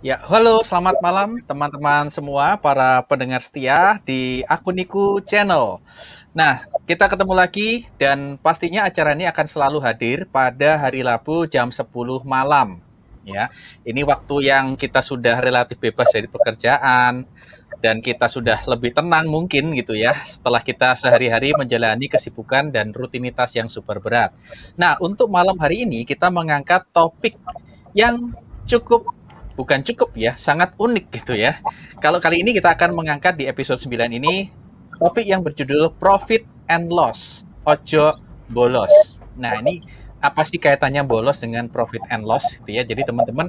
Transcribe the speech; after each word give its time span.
Ya, 0.00 0.16
halo, 0.16 0.64
selamat 0.64 0.96
malam 1.04 1.36
teman-teman 1.44 2.08
semua 2.08 2.56
para 2.56 3.04
pendengar 3.04 3.44
setia 3.44 4.00
di 4.00 4.40
Akuniku 4.48 5.20
Channel. 5.20 5.76
Nah, 6.32 6.64
kita 6.88 7.04
ketemu 7.04 7.36
lagi 7.36 7.84
dan 8.00 8.40
pastinya 8.40 8.88
acara 8.88 9.12
ini 9.12 9.28
akan 9.28 9.44
selalu 9.44 9.76
hadir 9.84 10.24
pada 10.24 10.80
hari 10.80 11.04
Rabu 11.04 11.44
jam 11.44 11.68
10 11.68 11.84
malam. 12.24 12.80
Ya, 13.28 13.52
ini 13.84 14.00
waktu 14.00 14.48
yang 14.48 14.72
kita 14.72 15.04
sudah 15.04 15.36
relatif 15.36 15.76
bebas 15.76 16.08
dari 16.08 16.32
pekerjaan 16.32 17.28
dan 17.84 18.00
kita 18.00 18.24
sudah 18.24 18.64
lebih 18.64 18.96
tenang 18.96 19.28
mungkin 19.28 19.76
gitu 19.76 19.92
ya 19.92 20.16
setelah 20.24 20.64
kita 20.64 20.96
sehari-hari 20.96 21.52
menjalani 21.52 22.08
kesibukan 22.08 22.72
dan 22.72 22.96
rutinitas 22.96 23.52
yang 23.52 23.68
super 23.68 24.00
berat. 24.00 24.32
Nah, 24.80 24.96
untuk 24.96 25.28
malam 25.28 25.60
hari 25.60 25.84
ini 25.84 26.08
kita 26.08 26.32
mengangkat 26.32 26.88
topik 26.88 27.36
yang 27.92 28.32
cukup 28.64 29.19
bukan 29.54 29.82
cukup 29.86 30.14
ya, 30.18 30.34
sangat 30.34 30.74
unik 30.76 31.06
gitu 31.10 31.34
ya. 31.38 31.58
Kalau 31.98 32.18
kali 32.22 32.42
ini 32.42 32.54
kita 32.56 32.74
akan 32.74 32.94
mengangkat 32.94 33.38
di 33.38 33.44
episode 33.46 33.80
9 33.82 34.10
ini 34.10 34.50
topik 35.00 35.26
yang 35.26 35.40
berjudul 35.40 35.96
Profit 35.96 36.44
and 36.68 36.92
Loss, 36.92 37.42
Ojo 37.64 38.18
Bolos. 38.50 38.92
Nah, 39.40 39.56
ini 39.62 39.80
apa 40.20 40.44
sih 40.44 40.60
kaitannya 40.60 41.00
bolos 41.00 41.40
dengan 41.40 41.64
profit 41.72 42.04
and 42.12 42.28
loss 42.28 42.60
gitu 42.60 42.70
ya. 42.76 42.84
Jadi 42.84 43.08
teman-teman 43.08 43.48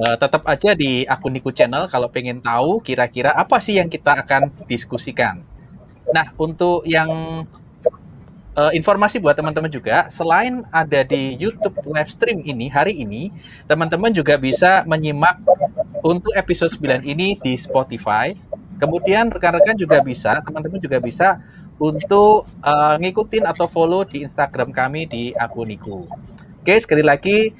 uh, 0.00 0.16
tetap 0.16 0.48
aja 0.48 0.72
di 0.72 1.04
akun 1.04 1.36
Niku 1.36 1.52
Channel 1.52 1.92
kalau 1.92 2.08
pengen 2.08 2.40
tahu 2.40 2.80
kira-kira 2.80 3.36
apa 3.36 3.60
sih 3.60 3.76
yang 3.76 3.92
kita 3.92 4.24
akan 4.24 4.64
diskusikan. 4.64 5.44
Nah, 6.08 6.32
untuk 6.40 6.88
yang 6.88 7.44
uh, 8.56 8.72
informasi 8.72 9.20
buat 9.20 9.36
teman-teman 9.36 9.68
juga, 9.68 10.08
selain 10.08 10.64
ada 10.72 11.04
di 11.04 11.36
YouTube 11.36 11.76
live 11.84 12.10
stream 12.10 12.42
ini 12.42 12.66
hari 12.72 12.96
ini, 12.96 13.30
teman-teman 13.68 14.10
juga 14.10 14.40
bisa 14.40 14.82
menyimak 14.88 15.38
untuk 16.00 16.32
episode 16.32 16.72
9 16.74 17.04
ini 17.04 17.36
di 17.38 17.54
Spotify. 17.54 18.32
Kemudian 18.80 19.28
rekan-rekan 19.28 19.76
juga 19.76 20.00
bisa, 20.00 20.40
teman-teman 20.40 20.80
juga 20.80 20.98
bisa 21.00 21.40
untuk 21.76 22.48
uh, 22.64 22.96
ngikutin 22.96 23.44
atau 23.44 23.68
follow 23.68 24.04
di 24.08 24.24
Instagram 24.24 24.72
kami 24.72 25.04
di 25.04 25.22
akun 25.36 25.68
Niku. 25.68 26.08
Oke, 26.66 26.82
sekali 26.82 27.04
lagi 27.04 27.54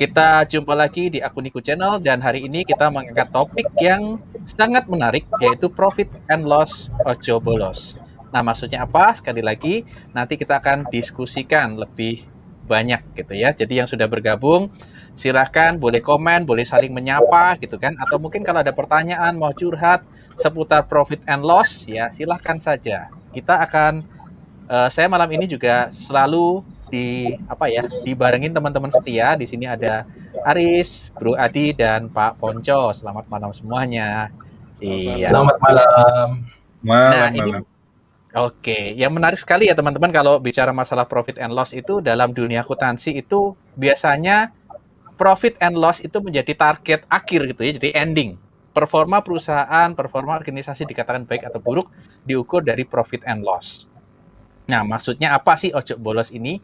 kita 0.00 0.48
jumpa 0.48 0.72
lagi 0.72 1.12
di 1.12 1.18
akun 1.20 1.44
Niku 1.44 1.60
Channel 1.60 1.98
dan 2.00 2.22
hari 2.22 2.46
ini 2.46 2.64
kita 2.64 2.88
mengangkat 2.88 3.28
topik 3.34 3.68
yang 3.82 4.22
sangat 4.46 4.86
menarik 4.86 5.26
yaitu 5.42 5.66
profit 5.66 6.08
and 6.30 6.46
loss 6.46 6.88
ojo 7.04 7.42
bolos. 7.42 8.05
Nah, 8.36 8.44
maksudnya 8.44 8.84
apa? 8.84 9.16
Sekali 9.16 9.40
lagi, 9.40 9.80
nanti 10.12 10.36
kita 10.36 10.60
akan 10.60 10.92
diskusikan 10.92 11.72
lebih 11.72 12.28
banyak 12.68 13.00
gitu 13.16 13.32
ya. 13.32 13.56
Jadi 13.56 13.80
yang 13.80 13.88
sudah 13.88 14.04
bergabung, 14.04 14.68
silahkan 15.16 15.72
boleh 15.80 16.04
komen, 16.04 16.44
boleh 16.44 16.68
saling 16.68 16.92
menyapa 16.92 17.56
gitu 17.64 17.80
kan. 17.80 17.96
Atau 17.96 18.20
mungkin 18.20 18.44
kalau 18.44 18.60
ada 18.60 18.76
pertanyaan, 18.76 19.40
mau 19.40 19.56
curhat 19.56 20.04
seputar 20.36 20.84
profit 20.84 21.24
and 21.24 21.40
loss, 21.40 21.88
ya 21.88 22.12
silahkan 22.12 22.60
saja. 22.60 23.08
Kita 23.32 23.56
akan, 23.56 24.04
uh, 24.68 24.92
saya 24.92 25.08
malam 25.08 25.32
ini 25.32 25.48
juga 25.48 25.88
selalu 25.96 26.60
di 26.92 27.32
apa 27.48 27.72
ya 27.72 27.88
dibarengin 28.04 28.52
teman-teman 28.52 28.92
setia 28.92 29.32
di 29.32 29.48
sini 29.48 29.64
ada 29.64 30.04
Aris, 30.44 31.08
Bro 31.16 31.40
Adi 31.40 31.72
dan 31.72 32.12
Pak 32.12 32.36
Ponco. 32.36 32.92
Selamat 32.92 33.32
malam 33.32 33.56
semuanya. 33.56 34.28
Iya. 34.76 35.32
Selamat 35.32 35.56
malam. 35.56 36.28
Malam. 36.84 37.16
Nah, 37.16 37.28
ini 37.32 37.75
Oke, 38.36 38.92
yang 38.92 39.16
menarik 39.16 39.40
sekali 39.40 39.64
ya 39.64 39.72
teman-teman 39.72 40.12
kalau 40.12 40.36
bicara 40.36 40.68
masalah 40.68 41.08
profit 41.08 41.40
and 41.40 41.56
loss 41.56 41.72
itu 41.72 42.04
dalam 42.04 42.36
dunia 42.36 42.60
akuntansi 42.60 43.16
itu 43.16 43.56
biasanya 43.80 44.52
profit 45.16 45.56
and 45.56 45.72
loss 45.72 46.04
itu 46.04 46.20
menjadi 46.20 46.52
target 46.52 47.08
akhir 47.08 47.56
gitu 47.56 47.64
ya, 47.64 47.72
jadi 47.80 48.04
ending. 48.04 48.36
Performa 48.76 49.24
perusahaan, 49.24 49.88
performa 49.96 50.36
organisasi 50.36 50.84
dikatakan 50.84 51.24
baik 51.24 51.48
atau 51.48 51.64
buruk 51.64 51.88
diukur 52.28 52.60
dari 52.60 52.84
profit 52.84 53.24
and 53.24 53.40
loss. 53.40 53.88
Nah, 54.68 54.84
maksudnya 54.84 55.32
apa 55.32 55.56
sih 55.56 55.72
ojo 55.72 55.96
bolos 55.96 56.28
ini? 56.28 56.60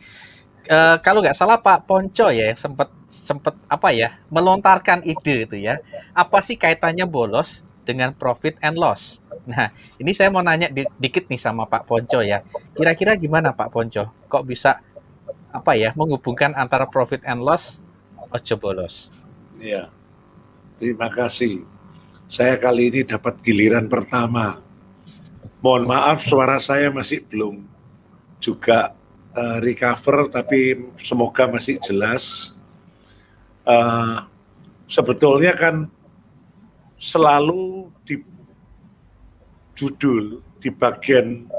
E, 0.69 0.79
kalau 1.01 1.25
nggak 1.25 1.33
salah 1.33 1.57
Pak 1.57 1.89
Ponco 1.89 2.29
ya 2.29 2.53
sempat 2.53 2.93
sempat 3.09 3.57
apa 3.73 3.97
ya 3.97 4.21
melontarkan 4.29 5.09
ide 5.09 5.49
itu 5.49 5.57
ya. 5.57 5.81
Apa 6.13 6.45
sih 6.45 6.61
kaitannya 6.61 7.09
bolos 7.09 7.65
dengan 7.83 8.15
profit 8.15 8.59
and 8.63 8.79
loss. 8.79 9.19
Nah, 9.47 9.75
ini 9.99 10.15
saya 10.15 10.31
mau 10.31 10.43
nanya 10.43 10.71
di, 10.71 10.87
dikit 10.99 11.27
nih 11.27 11.41
sama 11.41 11.67
Pak 11.67 11.87
Ponco 11.87 12.23
ya. 12.23 12.43
Kira-kira 12.79 13.19
gimana 13.19 13.51
Pak 13.51 13.69
Ponco? 13.75 14.05
Kok 14.31 14.45
bisa 14.47 14.79
apa 15.53 15.77
ya 15.77 15.93
menghubungkan 15.93 16.57
antara 16.57 16.89
profit 16.89 17.21
and 17.29 17.43
loss 17.45 17.83
ojo 18.33 18.55
bolos? 18.57 19.11
Iya. 19.61 19.91
Terima 20.81 21.07
kasih. 21.13 21.63
Saya 22.27 22.57
kali 22.59 22.89
ini 22.91 23.01
dapat 23.05 23.39
giliran 23.45 23.87
pertama. 23.87 24.59
Mohon 25.63 25.95
maaf 25.95 26.25
suara 26.27 26.59
saya 26.59 26.91
masih 26.91 27.23
belum 27.29 27.63
juga 28.43 28.97
uh, 29.37 29.59
recover 29.63 30.27
tapi 30.27 30.91
semoga 30.99 31.47
masih 31.47 31.79
jelas. 31.79 32.57
Uh, 33.63 34.27
sebetulnya 34.91 35.55
kan 35.55 35.87
selalu 37.03 37.91
di 38.07 38.23
judul 39.75 40.39
di 40.63 40.71
bagian 40.71 41.51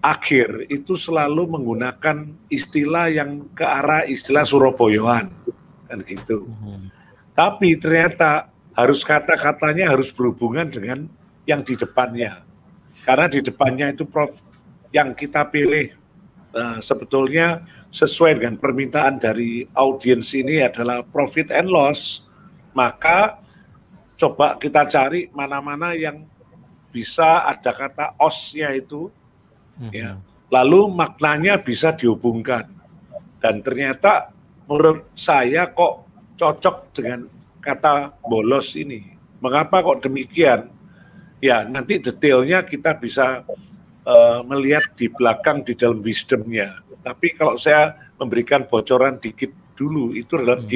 akhir 0.00 0.72
itu 0.72 0.96
selalu 0.96 1.52
menggunakan 1.52 2.32
istilah 2.48 3.12
yang 3.12 3.44
ke 3.52 3.60
arah 3.60 4.08
istilah 4.08 4.48
Surabayaan 4.48 5.28
kan 5.84 5.98
gitu. 6.08 6.48
Hmm. 6.48 6.88
Tapi 7.36 7.76
ternyata 7.76 8.48
harus 8.72 9.04
kata-katanya 9.04 9.92
harus 9.92 10.08
berhubungan 10.08 10.72
dengan 10.72 11.12
yang 11.44 11.60
di 11.60 11.76
depannya. 11.76 12.40
Karena 13.04 13.28
di 13.28 13.44
depannya 13.44 13.92
itu 13.92 14.08
Prof 14.08 14.40
yang 14.96 15.12
kita 15.12 15.44
pilih 15.52 15.92
uh, 16.56 16.80
sebetulnya 16.80 17.68
sesuai 17.92 18.40
dengan 18.40 18.56
permintaan 18.56 19.20
dari 19.20 19.68
audiens 19.76 20.32
ini 20.32 20.64
adalah 20.64 21.04
profit 21.04 21.52
and 21.52 21.68
loss, 21.68 22.24
maka 22.72 23.43
coba 24.14 24.56
kita 24.58 24.86
cari 24.86 25.30
mana-mana 25.34 25.92
yang 25.94 26.24
bisa 26.94 27.42
ada 27.46 27.74
kata 27.74 28.14
osnya 28.22 28.70
itu, 28.74 29.10
mm-hmm. 29.78 29.90
ya. 29.90 30.10
Lalu 30.52 30.94
maknanya 30.94 31.58
bisa 31.58 31.90
dihubungkan. 31.90 32.70
Dan 33.42 33.60
ternyata 33.60 34.30
menurut 34.70 35.10
saya 35.18 35.66
kok 35.74 36.06
cocok 36.38 36.76
dengan 36.94 37.26
kata 37.58 38.14
bolos 38.22 38.78
ini. 38.78 39.02
Mengapa 39.42 39.82
kok 39.82 40.06
demikian? 40.06 40.70
Ya 41.42 41.66
nanti 41.66 41.98
detailnya 41.98 42.62
kita 42.64 42.96
bisa 42.96 43.42
uh, 44.06 44.40
melihat 44.46 44.94
di 44.94 45.10
belakang 45.10 45.66
di 45.66 45.74
dalam 45.74 46.00
wisdomnya. 46.00 46.80
Tapi 47.04 47.36
kalau 47.36 47.58
saya 47.60 47.98
memberikan 48.16 48.64
bocoran 48.64 49.20
dikit 49.20 49.52
dulu 49.74 50.14
itu 50.14 50.38
adalah 50.38 50.62
hmm. 50.62 50.70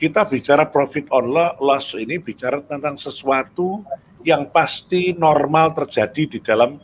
Kita 0.00 0.24
bicara 0.24 0.64
profit 0.64 1.12
on 1.12 1.28
loss 1.60 1.92
ini 1.92 2.16
bicara 2.16 2.64
tentang 2.64 2.96
sesuatu 2.96 3.84
yang 4.24 4.48
pasti 4.48 5.12
normal 5.12 5.76
terjadi 5.76 6.22
di 6.24 6.38
dalam 6.40 6.80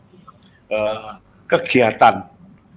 uh, 0.68 1.16
kegiatan. 1.48 2.28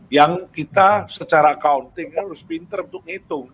Yang 0.08 0.48
kita 0.56 1.12
secara 1.12 1.60
accounting 1.60 2.16
harus 2.16 2.42
pinter 2.48 2.88
untuk 2.88 3.04
ngitung 3.04 3.52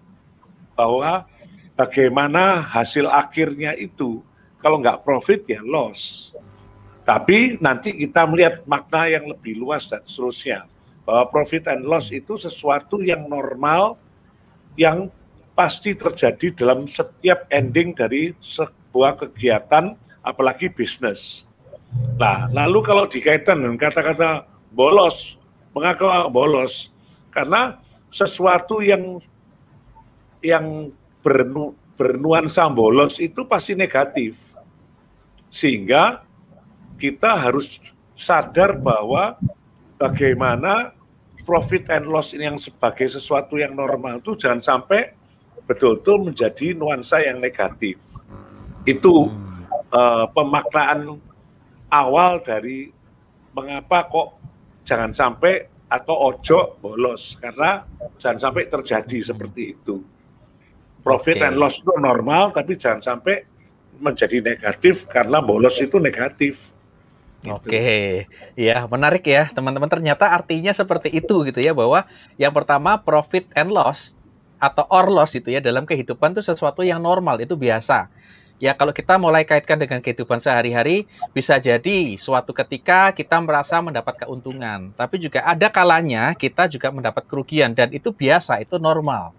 bahwa 0.78 1.25
bagaimana 1.74 2.62
hasil 2.62 3.09
akhirnya 3.09 3.74
itu. 3.74 4.22
Kalau 4.62 4.78
nggak 4.78 5.01
profit 5.01 5.41
ya 5.50 5.66
loss. 5.66 6.31
Tapi 7.01 7.57
nanti 7.62 7.97
kita 7.97 8.29
melihat 8.29 8.62
makna 8.69 9.09
yang 9.09 9.25
lebih 9.25 9.57
luas 9.57 9.90
dan 9.90 10.06
seterusnya. 10.06 10.69
Bahwa 11.01 11.34
profit 11.34 11.66
and 11.69 11.85
loss 11.85 12.13
itu 12.13 12.38
sesuatu 12.38 13.01
yang 13.01 13.25
normal 13.25 13.98
yang 14.77 15.10
pasti 15.56 15.96
terjadi 15.96 16.52
dalam 16.52 16.84
setiap 16.86 17.48
ending 17.48 17.96
dari 17.96 18.36
sebuah 18.44 19.16
kegiatan, 19.16 19.96
apalagi 20.19 20.68
bisnis. 20.68 21.48
Nah, 22.19 22.52
lalu 22.52 22.84
kalau 22.84 23.07
dikaitkan 23.07 23.56
dengan 23.56 23.80
kata-kata 23.80 24.44
bolos, 24.75 25.40
mengapa 25.72 26.28
bolos? 26.28 26.92
Karena 27.31 27.80
sesuatu 28.12 28.84
yang 28.84 29.24
yang 30.44 30.92
bernu, 31.24 31.74
bernuansa 31.96 32.68
bolos 32.68 33.18
itu 33.24 33.48
pasti 33.48 33.74
negatif. 33.74 34.51
Sehingga 35.48 36.28
kita 37.00 37.40
harus 37.40 37.80
sadar 38.12 38.75
bahwa 38.75 39.40
bagaimana 39.96 40.92
profit 41.48 41.88
and 41.92 42.08
loss 42.08 42.36
ini 42.36 42.48
yang 42.48 42.60
sebagai 42.60 43.08
sesuatu 43.08 43.56
yang 43.56 43.75
normal 43.75 44.19
itu 44.19 44.36
jangan 44.36 44.60
sampai 44.60 45.16
betul-betul 45.63 46.31
menjadi 46.31 46.75
nuansa 46.75 47.24
yang 47.24 47.40
negatif. 47.40 47.98
Itu 48.84 49.31
uh, 49.90 50.25
pemaknaan 50.36 51.16
awal 51.90 52.44
dari 52.44 52.92
mengapa 53.56 54.06
kok 54.12 54.28
jangan 54.84 55.16
sampai 55.16 55.72
atau 55.86 56.34
ojo 56.34 56.81
bolos 56.81 57.40
karena 57.40 57.88
jangan 58.19 58.52
sampai 58.52 58.63
terjadi 58.68 59.18
seperti 59.34 59.62
itu. 59.80 60.04
Profit 61.06 61.38
okay. 61.38 61.48
and 61.48 61.58
loss 61.62 61.80
itu 61.80 61.94
normal 62.01 62.50
tapi 62.51 62.75
jangan 62.75 63.01
sampai 63.01 63.46
menjadi 64.01 64.42
negatif 64.42 65.08
karena 65.08 65.40
bolos 65.40 65.78
itu 65.80 66.01
negatif. 66.01 66.75
Gitu. 67.46 67.54
Oke, 67.54 68.25
ya 68.58 68.90
menarik 68.90 69.22
ya 69.22 69.54
teman-teman. 69.54 69.86
Ternyata 69.86 70.34
artinya 70.34 70.74
seperti 70.74 71.13
itu 71.13 71.46
gitu 71.46 71.62
ya 71.62 71.78
bahwa 71.78 72.10
yang 72.42 72.50
pertama 72.50 72.98
profit 72.98 73.46
and 73.54 73.69
loss 73.69 74.14
atau 74.60 74.88
or 74.88 75.12
loss 75.12 75.36
itu 75.36 75.52
ya 75.52 75.60
dalam 75.60 75.84
kehidupan 75.84 76.34
itu 76.36 76.42
sesuatu 76.42 76.81
yang 76.81 77.00
normal 77.04 77.40
itu 77.44 77.54
biasa. 77.54 78.07
Ya 78.56 78.72
kalau 78.72 78.96
kita 78.96 79.19
mulai 79.19 79.44
kaitkan 79.44 79.75
dengan 79.75 80.00
kehidupan 80.00 80.40
sehari-hari 80.40 81.12
bisa 81.36 81.60
jadi 81.60 82.16
suatu 82.16 82.56
ketika 82.56 83.12
kita 83.12 83.36
merasa 83.44 83.84
mendapat 83.84 84.24
keuntungan, 84.24 84.96
tapi 84.96 85.19
juga 85.19 85.44
ada 85.44 85.68
kalanya 85.68 86.31
kita 86.31 86.72
juga 86.72 86.88
mendapat 86.88 87.28
kerugian 87.28 87.75
dan 87.75 87.92
itu 87.92 88.16
biasa, 88.16 88.63
itu 88.63 88.80
normal. 88.80 89.36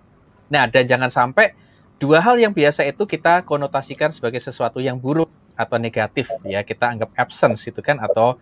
Nah, 0.53 0.69
dan 0.69 0.85
jangan 0.85 1.09
sampai 1.09 1.57
dua 1.97 2.21
hal 2.21 2.37
yang 2.37 2.53
biasa 2.53 2.85
itu 2.85 3.09
kita 3.09 3.41
konotasikan 3.49 4.13
sebagai 4.13 4.39
sesuatu 4.39 4.85
yang 4.85 5.01
buruk 5.01 5.33
atau 5.57 5.81
negatif 5.81 6.29
ya 6.45 6.61
kita 6.61 6.93
anggap 6.93 7.11
absence 7.17 7.65
itu 7.65 7.81
kan 7.81 7.97
atau 7.97 8.37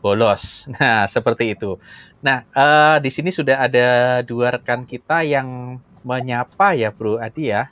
bolos. 0.00 0.64
Nah 0.78 1.04
seperti 1.10 1.58
itu. 1.58 1.76
Nah 2.22 2.46
uh, 2.54 2.96
di 3.02 3.10
sini 3.10 3.34
sudah 3.34 3.66
ada 3.66 4.20
dua 4.22 4.56
rekan 4.56 4.86
kita 4.86 5.26
yang 5.26 5.76
menyapa 6.02 6.76
ya 6.76 6.88
Bro 6.92 7.20
Adi 7.20 7.52
ya. 7.52 7.68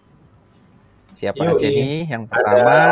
Siapa 1.18 1.42
Yui. 1.42 1.50
aja 1.56 1.68
nih? 1.68 1.98
Yang 2.06 2.24
pertama. 2.30 2.82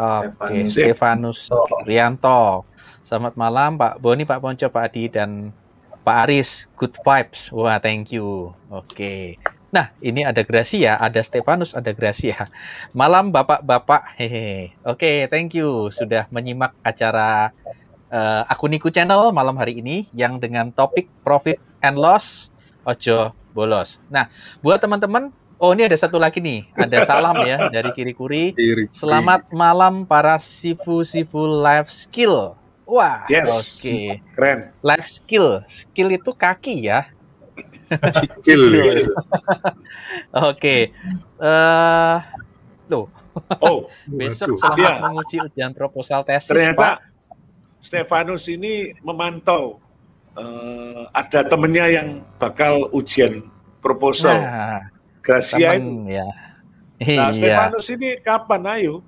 Oke, 0.00 0.32
okay, 0.40 0.62
Stefanus 0.64 1.44
Rianto. 1.84 2.64
Selamat 3.04 3.36
malam 3.36 3.76
Pak 3.76 4.00
Boni, 4.00 4.24
Pak 4.24 4.40
Ponco, 4.40 4.66
Pak 4.72 4.84
Adi 4.88 5.12
dan 5.12 5.52
Pak 6.00 6.16
Aris. 6.24 6.64
Good 6.80 6.96
vibes. 7.04 7.52
Wah, 7.52 7.76
thank 7.76 8.08
you. 8.14 8.56
Oke. 8.72 8.86
Okay. 8.88 9.24
Nah, 9.70 9.94
ini 10.02 10.26
ada 10.26 10.42
Gracia, 10.42 10.98
ada 10.98 11.22
Stefanus, 11.22 11.76
ada 11.76 11.94
Gracia. 11.94 12.50
Malam 12.90 13.30
Bapak-bapak. 13.30 14.18
Hehe. 14.18 14.74
Oke, 14.82 14.98
okay, 14.98 15.16
thank 15.28 15.54
you 15.54 15.92
sudah 15.94 16.26
menyimak 16.32 16.74
acara 16.82 17.54
uh, 18.10 18.42
Akuniku 18.50 18.90
Channel 18.90 19.30
malam 19.30 19.54
hari 19.56 19.78
ini 19.78 20.10
yang 20.10 20.42
dengan 20.42 20.74
topik 20.74 21.06
profit 21.22 21.62
and 21.80 21.96
loss 21.96 22.50
ojo 22.84 23.34
bolos. 23.52 23.98
Nah, 24.08 24.30
buat 24.64 24.78
teman-teman, 24.78 25.34
oh 25.58 25.70
ini 25.74 25.86
ada 25.86 25.96
satu 25.98 26.16
lagi 26.16 26.38
nih, 26.38 26.68
ada 26.76 27.04
salam 27.04 27.36
ya 27.44 27.66
dari 27.74 27.90
Kiri 27.92 28.14
Kuri. 28.14 28.44
Selamat 28.94 29.50
malam 29.52 30.06
para 30.06 30.38
sifu-sifu 30.38 31.60
life 31.60 31.90
skill. 31.90 32.56
Wah, 32.86 33.26
yes. 33.30 33.46
oke. 33.46 33.62
Okay. 33.78 34.04
Keren. 34.34 34.58
Life 34.82 35.06
skill, 35.06 35.62
skill 35.70 36.10
itu 36.10 36.34
kaki 36.34 36.90
ya 36.90 37.06
Sikil. 38.20 38.60
Oke. 40.50 40.76
Eh 41.40 42.18
loh. 42.90 43.06
Oh, 43.62 43.86
besok 44.10 44.58
selamat 44.58 44.78
ya. 44.78 45.02
menguji 45.06 45.36
ujian 45.42 45.72
proposal 45.74 46.26
tesis. 46.26 46.50
Ternyata 46.50 46.78
Pak. 46.78 46.96
Stefanus 47.80 48.44
ini 48.50 48.92
memantau 49.00 49.80
uh, 50.40 51.04
ada 51.12 51.44
temennya 51.44 51.86
yang 51.92 52.08
bakal 52.40 52.88
ujian 52.96 53.44
proposal. 53.84 54.40
Nah, 54.40 54.88
Gracia 55.20 55.76
temen, 55.76 56.08
itu. 56.08 56.16
Ya. 56.16 56.28
Nah, 57.00 57.32
iya. 57.32 57.36
Stefanus 57.36 57.88
ini 57.92 58.08
kapan 58.20 58.62
ayo? 58.76 59.00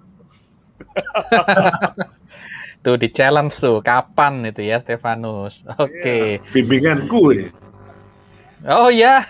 tuh 2.83 2.99
di 2.99 3.15
challenge 3.15 3.63
tuh 3.63 3.79
kapan 3.81 4.45
itu 4.49 4.63
ya 4.65 4.81
Stefanus. 4.81 5.65
Oke. 5.81 6.01
Okay. 6.01 6.25
Ya, 6.41 6.53
bimbingan 6.53 7.09
gue. 7.09 7.53
Oh 8.69 8.91
ya. 8.93 9.23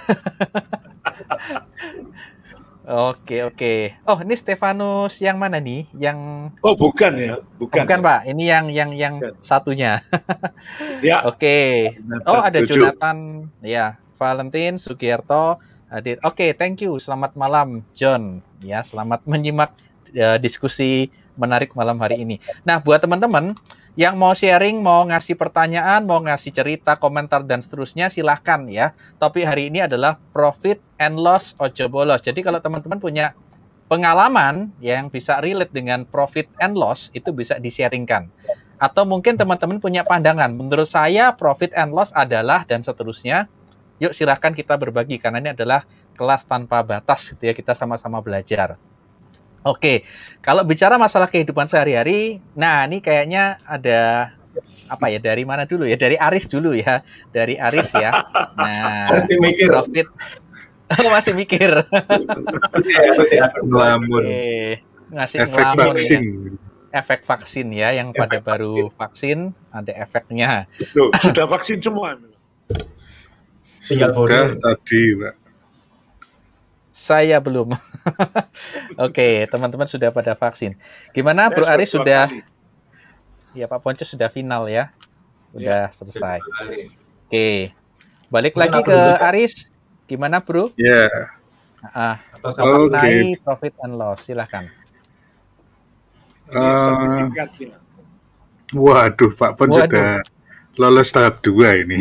Oke 2.92 3.40
oke. 3.40 3.96
Oh 4.04 4.20
ini 4.20 4.36
Stefanus 4.36 5.16
yang 5.16 5.40
mana 5.40 5.56
nih? 5.56 5.88
Yang 5.96 6.52
Oh 6.60 6.76
bukan 6.76 7.16
ya, 7.16 7.40
bukan. 7.56 7.88
bukan 7.88 7.98
ya. 7.98 8.04
Pak. 8.04 8.20
Ini 8.28 8.44
yang 8.44 8.64
yang 8.68 8.90
yang 8.92 9.14
bukan. 9.16 9.32
satunya. 9.40 10.04
ya. 11.00 11.24
Oke. 11.24 11.88
Oh 12.28 12.44
ada 12.44 12.60
tujuh. 12.60 12.92
Jonathan. 12.92 13.48
Ya. 13.64 13.96
Valentin 14.20 14.76
Sugierto 14.76 15.56
hadir. 15.88 16.20
Oke, 16.20 16.52
thank 16.52 16.84
you. 16.84 17.00
Selamat 17.00 17.32
malam 17.32 17.80
John. 17.96 18.44
Ya, 18.60 18.84
selamat 18.84 19.24
menyimak 19.24 19.72
uh, 20.12 20.36
diskusi 20.36 21.08
menarik 21.32 21.72
malam 21.72 21.96
hari 21.96 22.20
ini. 22.20 22.44
Nah, 22.60 22.76
buat 22.76 23.00
teman-teman 23.00 23.56
yang 23.92 24.16
mau 24.16 24.32
sharing, 24.32 24.80
mau 24.80 25.04
ngasih 25.04 25.36
pertanyaan, 25.36 26.08
mau 26.08 26.16
ngasih 26.24 26.48
cerita, 26.48 26.96
komentar, 26.96 27.44
dan 27.44 27.60
seterusnya, 27.60 28.08
silahkan 28.08 28.64
ya. 28.64 28.96
Topik 29.20 29.44
hari 29.44 29.68
ini 29.68 29.84
adalah 29.84 30.16
profit 30.32 30.80
and 30.96 31.20
loss 31.20 31.52
ojo 31.60 31.84
bolos. 31.92 32.24
Jadi 32.24 32.40
kalau 32.40 32.56
teman-teman 32.56 32.96
punya 32.96 33.36
pengalaman 33.92 34.72
yang 34.80 35.12
bisa 35.12 35.36
relate 35.44 35.68
dengan 35.68 36.08
profit 36.08 36.48
and 36.56 36.72
loss, 36.72 37.12
itu 37.12 37.28
bisa 37.36 37.60
di-sharingkan. 37.60 38.32
Atau 38.80 39.04
mungkin 39.04 39.36
teman-teman 39.36 39.76
punya 39.76 40.08
pandangan, 40.08 40.48
menurut 40.48 40.88
saya 40.88 41.28
profit 41.36 41.76
and 41.76 41.92
loss 41.92 42.08
adalah, 42.16 42.64
dan 42.64 42.80
seterusnya, 42.80 43.52
yuk 44.00 44.16
silahkan 44.16 44.56
kita 44.56 44.72
berbagi, 44.80 45.20
karena 45.20 45.44
ini 45.44 45.52
adalah 45.52 45.84
kelas 46.16 46.48
tanpa 46.48 46.80
batas, 46.80 47.36
gitu 47.36 47.44
ya, 47.44 47.52
kita 47.52 47.76
sama-sama 47.76 48.24
belajar. 48.24 48.80
Oke, 49.62 50.02
kalau 50.42 50.66
bicara 50.66 50.98
masalah 50.98 51.30
kehidupan 51.30 51.70
sehari-hari, 51.70 52.42
nah 52.58 52.82
ini 52.82 52.98
kayaknya 52.98 53.62
ada 53.62 54.34
apa 54.90 55.06
ya 55.08 55.22
dari 55.22 55.46
mana 55.46 55.64
dulu 55.64 55.86
ya? 55.86 55.94
Dari 55.94 56.18
Aris 56.18 56.50
dulu 56.50 56.74
ya, 56.74 57.00
dari 57.30 57.54
Aris 57.54 57.88
ya. 57.94 58.10
Nah, 58.58 59.06
masih 59.14 59.38
mikir. 59.38 59.70
Profit 59.70 60.08
masih 61.00 61.32
mikir. 61.32 61.70
masih 63.16 63.38
ngelamun. 63.64 64.24
Ngasih 65.12 65.38
efek 65.46 65.64
ngelamun 65.64 65.94
vaksin. 65.96 66.20
ya. 66.20 66.52
Efek 66.92 67.20
vaksin 67.24 67.66
ya, 67.72 67.88
yang 67.96 68.12
efek 68.12 68.20
pada 68.20 68.38
baru 68.44 68.92
vaksin 68.92 69.56
ada 69.72 69.92
efeknya. 69.96 70.68
Loh, 70.92 71.08
sudah 71.24 71.48
vaksin 71.48 71.80
semua. 71.80 72.20
Sudah 73.80 74.12
tadi, 74.60 75.02
Pak. 75.16 75.41
Saya 76.92 77.40
belum. 77.40 77.72
Oke, 79.08 79.48
teman-teman 79.48 79.88
sudah 79.88 80.12
pada 80.12 80.36
vaksin. 80.36 80.76
Gimana 81.16 81.48
Bro 81.48 81.64
Aris 81.64 81.90
sudah? 81.96 82.28
Ya 83.56 83.64
Pak 83.68 83.80
Ponco 83.80 84.04
sudah 84.04 84.28
final 84.28 84.68
ya, 84.68 84.92
sudah 85.52 85.88
ya, 85.88 85.96
selesai. 85.96 86.38
Oke, 87.28 87.72
balik 88.28 88.56
Gimana 88.56 88.64
lagi 88.68 88.80
ke 88.84 88.98
Aris. 89.32 89.52
Gimana 90.04 90.44
Bro? 90.44 90.72
Ya. 90.76 91.08
Yeah. 91.08 91.16
Ah, 91.82 92.16
okay. 92.38 93.34
profit 93.42 93.74
and 93.82 93.98
loss, 93.98 94.22
silahkan. 94.22 94.70
Uh, 96.52 97.26
waduh, 98.76 99.32
Pak 99.34 99.58
Pon 99.58 99.72
waduh. 99.72 99.88
sudah 99.88 100.10
lolos 100.76 101.08
tahap 101.10 101.40
dua 101.42 101.80
ini. 101.80 102.00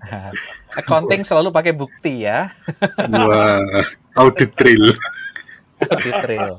Accounting 0.78 1.26
selalu 1.26 1.50
pakai 1.50 1.74
bukti 1.74 2.24
ya. 2.24 2.54
Wah, 3.10 3.60
audit 4.16 4.50
trail. 4.54 4.94
audit 5.84 6.16
trail. 6.24 6.58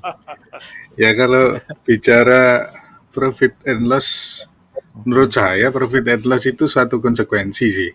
ya 1.01 1.11
kalau 1.15 1.57
bicara 1.83 2.67
profit 3.11 3.55
and 3.67 3.87
loss, 3.87 4.41
menurut 5.03 5.31
saya 5.31 5.71
profit 5.71 6.05
and 6.07 6.23
loss 6.27 6.47
itu 6.47 6.67
suatu 6.67 7.03
konsekuensi 7.03 7.67
sih 7.71 7.91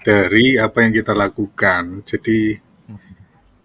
dari 0.00 0.58
apa 0.58 0.86
yang 0.86 0.92
kita 0.94 1.12
lakukan. 1.12 2.06
Jadi 2.06 2.56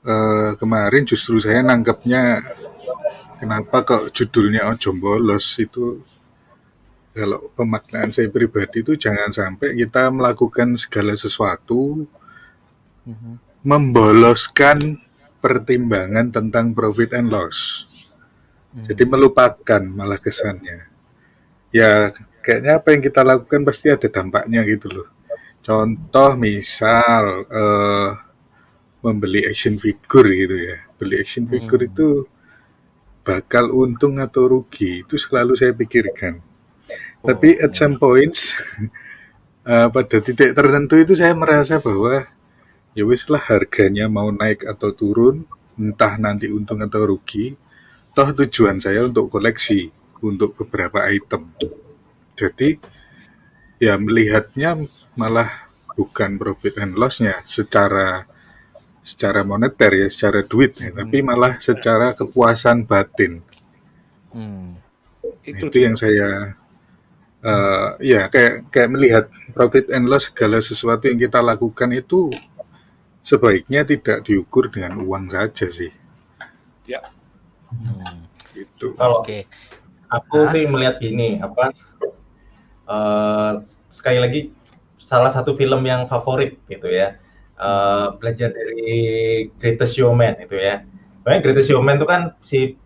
eh, 0.05 0.51
kemarin 0.57 1.03
justru 1.05 1.37
saya 1.41 1.61
nangkepnya 1.61 2.43
kenapa 3.39 3.83
kok 3.83 4.09
judulnya 4.15 4.71
Ojo 4.71 4.95
Bolos 4.95 5.59
itu 5.59 6.01
kalau 7.15 7.47
pemaknaan 7.55 8.11
saya 8.11 8.27
pribadi 8.27 8.83
itu 8.83 8.99
jangan 8.99 9.31
sampai 9.31 9.71
kita 9.79 10.11
melakukan 10.11 10.75
segala 10.75 11.15
sesuatu 11.15 12.03
mm-hmm. 13.07 13.35
Memboloskan 13.65 15.01
pertimbangan 15.41 16.29
tentang 16.29 16.71
profit 16.77 17.17
and 17.17 17.33
loss. 17.33 17.89
Jadi 18.75 19.07
melupakan 19.07 19.81
malah 19.81 20.19
kesannya. 20.19 20.85
Ya 21.73 22.13
kayaknya 22.45 22.77
apa 22.77 22.87
yang 22.93 23.01
kita 23.01 23.21
lakukan 23.25 23.65
pasti 23.65 23.89
ada 23.89 24.05
dampaknya 24.05 24.61
gitu 24.67 24.91
loh. 24.91 25.07
Contoh 25.65 26.37
misal 26.37 27.49
uh, 27.49 28.09
membeli 29.01 29.49
action 29.49 29.81
figure 29.81 30.29
gitu 30.29 30.55
ya. 30.55 30.77
Beli 30.95 31.25
action 31.25 31.49
figure 31.49 31.87
mm-hmm. 31.87 31.97
itu 31.97 32.09
bakal 33.25 33.73
untung 33.73 34.21
atau 34.21 34.45
rugi 34.45 35.01
itu 35.01 35.17
selalu 35.17 35.57
saya 35.57 35.73
pikirkan 35.73 36.37
tapi 37.25 37.57
at 37.57 37.73
some 37.73 37.97
points 37.97 38.53
uh, 39.65 39.89
pada 39.93 40.21
titik 40.21 40.53
tertentu 40.53 40.95
itu 41.01 41.17
saya 41.17 41.33
merasa 41.33 41.81
bahwa 41.81 42.29
ya 42.95 43.03
wis 43.03 43.27
lah 43.27 43.43
harganya 43.51 44.07
mau 44.07 44.31
naik 44.31 44.63
atau 44.63 44.95
turun, 44.95 45.43
entah 45.75 46.15
nanti 46.15 46.47
untung 46.47 46.79
atau 46.79 47.03
rugi, 47.03 47.53
toh 48.15 48.31
tujuan 48.31 48.79
saya 48.79 49.03
untuk 49.03 49.27
koleksi 49.27 49.91
untuk 50.23 50.55
beberapa 50.55 51.03
item. 51.05 51.51
Jadi 52.39 52.79
ya 53.83 53.99
melihatnya 53.99 54.79
malah 55.19 55.67
bukan 55.99 56.39
profit 56.39 56.79
and 56.79 56.95
loss-nya 56.95 57.43
secara 57.43 58.23
secara 59.03 59.43
moneter 59.43 59.91
ya, 59.93 60.07
secara 60.07 60.41
duit 60.41 60.79
ya, 60.79 60.89
hmm. 60.89 60.97
tapi 61.03 61.17
malah 61.21 61.59
secara 61.59 62.15
kepuasan 62.15 62.87
batin. 62.87 63.43
Hmm. 64.31 64.79
Itu, 65.45 65.69
itu 65.69 65.77
yang 65.83 65.93
saya 65.93 66.57
uh, 67.45 67.89
ya 68.01 68.31
kayak 68.31 68.73
kayak 68.73 68.89
melihat 68.89 69.25
profit 69.53 69.93
and 69.93 70.09
loss 70.09 70.33
segala 70.33 70.57
sesuatu 70.57 71.05
yang 71.05 71.21
kita 71.21 71.37
lakukan 71.43 71.93
itu 71.93 72.33
sebaiknya 73.25 73.81
tidak 73.81 74.21
diukur 74.29 74.69
dengan 74.69 75.01
uang 75.01 75.33
saja 75.33 75.65
sih. 75.73 75.89
Ya. 76.85 77.01
Hmm. 77.73 78.29
Itu. 78.53 78.93
Kalau 78.93 79.25
okay. 79.25 79.49
aku 80.13 80.47
sih 80.53 80.69
melihat 80.69 81.01
gini 81.01 81.41
apa 81.41 81.73
uh, 82.85 83.59
sekali 83.89 84.21
lagi 84.21 84.41
salah 85.01 85.33
satu 85.33 85.57
film 85.57 85.83
yang 85.83 86.05
favorit 86.05 86.61
gitu 86.69 86.87
ya 86.87 87.17
uh, 87.59 88.15
belajar 88.15 88.53
dari 88.53 88.93
Greatest 89.59 89.97
Showman 89.97 90.39
itu 90.39 90.55
ya. 90.55 90.85
Banyak 91.25 91.41
Greatest 91.41 91.73
Showman 91.73 91.97
itu 91.97 92.07
kan 92.07 92.37
si 92.45 92.77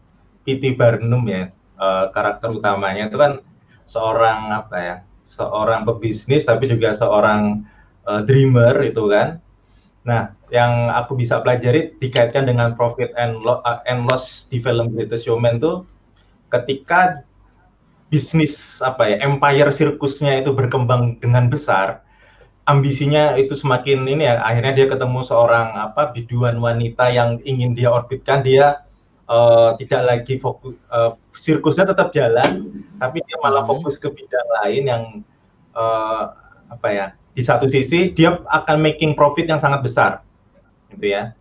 P.T. 0.48 0.80
Barnum 0.80 1.28
ya 1.28 1.52
uh, 1.78 2.10
karakter 2.16 2.50
utamanya 2.56 3.12
itu 3.12 3.20
kan 3.20 3.44
seorang 3.84 4.54
apa 4.54 4.78
ya 4.80 4.96
seorang 5.28 5.86
pebisnis 5.86 6.48
tapi 6.48 6.66
juga 6.66 6.96
seorang 6.96 7.68
uh, 8.08 8.22
dreamer 8.24 8.80
itu 8.88 9.06
kan. 9.12 9.44
Nah, 10.10 10.34
yang 10.50 10.90
aku 10.90 11.14
bisa 11.14 11.38
pelajari 11.46 11.94
dikaitkan 12.02 12.50
dengan 12.50 12.74
profit 12.74 13.14
and, 13.14 13.38
lo 13.46 13.62
uh, 13.62 13.86
and 13.86 14.10
loss 14.10 14.50
di 14.50 14.58
film 14.58 14.90
Greatest 14.98 15.30
Showman 15.30 15.62
itu 15.62 15.86
ketika 16.50 17.22
bisnis 18.10 18.82
apa 18.82 19.06
ya 19.06 19.22
empire 19.22 19.70
sirkusnya 19.70 20.42
itu 20.42 20.50
berkembang 20.50 21.22
dengan 21.22 21.46
besar 21.46 22.02
ambisinya 22.66 23.38
itu 23.38 23.54
semakin 23.54 24.06
ini 24.10 24.26
ya 24.26 24.42
akhirnya 24.42 24.74
dia 24.74 24.88
ketemu 24.90 25.22
seorang 25.22 25.78
apa 25.78 26.10
biduan 26.14 26.58
wanita 26.58 27.14
yang 27.14 27.38
ingin 27.46 27.78
dia 27.78 27.94
orbitkan 27.94 28.42
dia 28.42 28.82
uh, 29.30 29.78
tidak 29.78 30.02
lagi 30.10 30.42
fokus 30.42 30.78
uh, 30.90 31.14
sirkusnya 31.38 31.86
tetap 31.86 32.10
jalan 32.10 32.82
tapi 32.98 33.22
dia 33.26 33.38
malah 33.46 33.62
hmm. 33.62 33.78
fokus 33.78 33.98
ke 34.02 34.10
bidang 34.10 34.50
lain 34.62 34.84
yang 34.90 35.04
uh, 35.78 36.34
apa 36.70 36.88
ya 36.90 37.08
di 37.34 37.42
satu 37.46 37.70
sisi 37.70 38.12
dia 38.14 38.42
akan 38.50 38.82
making 38.82 39.14
profit 39.14 39.46
yang 39.46 39.62
sangat 39.62 39.86
besar 39.86 40.12
gitu 40.94 41.14
ya. 41.14 41.34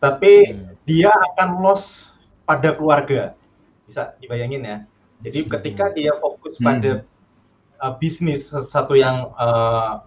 Tapi 0.00 0.52
hmm. 0.52 0.74
dia 0.88 1.12
akan 1.32 1.60
loss 1.60 2.12
pada 2.44 2.76
keluarga. 2.76 3.36
Bisa 3.86 4.16
dibayangin 4.18 4.62
ya. 4.64 4.78
Jadi 5.24 5.48
ketika 5.48 5.92
dia 5.96 6.12
fokus 6.20 6.60
pada 6.60 7.06
uh, 7.80 7.92
bisnis 7.96 8.52
sesuatu 8.52 8.92
yang 8.96 9.32
uh, 9.40 10.04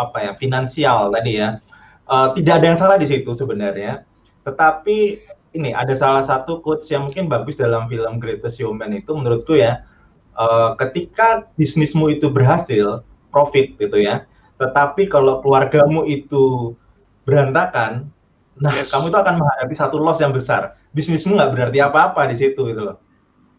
apa 0.00 0.16
ya 0.22 0.32
finansial 0.40 1.12
tadi 1.12 1.36
ya 1.36 1.60
uh, 2.08 2.32
tidak 2.32 2.54
ada 2.62 2.66
yang 2.72 2.78
salah 2.80 2.96
di 2.96 3.06
situ 3.08 3.30
sebenarnya. 3.36 4.04
Tetapi 4.48 4.98
ini 5.52 5.74
ada 5.74 5.92
salah 5.98 6.22
satu 6.22 6.62
quotes 6.62 6.88
yang 6.88 7.10
mungkin 7.10 7.26
bagus 7.26 7.58
dalam 7.58 7.90
film 7.90 8.22
Greatest 8.22 8.62
Showman 8.62 8.94
itu 8.94 9.10
menurutku 9.12 9.58
ya 9.58 9.82
uh, 10.38 10.78
ketika 10.78 11.50
bisnismu 11.58 12.14
itu 12.14 12.30
berhasil 12.30 13.02
profit 13.34 13.74
gitu 13.78 13.98
ya 13.98 14.26
tetapi 14.60 15.08
kalau 15.08 15.40
keluargamu 15.40 16.04
itu 16.04 16.76
berantakan 17.24 18.12
nah 18.60 18.76
yes. 18.76 18.92
kamu 18.92 19.08
itu 19.08 19.16
akan 19.16 19.34
menghadapi 19.40 19.72
satu 19.72 19.96
loss 19.96 20.20
yang 20.20 20.36
besar. 20.36 20.76
Bisnismu 20.92 21.32
nggak 21.32 21.50
berarti 21.56 21.78
apa-apa 21.80 22.28
di 22.28 22.36
situ 22.36 22.60
gitu 22.68 22.92
loh. 22.92 23.00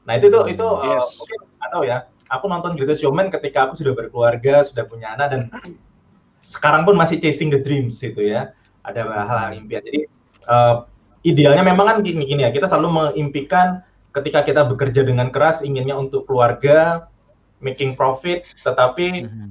Nah 0.05 0.13
itu 0.13 0.29
tuh 0.29 0.45
itu 0.45 0.61
yes. 0.61 1.01
uh, 1.01 1.09
mungkin 1.17 1.39
atau 1.57 1.81
ya. 1.81 1.97
Aku 2.31 2.47
nonton 2.47 2.79
Greatest 2.79 3.03
Showman 3.03 3.27
ketika 3.27 3.67
aku 3.67 3.75
sudah 3.75 3.91
berkeluarga 3.97 4.63
sudah 4.63 4.87
punya 4.87 5.11
anak 5.17 5.27
dan 5.35 5.41
sekarang 6.45 6.87
pun 6.87 6.95
masih 6.95 7.19
chasing 7.19 7.49
the 7.49 7.59
dreams 7.59 7.97
gitu 7.97 8.21
ya. 8.21 8.53
Ada 8.85 9.03
hal-hal 9.03 9.57
impian. 9.57 9.81
Jadi 9.81 10.05
uh, 10.47 10.85
idealnya 11.25 11.65
memang 11.65 11.85
kan 11.89 11.97
gini 12.05 12.23
gini 12.23 12.45
ya. 12.45 12.53
Kita 12.53 12.69
selalu 12.69 12.89
mengimpikan 12.93 13.81
ketika 14.13 14.45
kita 14.45 14.61
bekerja 14.69 15.01
dengan 15.01 15.33
keras 15.33 15.65
inginnya 15.65 15.97
untuk 15.97 16.29
keluarga 16.29 17.09
making 17.63 17.95
profit 17.95 18.43
tetapi 18.65 19.25
mm-hmm. 19.25 19.49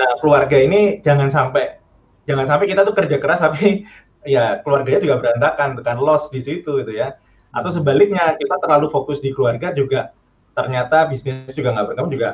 Nah 0.00 0.16
keluarga 0.24 0.56
ini 0.56 1.04
jangan 1.04 1.28
sampai 1.28 1.76
jangan 2.24 2.48
sampai 2.48 2.72
kita 2.72 2.88
tuh 2.88 2.96
kerja 2.96 3.20
keras 3.20 3.44
tapi 3.44 3.84
ya 4.34 4.64
keluarganya 4.64 5.00
juga 5.04 5.16
berantakan 5.20 5.76
bukan 5.76 5.96
loss 6.00 6.32
di 6.32 6.40
situ 6.40 6.80
gitu 6.80 6.92
ya 6.96 7.20
atau 7.52 7.68
sebaliknya 7.68 8.32
kita 8.40 8.56
terlalu 8.64 8.88
fokus 8.88 9.20
di 9.20 9.36
keluarga 9.36 9.76
juga 9.76 10.16
ternyata 10.56 11.04
bisnis 11.12 11.52
juga 11.52 11.76
nggak 11.76 11.92
berkembang 11.92 12.12
juga 12.16 12.30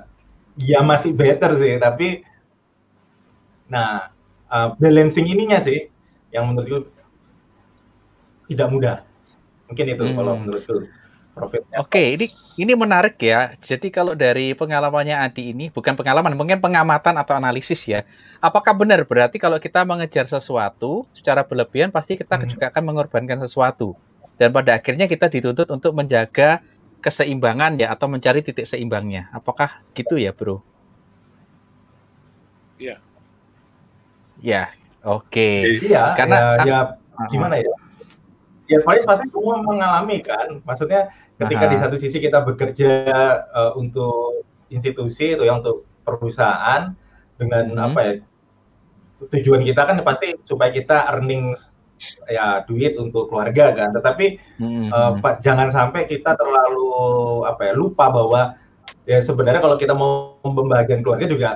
ya 0.62 0.86
masih 0.86 1.10
better 1.10 1.58
sih 1.58 1.74
tapi 1.82 2.22
Nah, 3.66 4.10
uh, 4.50 4.68
balancing 4.78 5.26
ininya 5.26 5.58
sih 5.58 5.90
yang 6.30 6.50
menurutku 6.50 6.86
tidak 8.46 8.68
mudah. 8.70 8.96
Mungkin 9.66 9.86
itu 9.90 10.04
hmm. 10.06 10.14
kalau 10.14 10.32
menurutku 10.38 10.86
profitnya. 11.36 11.76
Oke, 11.84 11.92
okay, 11.92 12.06
ini 12.16 12.26
ini 12.56 12.72
menarik 12.72 13.20
ya. 13.20 13.52
Jadi 13.60 13.92
kalau 13.92 14.16
dari 14.16 14.56
pengalamannya 14.56 15.20
Adi 15.20 15.52
ini 15.52 15.68
bukan 15.68 15.92
pengalaman, 15.92 16.32
mungkin 16.32 16.56
pengamatan 16.56 17.20
atau 17.20 17.36
analisis 17.36 17.84
ya. 17.84 18.08
Apakah 18.40 18.72
benar 18.72 19.04
berarti 19.04 19.36
kalau 19.36 19.60
kita 19.60 19.84
mengejar 19.84 20.24
sesuatu 20.24 21.04
secara 21.12 21.44
berlebihan 21.44 21.92
pasti 21.92 22.16
kita 22.16 22.40
hmm. 22.40 22.56
juga 22.56 22.64
akan 22.72 22.82
mengorbankan 22.88 23.44
sesuatu. 23.44 23.92
Dan 24.40 24.56
pada 24.56 24.80
akhirnya 24.80 25.04
kita 25.04 25.28
dituntut 25.28 25.68
untuk 25.68 25.92
menjaga 25.92 26.64
keseimbangan 27.04 27.76
ya 27.76 27.92
atau 27.92 28.08
mencari 28.08 28.40
titik 28.40 28.64
seimbangnya. 28.64 29.28
Apakah 29.36 29.84
gitu 29.92 30.16
ya, 30.16 30.32
Bro? 30.32 30.64
Iya. 32.80 32.96
Ya, 34.40 34.72
oke. 35.04 35.32
Okay. 35.32 35.80
Iya, 35.84 36.12
karena 36.12 36.36
ya, 36.60 36.78
ya 37.16 37.24
gimana 37.32 37.56
ya? 37.60 37.72
Ya 38.66 38.82
paling 38.82 39.04
pasti 39.06 39.26
semua 39.32 39.62
mengalami 39.62 40.20
kan. 40.20 40.60
Maksudnya 40.66 41.08
ketika 41.36 41.64
Aha. 41.68 41.72
di 41.72 41.76
satu 41.76 41.96
sisi 42.00 42.18
kita 42.18 42.42
bekerja 42.44 42.92
uh, 43.52 43.72
untuk 43.76 44.46
institusi 44.72 45.36
itu 45.36 45.44
ya 45.44 45.60
untuk 45.60 45.84
perusahaan 46.02 46.96
dengan 47.36 47.64
hmm. 47.76 47.86
apa 47.92 48.00
ya 48.00 48.12
tujuan 49.32 49.64
kita 49.64 49.82
kan 49.84 49.96
pasti 50.04 50.36
supaya 50.44 50.72
kita 50.72 51.12
earning 51.12 51.56
ya 52.28 52.64
duit 52.68 52.96
untuk 53.00 53.32
keluarga 53.32 53.72
kan. 53.72 53.92
Tetapi 53.92 54.26
hmm. 54.60 54.88
uh, 54.92 55.12
jangan 55.40 55.72
sampai 55.72 56.04
kita 56.04 56.36
terlalu 56.36 57.44
apa 57.48 57.72
ya 57.72 57.74
lupa 57.76 58.12
bahwa 58.12 58.56
ya 59.08 59.18
sebenarnya 59.20 59.60
kalau 59.64 59.76
kita 59.80 59.96
mau 59.96 60.36
membahagiakan 60.44 61.02
keluarga 61.04 61.26
juga 61.28 61.50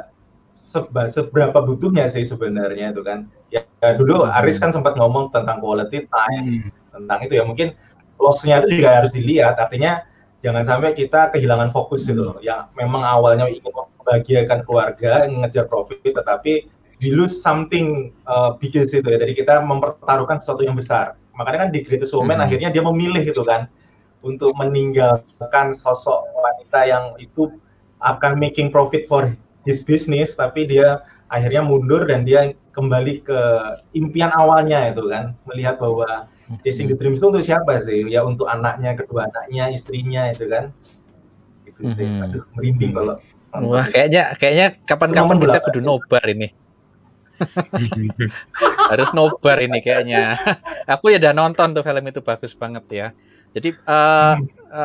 seba, 0.57 1.09
seberapa 1.09 1.57
butuhnya 1.61 2.09
sih 2.09 2.25
sebenarnya 2.25 2.93
itu 2.93 3.03
kan. 3.05 3.29
Ya, 3.53 3.65
ya 3.85 3.97
dulu 3.97 4.25
hmm. 4.25 4.37
Aris 4.41 4.61
kan 4.61 4.73
sempat 4.73 4.97
ngomong 4.97 5.33
tentang 5.33 5.61
quality 5.61 6.09
time, 6.09 6.69
hmm. 6.69 6.71
tentang 6.97 7.19
itu 7.25 7.35
ya 7.37 7.45
mungkin 7.45 7.77
loss-nya 8.21 8.61
itu 8.63 8.81
juga 8.81 9.03
harus 9.03 9.11
dilihat. 9.11 9.57
Artinya 9.57 10.05
jangan 10.45 10.69
sampai 10.69 10.93
kita 10.93 11.33
kehilangan 11.33 11.73
fokus 11.73 12.05
gitu 12.05 12.21
loh. 12.21 12.39
Yang 12.45 12.69
memang 12.77 13.03
awalnya 13.03 13.49
ingin 13.49 13.73
membahagiakan 13.73 14.63
keluarga, 14.69 15.27
ngejar 15.27 15.67
profit, 15.67 16.05
tetapi 16.05 16.69
we 17.01 17.09
lose 17.11 17.41
something 17.41 18.13
uh, 18.29 18.55
bigger 18.61 18.85
itu 18.85 19.01
ya. 19.01 19.19
Jadi 19.19 19.33
kita 19.33 19.65
mempertaruhkan 19.65 20.37
sesuatu 20.37 20.63
yang 20.63 20.77
besar. 20.77 21.17
Makanya 21.35 21.69
kan 21.69 21.71
di 21.73 21.81
Greatest 21.81 22.13
Woman 22.13 22.39
hmm. 22.39 22.47
akhirnya 22.47 22.69
dia 22.69 22.85
memilih 22.85 23.25
gitu 23.25 23.41
kan 23.43 23.65
untuk 24.21 24.53
meninggalkan 24.61 25.73
sosok 25.73 26.29
wanita 26.37 26.81
yang 26.85 27.05
itu 27.17 27.49
akan 28.05 28.37
making 28.37 28.69
profit 28.69 29.09
for 29.09 29.33
his 29.65 29.85
business 29.85 30.37
tapi 30.37 30.69
dia 30.69 31.01
akhirnya 31.33 31.65
mundur 31.65 32.05
dan 32.05 32.25
dia 32.25 32.53
kembali 32.77 33.25
ke 33.25 33.41
impian 33.97 34.33
awalnya 34.33 34.93
itu 34.93 35.09
kan 35.09 35.37
melihat 35.49 35.81
bahwa 35.81 36.29
chasing 36.59 36.91
the 36.91 36.97
dreams 36.99 37.23
itu 37.23 37.27
untuk 37.31 37.45
siapa 37.45 37.79
sih? 37.83 38.11
Ya 38.11 38.27
untuk 38.27 38.51
anaknya 38.51 38.99
kedua 38.99 39.31
anaknya 39.31 39.71
istrinya 39.71 40.27
itu 40.31 40.51
kan? 40.51 40.75
Itu 41.67 41.87
sih. 41.95 42.07
Hmm. 42.07 42.27
aduh 42.27 42.43
merinding 42.59 42.93
kalau 42.95 43.15
wah 43.51 43.87
kayaknya 43.87 44.35
kayaknya 44.39 44.67
kapan-kapan 44.87 45.39
kita 45.39 45.59
kudu 45.63 45.81
nobar 45.83 46.25
ini. 46.27 46.49
Harus 48.91 49.11
nobar 49.17 49.59
ini 49.63 49.79
kayaknya. 49.81 50.37
Aku 50.93 51.09
ya 51.15 51.19
udah 51.23 51.33
nonton 51.33 51.73
tuh 51.73 51.83
film 51.87 52.05
itu 52.11 52.21
bagus 52.21 52.53
banget 52.59 52.85
ya. 52.91 53.09
Jadi 53.51 53.75
uh, 53.83 54.39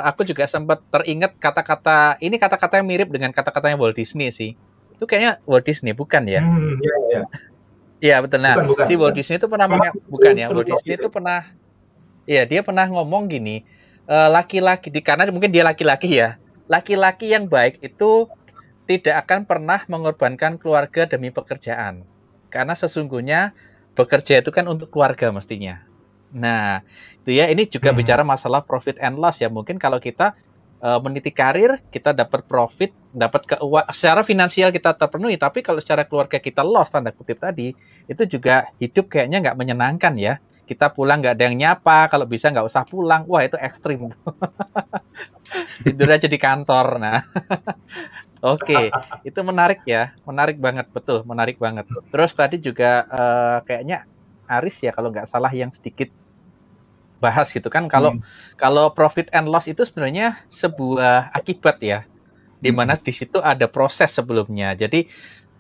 aku 0.10 0.26
juga 0.26 0.50
sempat 0.50 0.82
teringat 0.90 1.38
kata-kata 1.38 2.18
ini 2.18 2.34
kata-kata 2.42 2.82
yang 2.82 2.90
mirip 2.90 3.14
dengan 3.14 3.30
kata-katanya 3.30 3.78
Walt 3.78 3.94
Disney 3.94 4.34
sih. 4.34 4.58
Itu 4.98 5.06
kayaknya 5.06 5.38
Walt 5.46 5.70
Disney 5.70 5.94
bukan 5.94 6.26
ya? 6.26 6.42
Hmm, 6.42 6.74
iya, 6.82 6.96
iya. 7.14 7.22
Iya 8.06 8.22
betul. 8.22 8.40
Nah, 8.46 8.54
bukan, 8.62 8.70
bukan, 8.70 8.86
si 8.86 8.94
Walt 8.94 9.14
Disney 9.18 9.38
itu 9.42 9.48
pernah 9.50 9.66
punya, 9.66 9.90
bukan 10.06 10.34
ya? 10.38 10.48
Walt 10.54 10.68
Disney 10.70 10.94
itu 10.94 11.10
pernah, 11.10 11.40
iya 12.30 12.46
dia 12.46 12.62
pernah 12.62 12.86
ngomong 12.86 13.26
gini, 13.26 13.66
eh, 14.06 14.30
laki-laki 14.30 14.94
di 14.94 15.02
karena 15.02 15.26
mungkin 15.34 15.50
dia 15.50 15.66
laki-laki 15.66 16.22
ya, 16.22 16.38
laki-laki 16.70 17.34
yang 17.34 17.50
baik 17.50 17.82
itu 17.82 18.30
tidak 18.86 19.26
akan 19.26 19.50
pernah 19.50 19.82
mengorbankan 19.90 20.62
keluarga 20.62 21.10
demi 21.10 21.34
pekerjaan, 21.34 22.06
karena 22.54 22.78
sesungguhnya 22.78 23.58
bekerja 23.98 24.46
itu 24.46 24.54
kan 24.54 24.70
untuk 24.70 24.94
keluarga 24.94 25.34
mestinya. 25.34 25.82
Nah, 26.30 26.86
itu 27.26 27.32
ya 27.34 27.50
ini 27.50 27.66
juga 27.66 27.90
hmm. 27.90 27.98
bicara 27.98 28.22
masalah 28.22 28.62
profit 28.62 29.02
and 29.02 29.18
loss 29.18 29.42
ya. 29.42 29.50
Mungkin 29.50 29.82
kalau 29.82 29.98
kita 29.98 30.38
uh, 30.82 31.00
meniti 31.00 31.32
karir, 31.32 31.80
kita 31.92 32.12
dapat 32.12 32.44
profit, 32.48 32.92
dapat 33.12 33.56
keuangan 33.56 33.92
secara 33.94 34.22
finansial 34.26 34.70
kita 34.74 34.96
terpenuhi, 34.96 35.40
tapi 35.40 35.64
kalau 35.64 35.80
secara 35.80 36.04
keluarga 36.04 36.42
kita 36.42 36.66
loss 36.66 36.92
tanda 36.92 37.14
kutip 37.16 37.40
tadi, 37.40 37.72
itu 38.08 38.24
juga 38.28 38.68
hidup 38.82 39.12
kayaknya 39.12 39.52
nggak 39.52 39.58
menyenangkan 39.60 40.16
ya. 40.18 40.36
kita 40.66 40.90
pulang 40.90 41.22
nggak 41.22 41.38
ada 41.38 41.46
yang 41.46 41.58
nyapa, 41.62 42.10
kalau 42.10 42.26
bisa 42.26 42.50
nggak 42.50 42.66
usah 42.66 42.82
pulang. 42.90 43.22
Wah 43.30 43.46
itu 43.46 43.54
ekstrim. 43.54 44.10
Tidur 45.86 46.10
aja 46.10 46.26
di 46.26 46.42
kantor. 46.42 46.98
Nah, 46.98 47.22
Oke, 48.46 48.78
okay. 48.78 48.86
itu 49.26 49.42
menarik 49.42 49.82
ya, 49.90 50.14
menarik 50.22 50.62
banget, 50.62 50.86
betul, 50.94 51.26
menarik 51.26 51.58
banget. 51.58 51.90
Terus 52.10 52.34
tadi 52.34 52.62
juga 52.62 53.06
uh, 53.10 53.58
kayaknya 53.66 54.06
Aris 54.46 54.78
ya 54.86 54.94
kalau 54.94 55.10
nggak 55.10 55.26
salah 55.26 55.50
yang 55.50 55.74
sedikit 55.74 56.14
bahas 57.24 57.48
gitu 57.50 57.72
kan 57.72 57.88
kalau 57.88 58.16
hmm. 58.16 58.22
kalau 58.60 58.92
profit 58.92 59.32
and 59.32 59.48
loss 59.48 59.72
itu 59.72 59.88
sebenarnya 59.88 60.44
sebuah 60.52 61.32
akibat 61.32 61.80
ya 61.80 62.04
di 62.66 62.72
mana 62.74 62.98
hmm. 62.98 63.04
di 63.06 63.14
situ 63.14 63.38
ada 63.38 63.70
proses 63.70 64.10
sebelumnya. 64.10 64.74
Jadi 64.74 65.06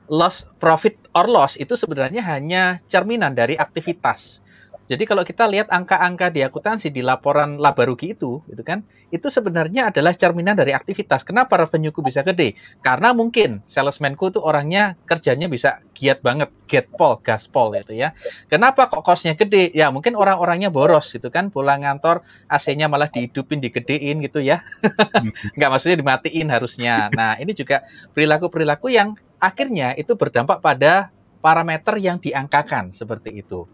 loss 0.09 0.49
profit 0.57 0.97
or 1.13 1.29
loss 1.29 1.53
itu 1.57 1.77
sebenarnya 1.77 2.25
hanya 2.25 2.81
cerminan 2.89 3.37
dari 3.37 3.53
aktivitas. 3.53 4.41
Jadi 4.85 5.03
kalau 5.09 5.25
kita 5.25 5.49
lihat 5.49 5.73
angka-angka 5.73 6.29
di 6.29 6.45
akuntansi 6.45 6.93
di 6.93 7.01
laporan 7.01 7.57
laba 7.57 7.89
rugi 7.89 8.13
itu, 8.13 8.45
gitu 8.45 8.61
kan, 8.61 8.85
itu 9.09 9.25
sebenarnya 9.33 9.89
adalah 9.89 10.13
cerminan 10.13 10.53
dari 10.53 10.77
aktivitas. 10.77 11.25
Kenapa 11.25 11.57
revenueku 11.57 12.05
bisa 12.05 12.21
gede? 12.21 12.53
Karena 12.85 13.09
mungkin 13.09 13.65
salesmanku 13.65 14.29
itu 14.29 14.37
orangnya 14.37 14.93
kerjanya 15.09 15.49
bisa 15.49 15.81
giat 15.97 16.21
banget, 16.21 16.53
get 16.69 16.85
pol, 16.93 17.17
gaspol 17.25 17.73
gitu 17.73 17.97
ya. 17.97 18.13
Kenapa 18.45 18.85
kok 18.85 19.01
kosnya 19.01 19.33
gede? 19.33 19.73
Ya 19.73 19.89
mungkin 19.89 20.13
orang-orangnya 20.13 20.69
boros 20.69 21.09
gitu 21.09 21.33
kan, 21.33 21.49
pulang 21.49 21.81
kantor 21.81 22.21
AC-nya 22.45 22.85
malah 22.85 23.09
dihidupin, 23.09 23.57
digedein 23.57 24.21
gitu 24.21 24.37
ya. 24.37 24.61
Enggak 25.57 25.69
maksudnya 25.73 25.97
dimatiin 25.97 26.47
harusnya. 26.53 27.09
Nah 27.09 27.41
ini 27.41 27.57
juga 27.57 27.81
perilaku-perilaku 28.13 28.93
yang 28.93 29.17
akhirnya 29.41 29.97
itu 29.97 30.13
berdampak 30.13 30.61
pada 30.61 31.09
parameter 31.41 31.97
yang 31.97 32.21
diangkakan 32.21 32.93
seperti 32.93 33.41
itu. 33.41 33.65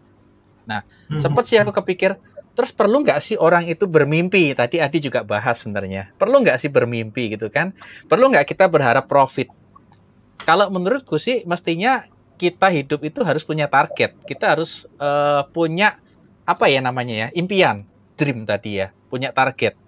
Nah, 0.68 0.86
hmm. 1.10 1.20
sempat 1.20 1.48
sih 1.48 1.58
aku 1.58 1.74
kepikir, 1.82 2.18
terus 2.52 2.70
perlu 2.70 3.02
nggak 3.02 3.18
sih 3.22 3.36
orang 3.38 3.66
itu 3.66 3.88
bermimpi? 3.88 4.52
Tadi 4.54 4.78
Adi 4.78 4.98
juga 5.02 5.22
bahas 5.26 5.60
sebenarnya. 5.60 6.12
Perlu 6.16 6.42
nggak 6.42 6.58
sih 6.60 6.70
bermimpi 6.70 7.34
gitu 7.34 7.48
kan? 7.48 7.74
Perlu 8.06 8.30
nggak 8.32 8.46
kita 8.48 8.68
berharap 8.68 9.08
profit? 9.10 9.50
Kalau 10.42 10.68
menurutku 10.70 11.16
sih, 11.22 11.46
mestinya 11.46 12.06
kita 12.40 12.74
hidup 12.74 13.06
itu 13.06 13.22
harus 13.22 13.46
punya 13.46 13.70
target. 13.70 14.18
Kita 14.26 14.58
harus 14.58 14.82
uh, 14.98 15.46
punya 15.54 16.02
apa 16.42 16.66
ya 16.66 16.82
namanya 16.82 17.14
ya, 17.14 17.28
impian, 17.38 17.86
dream 18.18 18.42
tadi 18.42 18.82
ya, 18.82 18.90
punya 19.06 19.30
target. 19.30 19.78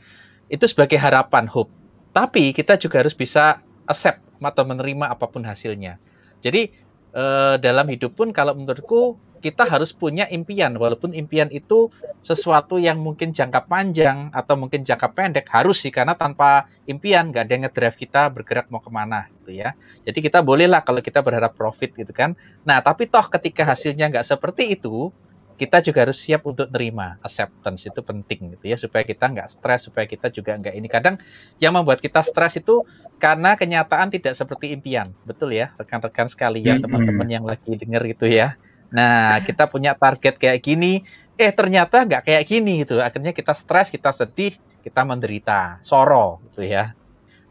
Itu 0.47 0.71
sebagai 0.71 0.95
harapan, 0.95 1.50
hope. 1.50 1.73
Tapi 2.14 2.54
kita 2.54 2.78
juga 2.78 3.02
harus 3.02 3.19
bisa 3.19 3.59
accept 3.90 4.23
atau 4.38 4.62
menerima 4.62 5.11
apa 5.11 5.26
pun 5.26 5.43
hasilnya. 5.43 5.99
Jadi 6.38 6.71
uh, 7.16 7.59
dalam 7.59 7.90
hidup 7.90 8.14
pun 8.14 8.31
kalau 8.31 8.54
menurutku 8.54 9.19
kita 9.44 9.68
harus 9.68 9.92
punya 9.92 10.24
impian. 10.32 10.72
Walaupun 10.72 11.12
impian 11.12 11.52
itu 11.52 11.92
sesuatu 12.24 12.80
yang 12.80 12.96
mungkin 12.96 13.36
jangka 13.36 13.68
panjang 13.68 14.32
atau 14.32 14.56
mungkin 14.56 14.80
jangka 14.80 15.12
pendek 15.12 15.52
harus 15.52 15.84
sih 15.84 15.92
karena 15.92 16.16
tanpa 16.16 16.64
impian 16.88 17.28
nggak 17.28 17.44
ada 17.44 17.52
yang 17.52 17.62
ngedrive 17.68 17.98
kita 18.00 18.32
bergerak 18.32 18.72
mau 18.72 18.80
ke 18.80 18.88
mana 18.88 19.28
gitu 19.28 19.52
ya. 19.52 19.76
Jadi 20.08 20.24
kita 20.24 20.40
bolehlah 20.40 20.80
kalau 20.80 21.04
kita 21.04 21.20
berharap 21.20 21.52
profit 21.52 21.92
gitu 21.92 22.08
kan. 22.16 22.32
Nah 22.64 22.80
tapi 22.80 23.04
toh 23.04 23.28
ketika 23.28 23.68
hasilnya 23.68 24.08
nggak 24.08 24.24
seperti 24.24 24.80
itu 24.80 25.12
kita 25.54 25.78
juga 25.78 26.02
harus 26.02 26.18
siap 26.18 26.42
untuk 26.50 26.66
terima 26.66 27.14
acceptance 27.22 27.86
itu 27.86 28.00
penting 28.02 28.58
gitu 28.58 28.74
ya 28.74 28.74
supaya 28.74 29.06
kita 29.06 29.30
nggak 29.30 29.54
stres 29.54 29.86
supaya 29.86 30.08
kita 30.08 30.32
juga 30.32 30.56
nggak 30.56 30.72
ini. 30.72 30.88
Kadang 30.88 31.20
yang 31.60 31.76
membuat 31.76 32.00
kita 32.00 32.24
stres 32.24 32.56
itu 32.56 32.80
karena 33.20 33.60
kenyataan 33.60 34.08
tidak 34.08 34.32
seperti 34.40 34.72
impian. 34.72 35.12
Betul 35.28 35.52
ya 35.52 35.76
rekan-rekan 35.76 36.32
sekalian 36.32 36.80
teman-teman 36.80 37.28
yang 37.28 37.44
lagi 37.44 37.76
dengar 37.76 38.00
gitu 38.08 38.24
ya 38.24 38.56
Nah, 38.94 39.42
kita 39.42 39.66
punya 39.66 39.98
target 39.98 40.38
kayak 40.38 40.62
gini, 40.62 41.02
eh 41.34 41.50
ternyata 41.50 42.06
nggak 42.06 42.30
kayak 42.30 42.44
gini 42.46 42.86
gitu. 42.86 43.02
Akhirnya 43.02 43.34
kita 43.34 43.50
stres, 43.50 43.90
kita 43.90 44.14
sedih, 44.14 44.54
kita 44.86 45.02
menderita, 45.02 45.82
soro 45.82 46.38
gitu 46.47 46.62
ya. 46.62 46.95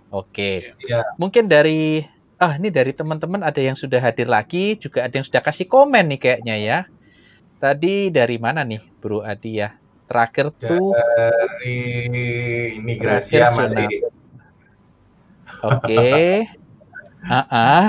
Oke. 0.07 0.71
Ya. 0.87 1.03
Mungkin 1.19 1.51
dari 1.51 2.07
ah 2.39 2.55
ini 2.55 2.71
dari 2.71 2.95
teman-teman 2.95 3.43
ada 3.43 3.59
yang 3.59 3.75
sudah 3.75 3.99
hadir 3.99 4.31
lagi, 4.31 4.79
juga 4.79 5.03
ada 5.03 5.11
yang 5.19 5.27
sudah 5.27 5.43
kasih 5.43 5.67
komen 5.67 6.15
nih 6.15 6.19
kayaknya 6.23 6.55
ya. 6.55 6.79
Tadi 7.59 8.07
dari 8.07 8.39
mana 8.39 8.63
nih, 8.63 8.79
Bro 9.03 9.23
Adi 9.23 9.59
ya? 9.59 9.75
Terakhir 10.07 10.51
tuh 10.55 10.95
dari 10.95 11.79
imigrasi 12.79 13.35
masih. 13.51 13.87
Oke. 15.59 16.07
Ah, 17.23 17.47
ah. 17.47 17.87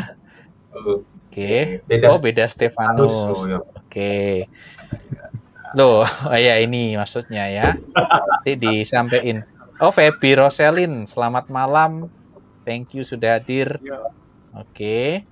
Oke. 1.34 1.82
Okay. 1.82 2.06
Oh, 2.06 2.22
beda 2.22 2.46
Stefanus. 2.46 3.10
Oh, 3.10 3.42
ya. 3.50 3.58
Oke. 3.58 3.74
Okay. 3.90 4.32
Loh, 5.74 6.06
oh 6.06 6.38
ya 6.38 6.62
ini 6.62 6.94
maksudnya 6.94 7.50
ya. 7.50 7.74
Nanti 7.90 8.54
disampaikan. 8.54 9.42
Oh, 9.82 9.90
Feby 9.90 10.38
Roselin, 10.38 11.10
selamat 11.10 11.50
malam. 11.50 12.06
Thank 12.62 12.94
you 12.94 13.02
sudah 13.02 13.42
hadir. 13.42 13.82
Ya. 13.82 13.98
Oke. 14.54 15.26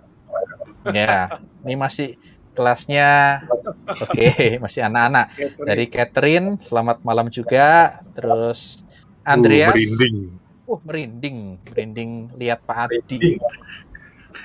Okay. 0.83 0.91
Ya, 0.91 1.38
ini 1.62 1.79
masih 1.79 2.19
kelasnya 2.59 3.41
oke, 3.87 4.03
okay, 4.03 4.59
masih 4.59 4.83
anak-anak. 4.83 5.31
Dari 5.62 5.87
Catherine, 5.87 6.59
selamat 6.59 7.07
malam 7.07 7.31
juga. 7.31 8.03
Terus 8.19 8.83
Andreas. 9.23 9.71
Uh, 9.71 9.79
merinding. 9.79 10.17
Uh, 10.67 10.81
merinding, 10.83 11.38
merinding 11.71 12.11
lihat 12.35 12.67
Pak 12.67 12.91
Adi. 12.91 13.38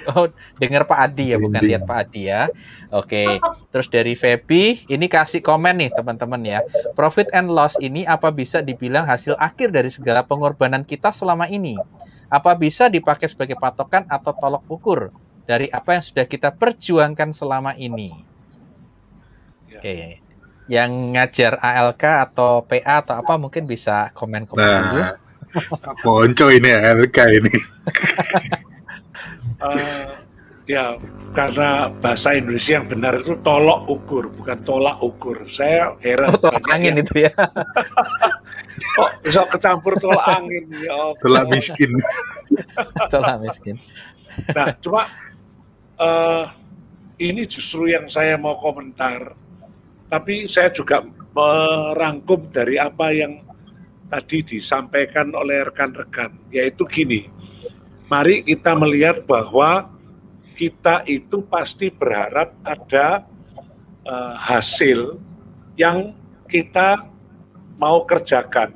Oh, 0.16 0.32
dengar 0.56 0.88
Pak 0.88 1.00
Adi 1.12 1.36
ya, 1.36 1.38
bukan 1.38 1.60
lihat 1.60 1.84
Pak 1.84 1.98
Adi 2.08 2.32
ya. 2.32 2.48
Oke. 2.96 3.28
Terus 3.76 3.88
dari 3.92 4.16
Feby, 4.16 4.88
ini 4.88 5.06
kasih 5.12 5.44
komen 5.44 5.84
nih 5.84 5.92
teman-teman 5.92 6.40
ya. 6.48 6.60
Profit 6.96 7.28
and 7.36 7.52
loss 7.52 7.76
ini 7.84 8.08
apa 8.08 8.32
bisa 8.32 8.64
dibilang 8.64 9.04
hasil 9.04 9.36
akhir 9.36 9.76
dari 9.76 9.92
segala 9.92 10.24
pengorbanan 10.24 10.88
kita 10.88 11.12
selama 11.12 11.52
ini? 11.52 11.76
Apa 12.32 12.56
bisa 12.56 12.88
dipakai 12.88 13.28
sebagai 13.28 13.60
patokan 13.60 14.08
atau 14.08 14.32
tolok 14.32 14.64
ukur 14.72 15.00
dari 15.44 15.68
apa 15.72 16.00
yang 16.00 16.04
sudah 16.04 16.24
kita 16.24 16.56
perjuangkan 16.56 17.36
selama 17.36 17.76
ini? 17.76 18.16
Ya. 19.68 19.80
Oke. 19.80 19.98
Yang 20.68 20.92
ngajar 21.16 21.54
ALK 21.64 22.04
atau 22.32 22.64
PA 22.64 23.04
atau 23.04 23.16
apa 23.16 23.40
mungkin 23.40 23.64
bisa 23.64 24.12
komen-komen 24.16 24.64
nah, 24.64 24.80
dulu. 24.84 25.04
Ponco 26.04 26.48
ini 26.52 26.70
ALK 26.72 27.18
ini. 27.40 27.56
uh, 29.62 30.22
ya 30.68 31.00
karena 31.32 31.88
bahasa 32.04 32.36
Indonesia 32.36 32.78
yang 32.78 32.88
benar 32.92 33.14
itu 33.22 33.40
tolok 33.40 33.88
ukur 33.88 34.30
bukan 34.34 34.58
tolak 34.68 34.98
ukur. 35.00 35.48
Saya 35.48 35.96
heran 36.04 36.36
oh, 36.36 36.40
tolak 36.42 36.66
angin 36.70 37.00
ya. 37.00 37.04
itu 37.04 37.16
ya. 37.30 37.32
Kok 38.98 39.12
bisa 39.26 39.42
kecampur 39.48 39.94
tolak 39.98 40.28
angin? 40.28 40.66
Ya 40.78 40.94
oh. 40.94 41.14
tolak 41.24 41.48
miskin. 41.50 41.92
Tolak 43.14 43.38
miskin. 43.44 43.76
Nah 44.56 44.74
cuma 44.82 45.06
uh, 46.00 46.46
ini 47.18 47.44
justru 47.46 47.90
yang 47.92 48.10
saya 48.10 48.38
mau 48.38 48.58
komentar. 48.58 49.36
Tapi 50.08 50.48
saya 50.48 50.72
juga 50.72 51.04
merangkum 51.36 52.48
dari 52.50 52.80
apa 52.80 53.12
yang 53.12 53.44
tadi 54.08 54.40
disampaikan 54.56 55.36
oleh 55.36 55.68
rekan-rekan 55.68 56.32
yaitu 56.50 56.88
gini 56.88 57.28
mari 58.08 58.44
kita 58.44 58.72
melihat 58.74 59.24
bahwa 59.28 59.92
kita 60.58 61.06
itu 61.06 61.44
pasti 61.46 61.94
berharap 61.94 62.56
ada 62.66 63.28
uh, 64.08 64.36
hasil 64.40 65.22
yang 65.78 66.18
kita 66.50 67.06
mau 67.78 68.02
kerjakan. 68.08 68.74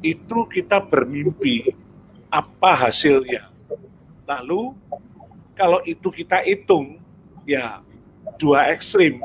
Itu 0.00 0.48
kita 0.48 0.80
bermimpi 0.80 1.74
apa 2.32 2.88
hasilnya. 2.88 3.52
Lalu 4.24 4.72
kalau 5.52 5.84
itu 5.84 6.08
kita 6.08 6.40
hitung, 6.42 6.98
ya 7.44 7.84
dua 8.40 8.72
ekstrim. 8.72 9.20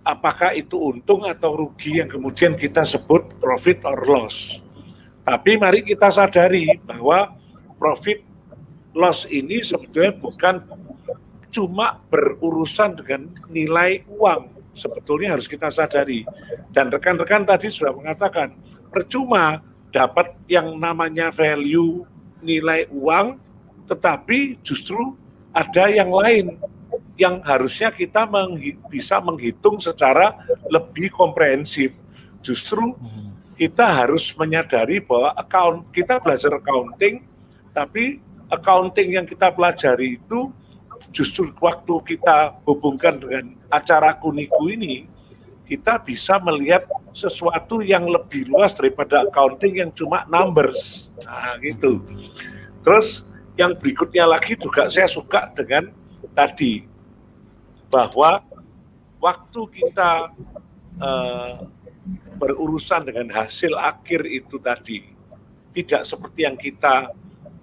Apakah 0.00 0.56
itu 0.56 0.80
untung 0.80 1.24
atau 1.28 1.56
rugi 1.56 2.00
yang 2.00 2.08
kemudian 2.08 2.56
kita 2.56 2.84
sebut 2.84 3.36
profit 3.36 3.84
or 3.84 4.00
loss. 4.08 4.60
Tapi 5.24 5.60
mari 5.60 5.84
kita 5.84 6.08
sadari 6.08 6.80
bahwa 6.80 7.39
profit 7.80 8.20
loss 8.92 9.24
ini 9.32 9.64
sebetulnya 9.64 10.12
bukan 10.12 10.60
cuma 11.48 11.98
berurusan 12.12 13.00
dengan 13.00 13.32
nilai 13.48 14.04
uang. 14.06 14.60
Sebetulnya 14.76 15.34
harus 15.34 15.50
kita 15.50 15.72
sadari. 15.72 16.22
Dan 16.70 16.92
rekan-rekan 16.92 17.42
tadi 17.42 17.72
sudah 17.72 17.90
mengatakan, 17.90 18.54
percuma 18.92 19.58
dapat 19.90 20.30
yang 20.46 20.78
namanya 20.78 21.34
value 21.34 22.06
nilai 22.38 22.86
uang, 22.94 23.40
tetapi 23.90 24.62
justru 24.62 25.18
ada 25.50 25.90
yang 25.90 26.14
lain 26.14 26.54
yang 27.18 27.42
harusnya 27.42 27.90
kita 27.90 28.24
menghi 28.24 28.78
bisa 28.88 29.18
menghitung 29.18 29.82
secara 29.82 30.38
lebih 30.70 31.10
komprehensif. 31.10 31.98
Justru 32.40 32.96
kita 33.58 33.84
harus 33.84 34.32
menyadari 34.38 35.02
bahwa 35.04 35.36
account 35.36 35.90
kita 35.92 36.16
belajar 36.22 36.56
accounting 36.56 37.20
tapi 37.70 38.18
accounting 38.50 39.14
yang 39.14 39.26
kita 39.26 39.54
pelajari 39.54 40.18
itu 40.18 40.50
justru 41.10 41.50
waktu 41.58 42.16
kita 42.16 42.58
hubungkan 42.66 43.18
dengan 43.18 43.54
acara 43.70 44.14
kuniku 44.14 44.70
ini, 44.70 45.06
kita 45.66 46.02
bisa 46.02 46.38
melihat 46.42 46.82
sesuatu 47.14 47.78
yang 47.78 48.06
lebih 48.06 48.50
luas 48.50 48.74
daripada 48.74 49.22
accounting 49.22 49.78
yang 49.78 49.90
cuma 49.94 50.26
numbers. 50.26 51.14
Nah, 51.22 51.54
gitu. 51.62 52.02
Terus 52.82 53.22
yang 53.54 53.78
berikutnya 53.78 54.26
lagi 54.26 54.58
juga 54.58 54.90
saya 54.90 55.06
suka 55.06 55.50
dengan 55.54 55.90
tadi 56.34 56.86
bahwa 57.90 58.42
waktu 59.18 59.60
kita 59.78 60.32
uh, 60.98 61.54
berurusan 62.40 63.04
dengan 63.04 63.28
hasil 63.30 63.76
akhir 63.76 64.24
itu 64.26 64.56
tadi 64.62 65.12
tidak 65.70 66.02
seperti 66.08 66.40
yang 66.48 66.56
kita 66.56 67.12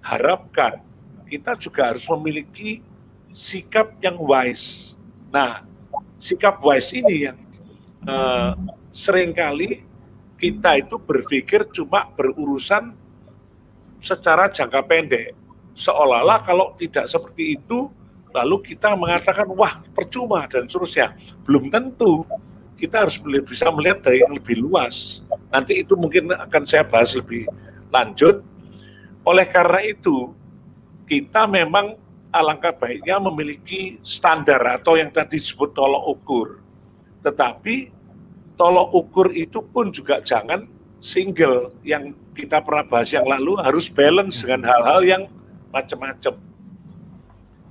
harapkan, 0.02 0.80
kita 1.28 1.54
juga 1.60 1.92
harus 1.92 2.04
memiliki 2.16 2.80
sikap 3.32 3.94
yang 4.00 4.16
wise. 4.16 4.96
Nah, 5.28 5.62
sikap 6.18 6.58
wise 6.64 6.90
ini 6.96 7.28
yang 7.28 7.38
uh, 8.08 8.56
sering 8.90 9.36
kali 9.36 9.84
kita 10.38 10.78
itu 10.78 10.96
berpikir 10.96 11.66
cuma 11.74 12.06
berurusan 12.14 12.94
secara 13.98 14.46
jangka 14.48 14.80
pendek. 14.86 15.34
Seolah-olah 15.74 16.42
kalau 16.42 16.74
tidak 16.78 17.06
seperti 17.10 17.58
itu, 17.58 17.90
lalu 18.34 18.74
kita 18.74 18.94
mengatakan, 18.94 19.46
wah 19.54 19.82
percuma 19.94 20.46
dan 20.46 20.66
seterusnya. 20.66 21.14
Belum 21.42 21.70
tentu. 21.70 22.22
Kita 22.78 23.02
harus 23.02 23.18
bisa 23.42 23.66
melihat 23.74 24.06
dari 24.06 24.22
yang 24.22 24.38
lebih 24.38 24.62
luas. 24.62 25.26
Nanti 25.50 25.82
itu 25.82 25.98
mungkin 25.98 26.30
akan 26.30 26.62
saya 26.62 26.86
bahas 26.86 27.10
lebih 27.18 27.50
lanjut. 27.90 28.42
Oleh 29.28 29.44
karena 29.44 29.84
itu, 29.84 30.32
kita 31.04 31.44
memang 31.44 32.00
alangkah 32.32 32.72
baiknya 32.72 33.20
memiliki 33.20 34.00
standar 34.00 34.80
atau 34.80 34.96
yang 34.96 35.12
tadi 35.12 35.36
disebut 35.36 35.76
tolok 35.76 36.04
ukur 36.08 36.48
tetapi 37.22 37.90
tolok 38.54 38.88
ukur 38.94 39.28
itu 39.34 39.62
pun 39.62 39.90
juga 39.90 40.22
jangan 40.22 40.66
single 40.98 41.74
yang 41.82 42.14
kita 42.34 42.62
pernah 42.62 42.86
bahas 42.86 43.10
yang 43.10 43.26
lalu 43.26 43.58
harus 43.58 43.90
balance 43.90 44.42
dengan 44.42 44.66
hal-hal 44.66 45.00
yang 45.02 45.22
macam-macam. 45.70 46.34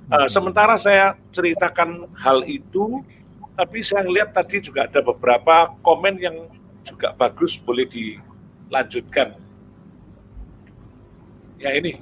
Uh, 0.08 0.28
sementara 0.28 0.76
saya 0.80 1.16
ceritakan 1.32 2.08
hal 2.16 2.40
itu, 2.48 3.04
tapi 3.52 3.84
saya 3.84 4.08
lihat 4.08 4.32
tadi 4.32 4.64
juga 4.64 4.88
ada 4.88 5.04
beberapa 5.04 5.76
komen 5.84 6.16
yang 6.16 6.36
juga 6.84 7.12
bagus, 7.12 7.60
boleh 7.60 7.84
dilanjutkan. 7.84 9.36
Ya 11.58 11.74
ini. 11.74 11.98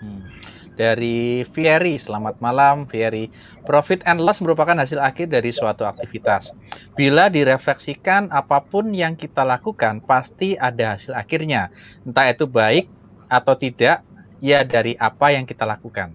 Hmm 0.00 0.42
dari 0.74 1.44
Fieri. 1.52 2.00
Selamat 2.00 2.40
malam 2.40 2.88
Fieri. 2.88 3.28
Profit 3.62 4.02
and 4.08 4.18
loss 4.24 4.42
merupakan 4.42 4.74
hasil 4.74 4.98
akhir 4.98 5.30
dari 5.30 5.52
suatu 5.52 5.86
aktivitas. 5.86 6.56
Bila 6.98 7.30
direfleksikan 7.30 8.32
apa 8.32 8.58
pun 8.64 8.90
yang 8.90 9.14
kita 9.14 9.46
lakukan 9.46 10.02
pasti 10.02 10.56
ada 10.56 10.96
hasil 10.96 11.14
akhirnya. 11.14 11.70
Entah 12.02 12.26
itu 12.32 12.48
baik 12.48 12.88
atau 13.30 13.54
tidak, 13.56 14.04
ya 14.42 14.66
dari 14.66 14.98
apa 14.98 15.32
yang 15.32 15.46
kita 15.46 15.64
lakukan. 15.64 16.12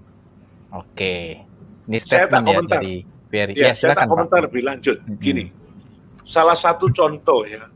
Oke. 0.73 1.41
Ini 1.87 1.97
statement 2.03 2.45
ya 2.45 2.59
dari 2.67 2.95
Fieri. 3.31 3.53
Ya, 3.55 3.71
ya 3.71 3.73
saya 3.79 3.95
tak 3.95 4.11
komentar 4.11 4.43
lebih 4.43 4.67
lanjut. 4.67 4.99
Gini, 5.17 5.47
salah 6.27 6.57
satu 6.59 6.91
contoh 6.91 7.47
ya, 7.47 7.71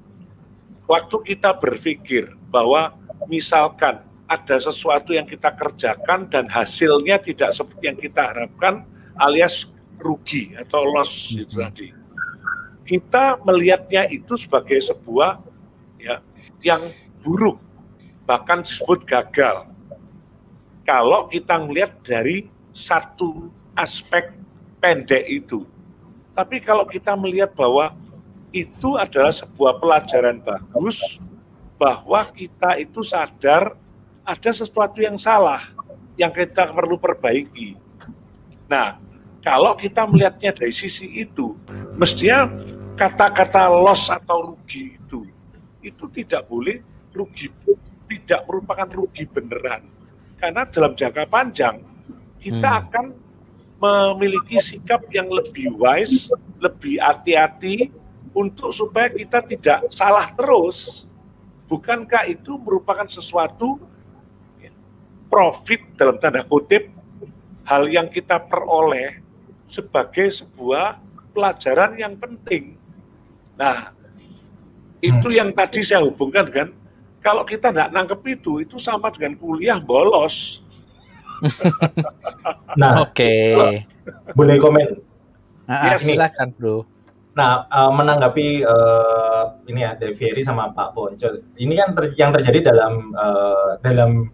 waktu 0.83 1.15
kita 1.23 1.55
berpikir 1.55 2.35
bahwa 2.51 2.91
misalkan 3.31 4.03
ada 4.27 4.55
sesuatu 4.59 5.15
yang 5.15 5.23
kita 5.23 5.55
kerjakan 5.55 6.27
dan 6.27 6.51
hasilnya 6.51 7.19
tidak 7.23 7.55
seperti 7.55 7.83
yang 7.87 7.99
kita 7.99 8.21
harapkan 8.31 8.83
alias 9.15 9.71
rugi 9.99 10.51
atau 10.59 10.83
loss 10.83 11.31
itu 11.31 11.55
hmm. 11.55 11.63
tadi. 11.63 11.87
Kita 12.83 13.39
melihatnya 13.47 14.11
itu 14.11 14.35
sebagai 14.35 14.83
sebuah 14.83 15.39
ya 15.95 16.19
yang 16.59 16.91
buruk 17.23 17.59
bahkan 18.27 18.63
disebut 18.63 19.07
gagal. 19.07 19.67
Kalau 20.83 21.31
kita 21.31 21.55
melihat 21.63 21.95
dari 22.03 22.51
satu 22.75 23.51
aspek 23.75 24.35
pendek 24.83 25.23
itu. 25.27 25.63
Tapi 26.31 26.63
kalau 26.63 26.87
kita 26.87 27.15
melihat 27.15 27.51
bahwa 27.51 27.95
itu 28.51 28.95
adalah 28.99 29.31
sebuah 29.31 29.79
pelajaran 29.79 30.43
bagus 30.43 31.19
bahwa 31.81 32.29
kita 32.29 32.77
itu 32.77 33.01
sadar 33.01 33.73
ada 34.21 34.51
sesuatu 34.53 35.01
yang 35.01 35.17
salah 35.17 35.65
yang 36.13 36.29
kita 36.29 36.69
perlu 36.69 37.01
perbaiki. 37.01 37.73
Nah, 38.69 39.01
kalau 39.41 39.73
kita 39.73 40.05
melihatnya 40.05 40.53
dari 40.53 40.69
sisi 40.69 41.09
itu, 41.09 41.57
mestinya 41.97 42.45
kata-kata 42.93 43.65
loss 43.65 44.13
atau 44.13 44.53
rugi 44.53 45.01
itu 45.01 45.25
itu 45.81 46.05
tidak 46.13 46.45
boleh 46.45 46.77
rugi 47.09 47.49
tidak 48.05 48.45
merupakan 48.45 48.85
rugi 48.85 49.25
beneran. 49.25 49.81
Karena 50.37 50.69
dalam 50.69 50.93
jangka 50.93 51.25
panjang 51.25 51.81
kita 52.37 52.69
hmm. 52.69 52.81
akan 52.85 53.05
memiliki 53.81 54.61
sikap 54.61 55.01
yang 55.09 55.25
lebih 55.25 55.73
wise, 55.73 56.29
lebih 56.61 57.01
hati-hati 57.01 57.89
untuk 58.37 58.69
supaya 58.69 59.09
kita 59.09 59.41
tidak 59.41 59.89
salah 59.89 60.29
terus. 60.37 61.09
Bukankah 61.71 62.27
itu 62.27 62.59
merupakan 62.59 63.07
sesuatu 63.07 63.79
profit 65.31 65.95
dalam 65.95 66.19
tanda 66.19 66.43
kutip 66.43 66.91
hal 67.63 67.87
yang 67.87 68.11
kita 68.11 68.35
peroleh 68.43 69.23
sebagai 69.71 70.27
sebuah 70.27 70.99
pelajaran 71.31 71.95
yang 71.95 72.19
penting. 72.19 72.75
Nah, 73.55 73.95
itu 74.99 75.31
hmm. 75.31 75.37
yang 75.39 75.49
tadi 75.55 75.79
saya 75.79 76.03
hubungkan 76.03 76.43
dengan 76.43 76.75
kalau 77.23 77.47
kita 77.47 77.71
tidak 77.71 77.95
nangkep 77.95 78.19
itu, 78.35 78.67
itu 78.67 78.75
sama 78.75 79.07
dengan 79.07 79.39
kuliah 79.39 79.79
bolos. 79.79 80.59
nah, 82.75 83.07
oke. 83.07 83.15
Okay. 83.15 83.87
Boleh 84.35 84.59
komen? 84.59 84.99
Nah, 85.71 85.95
ya, 85.95 85.97
silakan, 85.97 86.51
Bro. 86.59 86.83
Nah, 87.31 87.63
uh, 87.71 87.91
menanggapi 87.95 88.67
uh, 88.67 89.55
ini 89.71 89.87
ya 89.87 89.95
dari 89.95 90.11
Ferry 90.19 90.43
sama 90.43 90.75
Pak 90.75 90.91
Ponco, 90.91 91.39
ini 91.55 91.79
kan 91.79 91.95
ter 91.95 92.11
yang 92.19 92.35
terjadi 92.35 92.75
dalam 92.75 93.15
uh, 93.15 93.79
dalam 93.79 94.27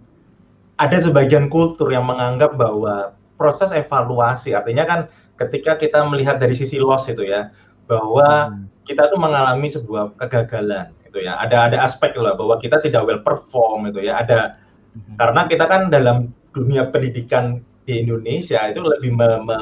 ada 0.82 0.98
sebagian 0.98 1.50
kultur 1.50 1.94
yang 1.94 2.10
menganggap 2.10 2.58
bahwa 2.58 3.14
proses 3.38 3.70
evaluasi 3.70 4.58
artinya 4.58 4.86
kan 4.86 5.00
ketika 5.38 5.78
kita 5.78 6.02
melihat 6.10 6.42
dari 6.42 6.58
sisi 6.58 6.82
loss 6.82 7.06
itu 7.10 7.26
ya 7.26 7.54
bahwa 7.86 8.54
hmm. 8.54 8.86
kita 8.90 9.10
tuh 9.14 9.22
mengalami 9.22 9.70
sebuah 9.70 10.18
kegagalan 10.18 10.90
itu 11.06 11.22
ya 11.22 11.38
ada 11.38 11.70
ada 11.70 11.78
aspek 11.86 12.18
lah 12.18 12.34
bahwa 12.34 12.58
kita 12.58 12.82
tidak 12.82 13.06
well 13.06 13.22
perform 13.22 13.90
itu 13.90 14.06
ya 14.06 14.22
ada 14.26 14.58
hmm. 14.98 15.18
karena 15.22 15.42
kita 15.46 15.66
kan 15.70 15.82
dalam 15.94 16.34
dunia 16.54 16.90
pendidikan 16.90 17.62
di 17.88 18.04
Indonesia 18.04 18.60
itu 18.68 18.84
lebih 18.84 19.16
me, 19.16 19.30
me, 19.48 19.58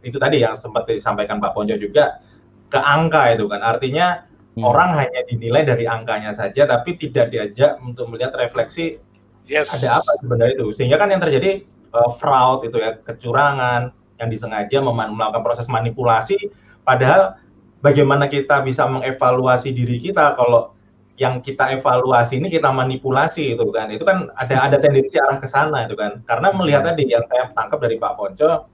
itu 0.00 0.16
tadi 0.16 0.40
yang 0.40 0.56
sempat 0.56 0.88
disampaikan 0.88 1.42
Pak 1.42 1.52
Ponjo 1.52 1.76
juga 1.76 2.22
ke 2.70 2.80
angka 2.80 3.34
itu 3.34 3.46
kan 3.46 3.62
artinya 3.62 4.26
hmm. 4.58 4.62
orang 4.66 4.98
hanya 4.98 5.20
dinilai 5.26 5.62
dari 5.62 5.84
angkanya 5.86 6.34
saja 6.34 6.66
tapi 6.66 6.98
tidak 6.98 7.30
diajak 7.30 7.78
untuk 7.82 8.10
melihat 8.10 8.34
refleksi 8.34 8.98
Yes. 9.46 9.70
Ada 9.70 10.02
apa 10.02 10.18
sebenarnya 10.18 10.58
itu? 10.58 10.74
Sehingga 10.74 10.98
kan 10.98 11.06
yang 11.06 11.22
terjadi 11.22 11.62
uh, 11.94 12.10
fraud 12.18 12.66
itu 12.66 12.82
ya, 12.82 12.98
kecurangan 12.98 13.94
yang 14.18 14.28
disengaja 14.28 14.82
melakukan 14.82 15.44
proses 15.44 15.68
manipulasi 15.68 16.50
padahal 16.82 17.36
bagaimana 17.84 18.26
kita 18.26 18.64
bisa 18.64 18.88
mengevaluasi 18.88 19.76
diri 19.76 20.00
kita 20.00 20.34
kalau 20.34 20.72
yang 21.20 21.44
kita 21.44 21.68
evaluasi 21.76 22.40
ini 22.40 22.48
kita 22.48 22.72
manipulasi 22.72 23.56
itu 23.56 23.64
kan 23.72 23.92
itu 23.92 24.04
kan 24.08 24.32
ada 24.40 24.68
ada 24.68 24.76
tendensi 24.80 25.20
arah 25.20 25.36
ke 25.36 25.48
sana 25.48 25.84
itu 25.84 25.96
kan 25.96 26.24
karena 26.24 26.48
melihat 26.52 26.92
tadi 26.92 27.08
yang 27.08 27.24
saya 27.28 27.52
tangkap 27.52 27.76
dari 27.80 28.00
Pak 28.00 28.12
Ponco 28.16 28.68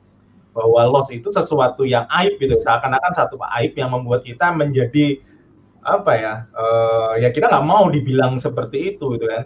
bahwa 0.53 0.85
loss 0.89 1.09
itu 1.09 1.29
sesuatu 1.33 1.85
yang 1.85 2.05
aib 2.23 2.37
gitu. 2.41 2.57
Seakan-akan 2.61 3.13
satu 3.13 3.37
aib 3.61 3.77
yang 3.77 3.93
membuat 3.93 4.25
kita 4.25 4.53
menjadi 4.53 5.21
apa 5.83 6.15
ya 6.15 6.35
uh, 6.55 7.19
ya 7.19 7.35
kita 7.35 7.51
nggak 7.51 7.67
mau 7.67 7.91
dibilang 7.91 8.39
seperti 8.39 8.95
itu 8.95 9.19
gitu 9.19 9.27
kan. 9.27 9.43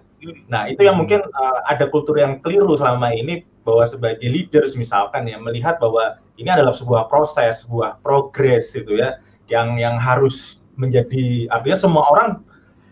Nah 0.52 0.68
itu 0.68 0.84
yang 0.84 1.00
mungkin 1.00 1.24
uh, 1.24 1.58
ada 1.64 1.88
kultur 1.88 2.20
yang 2.20 2.44
keliru 2.44 2.76
selama 2.76 3.08
ini 3.14 3.40
bahwa 3.64 3.88
sebagai 3.88 4.28
leaders 4.28 4.76
misalkan 4.76 5.24
ya 5.26 5.40
melihat 5.40 5.80
bahwa 5.80 6.20
ini 6.36 6.52
adalah 6.52 6.76
sebuah 6.76 7.08
proses 7.08 7.64
sebuah 7.64 8.04
progres 8.04 8.68
gitu 8.76 9.00
ya 9.00 9.16
yang 9.48 9.80
yang 9.80 9.96
harus 9.96 10.60
menjadi 10.76 11.48
artinya 11.48 11.78
semua 11.80 12.04
orang 12.12 12.44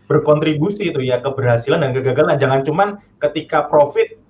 berkontribusi 0.08 0.92
itu 0.92 1.00
ya 1.04 1.20
keberhasilan 1.20 1.84
dan 1.84 1.92
kegagalan. 1.92 2.36
Jangan 2.40 2.60
cuman 2.64 2.88
ketika 3.20 3.68
profit 3.68 4.20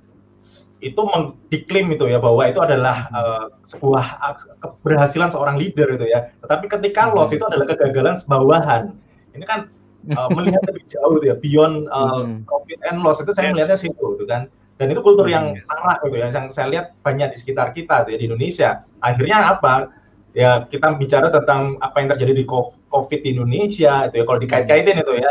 itu 0.84 1.00
mengdiklaim 1.00 1.88
itu 1.96 2.04
ya 2.12 2.20
bahwa 2.20 2.44
itu 2.44 2.60
adalah 2.60 3.08
uh, 3.16 3.46
sebuah 3.64 4.20
keberhasilan 4.60 5.32
seorang 5.32 5.56
leader 5.56 5.88
itu 5.96 6.04
ya. 6.12 6.28
Tetapi 6.44 6.68
ketika 6.68 7.08
loss 7.08 7.32
itu 7.32 7.40
adalah 7.48 7.64
kegagalan 7.64 8.20
sebawahan. 8.20 8.92
Ini 9.32 9.44
kan 9.48 9.72
uh, 10.12 10.28
melihat 10.36 10.60
lebih 10.68 10.84
jauh 10.92 11.16
gitu 11.16 11.32
ya, 11.32 11.36
beyond 11.40 11.88
uh, 11.88 12.20
hmm. 12.20 12.44
profit 12.44 12.78
and 12.84 13.00
loss 13.00 13.24
itu 13.24 13.32
saya 13.32 13.50
yes. 13.50 13.52
melihatnya 13.56 13.78
situ 13.80 14.04
gitu 14.20 14.28
kan. 14.28 14.52
Dan 14.76 14.90
itu 14.92 15.00
kultur 15.00 15.24
yang 15.24 15.56
parah 15.70 16.02
gitu 16.04 16.18
ya, 16.20 16.28
yang 16.28 16.52
saya 16.52 16.66
lihat 16.68 16.86
banyak 17.00 17.32
di 17.32 17.38
sekitar 17.40 17.72
kita 17.72 18.04
tuh 18.04 18.12
ya 18.12 18.18
di 18.20 18.26
Indonesia. 18.28 18.84
Akhirnya 19.00 19.56
apa? 19.56 19.94
ya 20.34 20.66
kita 20.66 20.98
bicara 20.98 21.30
tentang 21.30 21.78
apa 21.78 22.02
yang 22.02 22.10
terjadi 22.10 22.42
di 22.42 22.44
COVID 22.90 23.20
di 23.22 23.38
Indonesia 23.38 24.10
itu 24.10 24.18
ya 24.18 24.24
kalau 24.26 24.42
dikait-kaitin 24.42 24.98
itu 24.98 25.14
ya 25.22 25.30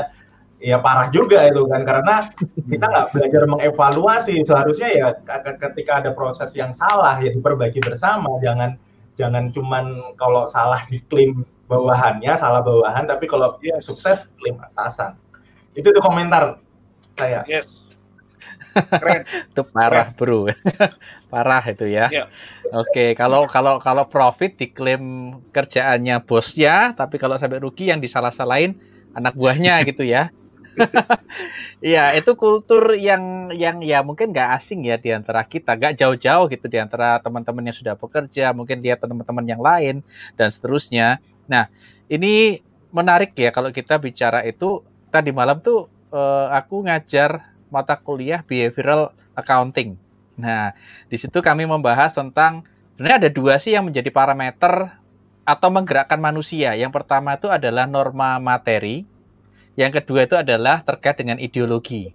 ya 0.64 0.80
parah 0.80 1.12
juga 1.12 1.44
itu 1.44 1.68
kan 1.68 1.84
karena 1.84 2.32
kita 2.72 2.86
nggak 2.88 3.08
belajar 3.12 3.44
mengevaluasi 3.52 4.48
seharusnya 4.48 4.90
ya 4.96 5.08
ketika 5.60 6.00
ada 6.00 6.16
proses 6.16 6.56
yang 6.56 6.72
salah 6.72 7.20
ya 7.20 7.36
diperbaiki 7.36 7.84
bersama 7.84 8.40
jangan 8.40 8.80
jangan 9.20 9.52
cuman 9.52 10.16
kalau 10.16 10.48
salah 10.48 10.80
diklaim 10.88 11.44
bawahannya 11.68 12.32
salah 12.40 12.64
bawahan 12.64 13.04
tapi 13.04 13.28
kalau 13.28 13.60
yes. 13.60 13.92
sukses 13.92 14.32
klaim 14.40 14.56
atasan 14.72 15.20
itu 15.76 15.92
tuh 15.92 16.00
komentar 16.00 16.64
saya 17.20 17.44
yes. 17.44 17.68
Keren. 18.74 19.28
itu 19.52 19.62
parah 19.68 20.16
Keren. 20.16 20.18
bro 20.18 20.40
parah 21.32 21.64
itu 21.68 21.92
ya 21.92 22.08
yeah. 22.08 22.28
oke 22.72 23.20
kalau 23.20 23.52
kalau 23.52 23.84
kalau 23.84 24.08
profit 24.08 24.56
diklaim 24.56 25.36
kerjaannya 25.52 26.24
bosnya 26.24 26.96
tapi 26.96 27.20
kalau 27.20 27.36
sampai 27.36 27.60
rugi 27.60 27.92
yang 27.92 28.00
disalah-salahin 28.00 28.80
anak 29.12 29.36
buahnya 29.36 29.84
gitu 29.84 30.08
ya 30.08 30.32
Iya, 31.84 32.16
itu 32.16 32.32
kultur 32.40 32.96
yang 32.96 33.52
yang 33.52 33.84
ya 33.84 34.00
mungkin 34.00 34.32
nggak 34.32 34.50
asing 34.56 34.88
ya 34.88 34.96
di 34.96 35.12
antara 35.12 35.44
kita, 35.44 35.76
nggak 35.76 36.00
jauh-jauh 36.00 36.48
gitu 36.48 36.72
di 36.72 36.80
antara 36.80 37.20
teman-teman 37.20 37.68
yang 37.68 37.76
sudah 37.76 38.00
bekerja, 38.00 38.56
mungkin 38.56 38.80
dia 38.80 38.96
teman-teman 38.96 39.44
yang 39.44 39.60
lain 39.60 40.00
dan 40.40 40.48
seterusnya. 40.48 41.20
Nah, 41.44 41.68
ini 42.08 42.64
menarik 42.96 43.36
ya 43.36 43.52
kalau 43.52 43.68
kita 43.76 44.00
bicara 44.00 44.48
itu 44.48 44.80
tadi 45.12 45.36
malam 45.36 45.60
tuh 45.60 45.92
eh, 46.16 46.48
aku 46.56 46.88
ngajar 46.88 47.52
mata 47.68 48.00
kuliah 48.00 48.40
behavioral 48.48 49.12
accounting. 49.36 50.00
Nah, 50.40 50.72
di 51.12 51.18
situ 51.20 51.44
kami 51.44 51.68
membahas 51.68 52.16
tentang 52.16 52.64
sebenarnya 52.96 53.28
ada 53.28 53.32
dua 53.34 53.60
sih 53.60 53.76
yang 53.76 53.90
menjadi 53.90 54.08
parameter 54.08 55.04
atau 55.44 55.70
menggerakkan 55.70 56.22
manusia. 56.22 56.74
Yang 56.80 56.96
pertama 57.02 57.36
itu 57.36 57.52
adalah 57.52 57.90
norma 57.90 58.40
materi, 58.40 59.04
yang 59.74 59.90
kedua 59.90 60.30
itu 60.30 60.38
adalah 60.38 60.86
terkait 60.86 61.18
dengan 61.18 61.42
ideologi. 61.42 62.14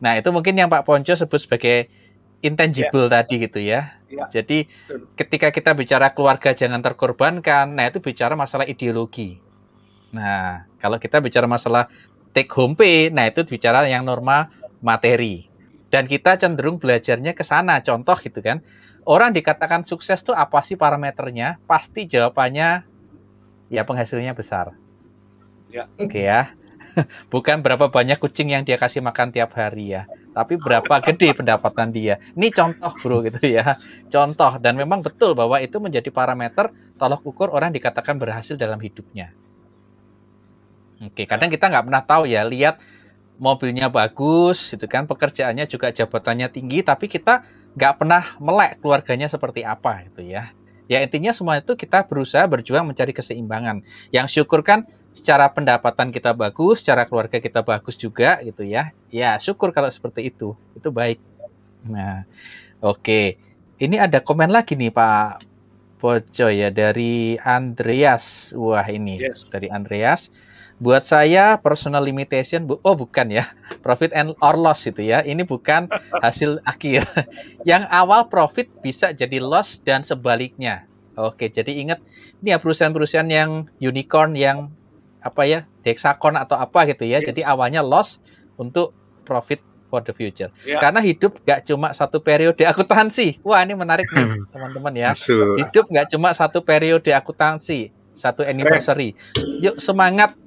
Nah, 0.00 0.16
itu 0.16 0.30
mungkin 0.32 0.56
yang 0.56 0.70
Pak 0.70 0.86
Ponco 0.86 1.12
sebut 1.12 1.40
sebagai 1.42 1.90
intangible 2.40 3.06
ya. 3.06 3.12
tadi 3.20 3.34
gitu 3.36 3.60
ya. 3.60 4.00
ya. 4.08 4.24
Jadi 4.32 4.64
ketika 5.14 5.52
kita 5.52 5.76
bicara 5.76 6.14
keluarga 6.16 6.56
jangan 6.56 6.80
terkorbankan, 6.80 7.76
nah 7.76 7.84
itu 7.90 8.00
bicara 8.00 8.32
masalah 8.32 8.64
ideologi. 8.64 9.36
Nah, 10.10 10.66
kalau 10.80 10.96
kita 10.96 11.20
bicara 11.20 11.44
masalah 11.44 11.86
take 12.32 12.50
home 12.56 12.74
pay, 12.74 13.12
nah 13.12 13.28
itu 13.28 13.44
bicara 13.44 13.84
yang 13.86 14.08
norma 14.08 14.48
materi. 14.80 15.46
Dan 15.90 16.06
kita 16.06 16.38
cenderung 16.38 16.78
belajarnya 16.78 17.34
ke 17.34 17.42
sana. 17.42 17.82
Contoh 17.82 18.14
gitu 18.18 18.38
kan. 18.40 18.62
Orang 19.02 19.34
dikatakan 19.34 19.82
sukses 19.82 20.22
tuh 20.22 20.38
apa 20.38 20.62
sih 20.62 20.78
parameternya? 20.78 21.58
Pasti 21.66 22.06
jawabannya 22.06 22.86
ya 23.72 23.82
penghasilnya 23.82 24.38
besar. 24.38 24.76
Ya. 25.70 25.86
Oke 25.96 26.26
ya. 26.26 26.54
Bukan 27.32 27.62
berapa 27.62 27.86
banyak 27.86 28.18
kucing 28.18 28.50
yang 28.50 28.66
dia 28.66 28.74
kasih 28.74 28.98
makan 29.00 29.30
tiap 29.30 29.54
hari 29.54 29.94
ya, 29.94 30.10
tapi 30.34 30.58
berapa 30.58 30.90
gede 31.06 31.38
pendapatan 31.38 31.94
dia. 31.94 32.18
Ini 32.34 32.50
contoh 32.50 32.92
bro 32.98 33.22
gitu 33.22 33.38
ya, 33.46 33.78
contoh 34.10 34.58
dan 34.58 34.74
memang 34.74 35.00
betul 35.00 35.38
bahwa 35.38 35.62
itu 35.62 35.78
menjadi 35.78 36.10
parameter 36.10 36.74
tolok 36.98 37.22
ukur 37.24 37.48
orang 37.54 37.70
dikatakan 37.70 38.18
berhasil 38.18 38.58
dalam 38.58 38.82
hidupnya. 38.82 39.30
Oke, 41.00 41.24
kadang 41.24 41.48
kita 41.48 41.72
nggak 41.72 41.84
pernah 41.88 42.02
tahu 42.04 42.28
ya, 42.28 42.44
lihat 42.44 42.76
mobilnya 43.40 43.88
bagus, 43.88 44.76
itu 44.76 44.84
kan 44.84 45.08
pekerjaannya 45.08 45.64
juga 45.64 45.88
jabatannya 45.88 46.52
tinggi, 46.52 46.84
tapi 46.84 47.08
kita 47.08 47.40
nggak 47.72 47.94
pernah 47.96 48.36
melek 48.36 48.84
keluarganya 48.84 49.30
seperti 49.30 49.64
apa 49.64 50.04
gitu 50.10 50.28
ya. 50.28 50.52
Ya 50.90 51.00
intinya 51.06 51.30
semua 51.30 51.62
itu 51.62 51.72
kita 51.78 52.02
berusaha 52.02 52.42
berjuang 52.50 52.82
mencari 52.82 53.14
keseimbangan. 53.14 53.86
Yang 54.10 54.42
syukur 54.42 54.66
kan 54.66 54.90
secara 55.14 55.50
pendapatan 55.50 56.14
kita 56.14 56.30
bagus, 56.32 56.80
secara 56.80 57.04
keluarga 57.04 57.38
kita 57.42 57.60
bagus 57.60 57.98
juga 57.98 58.38
gitu 58.42 58.62
ya. 58.62 58.94
Ya, 59.10 59.36
syukur 59.42 59.74
kalau 59.74 59.90
seperti 59.90 60.30
itu. 60.30 60.54
Itu 60.74 60.94
baik. 60.94 61.18
Nah, 61.86 62.24
oke. 62.80 63.00
Okay. 63.02 63.26
Ini 63.80 63.96
ada 63.96 64.20
komen 64.20 64.52
lagi 64.52 64.76
nih 64.76 64.92
Pak 64.92 65.40
Poco 65.96 66.46
ya 66.52 66.68
dari 66.68 67.40
Andreas. 67.40 68.52
Wah, 68.52 68.84
ini 68.84 69.20
yes. 69.20 69.48
dari 69.48 69.72
Andreas. 69.72 70.28
Buat 70.80 71.04
saya 71.04 71.60
personal 71.60 72.04
limitation 72.08 72.64
bu 72.64 72.80
oh 72.80 72.96
bukan 72.96 73.28
ya. 73.28 73.52
Profit 73.84 74.16
and 74.16 74.32
or 74.40 74.56
loss 74.56 74.88
itu 74.88 75.04
ya. 75.04 75.20
Ini 75.24 75.44
bukan 75.44 75.88
hasil 76.20 76.60
akhir. 76.64 77.04
Yang 77.68 77.84
awal 77.88 78.28
profit 78.32 78.68
bisa 78.80 79.12
jadi 79.12 79.40
loss 79.40 79.80
dan 79.80 80.04
sebaliknya. 80.04 80.88
Oke, 81.20 81.52
jadi 81.52 81.76
ingat 81.76 82.00
ini 82.40 82.56
ya 82.56 82.58
perusahaan-perusahaan 82.62 83.28
yang 83.28 83.68
unicorn 83.76 84.32
yang 84.32 84.72
apa 85.20 85.42
ya 85.44 85.60
dexakon 85.84 86.36
atau 86.36 86.56
apa 86.56 86.88
gitu 86.88 87.04
ya. 87.04 87.20
Yes. 87.20 87.32
Jadi 87.32 87.40
awalnya 87.44 87.84
loss 87.84 88.20
untuk 88.56 88.92
profit 89.24 89.60
for 89.90 90.00
the 90.06 90.14
future. 90.14 90.54
Yeah. 90.62 90.78
Karena 90.78 91.02
hidup 91.02 91.42
gak 91.42 91.66
cuma 91.66 91.90
satu 91.90 92.22
periode 92.22 92.62
akuntansi. 92.62 93.42
Wah 93.42 93.60
ini 93.66 93.74
menarik 93.74 94.06
nih 94.14 94.46
teman-teman 94.54 94.94
ya. 94.94 95.10
Hidup 95.58 95.90
gak 95.90 96.14
cuma 96.14 96.30
satu 96.30 96.62
periode 96.62 97.10
akuntansi, 97.10 97.90
satu 98.14 98.46
anniversary. 98.46 99.18
Yuk 99.58 99.82
semangat 99.82 100.38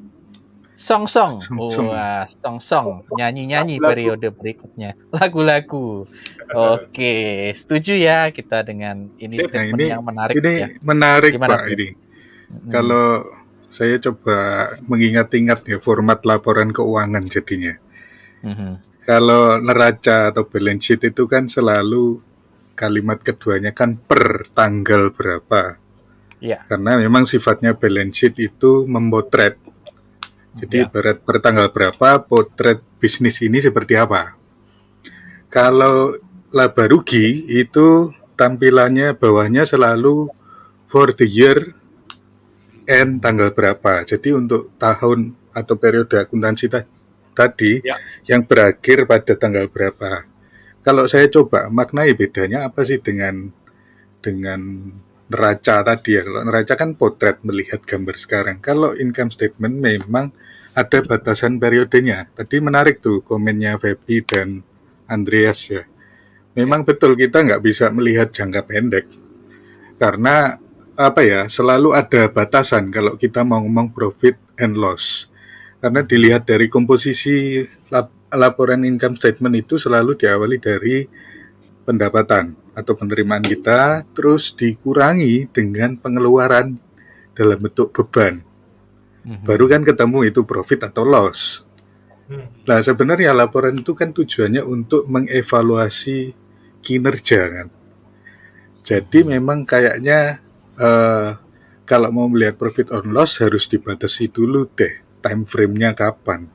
song 0.73 1.05
song. 1.05 1.37
Wah 1.59 2.25
song 2.31 2.57
song 2.63 2.87
nyanyi 3.19 3.51
nyanyi 3.51 3.75
periode 3.83 4.31
berikutnya. 4.31 4.95
Lagu-lagu. 5.11 6.07
Oke 6.73 7.51
setuju 7.59 7.99
ya 7.99 8.31
kita 8.31 8.63
dengan 8.63 9.11
ini 9.19 9.37
statement 9.43 9.75
ini, 9.75 9.91
yang 9.91 10.03
menarik. 10.07 10.33
Ini 10.39 10.53
ya. 10.55 10.67
menarik 10.81 11.31
Gimana, 11.35 11.51
Pak 11.51 11.61
ini. 11.75 11.87
Hmm. 11.93 12.69
Kalau 12.71 13.05
saya 13.73 13.97
coba 13.97 14.69
mengingat-ingat 14.85 15.65
ya 15.65 15.81
format 15.81 16.21
laporan 16.21 16.69
keuangan 16.69 17.25
jadinya. 17.25 17.73
Mm-hmm. 18.45 18.71
Kalau 19.03 19.57
neraca 19.57 20.29
atau 20.29 20.45
balance 20.45 20.85
sheet 20.85 21.09
itu 21.09 21.25
kan 21.25 21.49
selalu 21.49 22.21
kalimat 22.77 23.17
keduanya 23.25 23.73
kan 23.73 23.97
per 23.97 24.45
tanggal 24.53 25.09
berapa. 25.09 25.81
Yeah. 26.37 26.61
Karena 26.69 27.01
memang 27.01 27.25
sifatnya 27.25 27.73
balance 27.73 28.13
sheet 28.13 28.37
itu 28.37 28.85
memotret. 28.85 29.57
Jadi 30.53 30.85
yeah. 30.85 30.91
berat 30.93 31.25
per 31.25 31.41
tanggal 31.41 31.73
berapa 31.73 32.29
potret 32.29 32.85
bisnis 33.01 33.41
ini 33.41 33.57
seperti 33.57 33.97
apa. 33.97 34.37
Kalau 35.49 36.13
laba 36.53 36.85
rugi 36.85 37.41
itu 37.49 38.13
tampilannya 38.37 39.17
bawahnya 39.17 39.65
selalu 39.65 40.29
for 40.85 41.09
the 41.17 41.25
year 41.25 41.73
N 42.83 43.19
tanggal 43.23 43.55
berapa. 43.55 44.03
Jadi 44.03 44.35
untuk 44.35 44.75
tahun 44.75 45.33
atau 45.53 45.75
periode 45.77 46.17
akuntansi 46.17 46.67
tadi 47.33 47.81
ya. 47.81 47.97
yang 48.27 48.43
berakhir 48.43 49.05
pada 49.05 49.33
tanggal 49.37 49.69
berapa. 49.69 50.27
Kalau 50.83 51.07
saya 51.07 51.31
coba 51.31 51.71
maknai 51.71 52.11
bedanya 52.11 52.67
apa 52.67 52.83
sih 52.83 52.99
dengan 52.99 53.47
dengan 54.19 54.91
neraca 55.31 55.81
tadi 55.81 56.19
ya. 56.19 56.21
Kalau 56.27 56.41
neraca 56.43 56.73
kan 56.75 56.89
potret 56.99 57.39
melihat 57.47 57.79
gambar 57.87 58.15
sekarang. 58.19 58.57
Kalau 58.59 58.91
income 58.93 59.31
statement 59.31 59.79
memang 59.79 60.35
ada 60.75 60.99
batasan 61.05 61.61
periodenya. 61.61 62.27
Tadi 62.35 62.59
menarik 62.59 62.99
tuh 62.99 63.23
komennya 63.23 63.79
Feby 63.79 64.25
dan 64.27 64.65
Andreas 65.07 65.71
ya. 65.71 65.83
Memang 66.53 66.85
betul 66.85 67.17
kita 67.17 67.41
nggak 67.41 67.63
bisa 67.63 67.89
melihat 67.89 68.29
jangka 68.29 68.61
pendek 68.67 69.05
karena 69.97 70.59
apa 70.93 71.25
ya 71.25 71.41
selalu 71.49 71.97
ada 71.97 72.29
batasan 72.29 72.93
kalau 72.93 73.17
kita 73.17 73.41
mau 73.41 73.65
ngomong 73.65 73.89
profit 73.89 74.37
and 74.61 74.77
loss 74.77 75.25
karena 75.81 76.05
dilihat 76.05 76.45
dari 76.45 76.69
komposisi 76.69 77.65
lap 77.89 78.13
laporan 78.29 78.85
income 78.85 79.17
statement 79.17 79.57
itu 79.57 79.77
selalu 79.77 80.17
diawali 80.17 80.57
dari 80.61 81.05
pendapatan 81.83 82.57
atau 82.73 82.93
penerimaan 82.97 83.41
kita 83.41 84.05
terus 84.13 84.53
dikurangi 84.53 85.49
dengan 85.49 85.97
pengeluaran 85.97 86.77
dalam 87.33 87.57
bentuk 87.57 87.89
beban 87.93 88.41
mm-hmm. 89.25 89.45
baru 89.45 89.65
kan 89.69 89.81
ketemu 89.81 90.29
itu 90.29 90.41
profit 90.45 90.89
atau 90.89 91.05
loss 91.05 91.65
mm. 92.29 92.65
Nah 92.69 92.79
sebenarnya 92.79 93.35
laporan 93.35 93.75
itu 93.75 93.91
kan 93.97 94.15
tujuannya 94.15 94.61
untuk 94.63 95.09
mengevaluasi 95.09 96.33
kinerja 96.85 97.41
kan 97.49 97.67
jadi 98.85 99.19
memang 99.25 99.65
kayaknya 99.65 100.43
uh, 100.83 101.29
kalau 101.83 102.09
mau 102.11 102.27
melihat 102.27 102.59
profit 102.59 102.91
on 102.91 103.11
loss 103.11 103.39
harus 103.39 103.67
dibatasi 103.67 104.31
dulu 104.31 104.67
deh 104.75 104.99
time 105.23 105.47
frame-nya 105.47 105.95
kapan. 105.95 106.51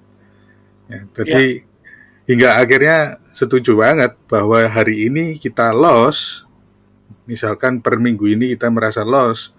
Ya, 0.89 1.05
jadi 1.21 1.65
ya. 1.65 1.65
hingga 2.29 2.49
akhirnya 2.61 2.99
setuju 3.33 3.77
banget 3.77 4.17
bahwa 4.29 4.61
hari 4.69 5.09
ini 5.09 5.37
kita 5.37 5.73
loss, 5.73 6.45
misalkan 7.29 7.81
per 7.81 8.01
minggu 8.01 8.25
ini 8.29 8.57
kita 8.57 8.73
merasa 8.73 9.05
loss, 9.05 9.53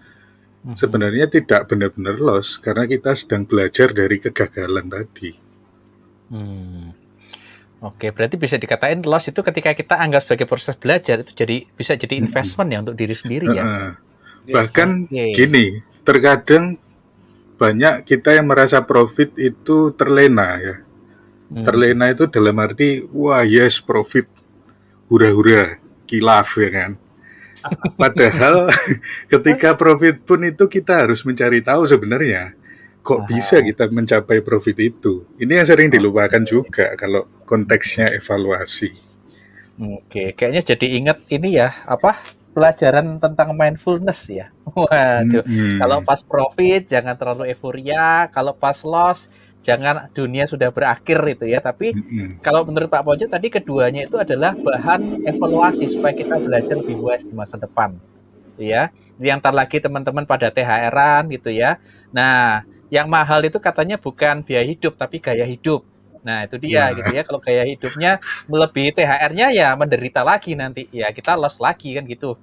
hmm. 0.66 0.78
sebenarnya 0.78 1.30
tidak 1.30 1.70
benar-benar 1.70 2.18
loss 2.18 2.58
karena 2.62 2.90
kita 2.90 3.14
sedang 3.14 3.46
belajar 3.46 3.94
dari 3.94 4.18
kegagalan 4.18 4.86
tadi. 4.90 5.32
Hmm. 6.30 6.94
Oke, 7.80 8.12
berarti 8.12 8.36
bisa 8.36 8.60
dikatain 8.60 9.06
loss 9.08 9.32
itu 9.32 9.40
ketika 9.40 9.72
kita 9.72 9.96
anggap 9.96 10.28
sebagai 10.28 10.50
proses 10.50 10.76
belajar 10.76 11.24
itu 11.24 11.32
jadi 11.32 11.64
bisa 11.78 11.96
jadi 11.96 12.20
investment 12.20 12.70
hmm. 12.70 12.76
ya 12.76 12.80
untuk 12.86 12.98
diri 12.98 13.16
sendiri 13.16 13.48
ya. 13.54 13.64
Uh 13.66 13.70
-uh 13.70 14.09
Bahkan 14.48 15.12
okay. 15.12 15.36
gini, 15.36 15.84
terkadang 16.08 16.80
banyak 17.60 18.08
kita 18.08 18.40
yang 18.40 18.48
merasa 18.48 18.80
profit 18.88 19.36
itu 19.36 19.92
terlena 19.94 20.56
ya. 20.62 20.76
Hmm. 21.50 21.66
Terlena 21.66 22.08
itu 22.14 22.30
dalam 22.32 22.56
arti 22.62 23.04
wah 23.12 23.44
yes 23.44 23.84
profit, 23.84 24.30
hura-hura, 25.12 25.82
kilaf 26.08 26.56
ya 26.56 26.70
kan. 26.72 26.92
Padahal 28.00 28.72
ketika 29.32 29.76
profit 29.76 30.24
pun 30.24 30.48
itu 30.48 30.72
kita 30.72 31.04
harus 31.04 31.28
mencari 31.28 31.60
tahu 31.60 31.84
sebenarnya 31.84 32.56
kok 33.04 33.26
bisa 33.26 33.60
kita 33.66 33.90
mencapai 33.90 34.40
profit 34.46 34.78
itu. 34.80 35.26
Ini 35.42 35.64
yang 35.64 35.68
sering 35.68 35.90
dilupakan 35.90 36.44
juga 36.46 36.94
kalau 36.94 37.26
konteksnya 37.48 38.14
evaluasi. 38.14 38.94
Oke, 39.80 40.36
kayaknya 40.36 40.76
jadi 40.76 40.88
ingat 41.00 41.18
ini 41.32 41.56
ya, 41.56 41.72
apa 41.88 42.20
pelajaran 42.54 43.22
tentang 43.22 43.54
mindfulness 43.54 44.26
ya. 44.30 44.50
Waduh, 44.76 45.46
hmm. 45.46 45.78
kalau 45.80 45.98
pas 46.02 46.22
profit 46.22 46.86
jangan 46.90 47.16
terlalu 47.16 47.54
euforia, 47.54 48.30
kalau 48.34 48.54
pas 48.54 48.78
loss 48.84 49.30
jangan 49.60 50.08
dunia 50.16 50.48
sudah 50.48 50.72
berakhir 50.72 51.20
itu 51.30 51.46
ya. 51.50 51.60
Tapi 51.62 51.94
hmm. 51.94 52.42
kalau 52.42 52.66
menurut 52.66 52.90
Pak 52.90 53.04
Ponco 53.06 53.26
tadi 53.26 53.48
keduanya 53.52 54.08
itu 54.08 54.18
adalah 54.18 54.56
bahan 54.56 55.24
evaluasi 55.28 55.94
supaya 55.94 56.14
kita 56.16 56.40
belajar 56.40 56.76
lebih 56.80 56.98
wise 57.00 57.26
di 57.26 57.34
masa 57.36 57.56
depan. 57.60 57.96
Ya, 58.60 58.92
yang 59.24 59.40
tar 59.40 59.56
lagi 59.56 59.80
teman-teman 59.80 60.28
pada 60.28 60.52
THR-an 60.52 61.32
gitu 61.32 61.48
ya. 61.48 61.80
Nah, 62.12 62.68
yang 62.92 63.08
mahal 63.08 63.40
itu 63.46 63.56
katanya 63.62 63.96
bukan 63.96 64.42
biaya 64.44 64.66
hidup 64.66 65.00
tapi 65.00 65.22
gaya 65.24 65.46
hidup. 65.46 65.86
Nah, 66.24 66.46
itu 66.46 66.56
dia 66.60 66.92
ya. 66.92 66.98
gitu 66.98 67.12
ya. 67.16 67.24
Kalau 67.24 67.40
gaya 67.40 67.64
hidupnya 67.64 68.12
melebihi 68.48 68.92
THR-nya 68.96 69.48
ya 69.56 69.74
menderita 69.76 70.22
lagi 70.24 70.54
nanti. 70.54 70.88
Ya, 70.92 71.12
kita 71.12 71.36
loss 71.40 71.60
lagi 71.60 71.96
kan 71.96 72.04
gitu. 72.08 72.36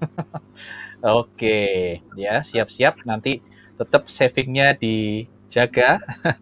Oke, 1.00 2.00
ya 2.12 2.44
siap-siap 2.44 3.08
nanti 3.08 3.40
tetap 3.80 4.08
savingnya 4.08 4.76
dijaga. 4.76 6.00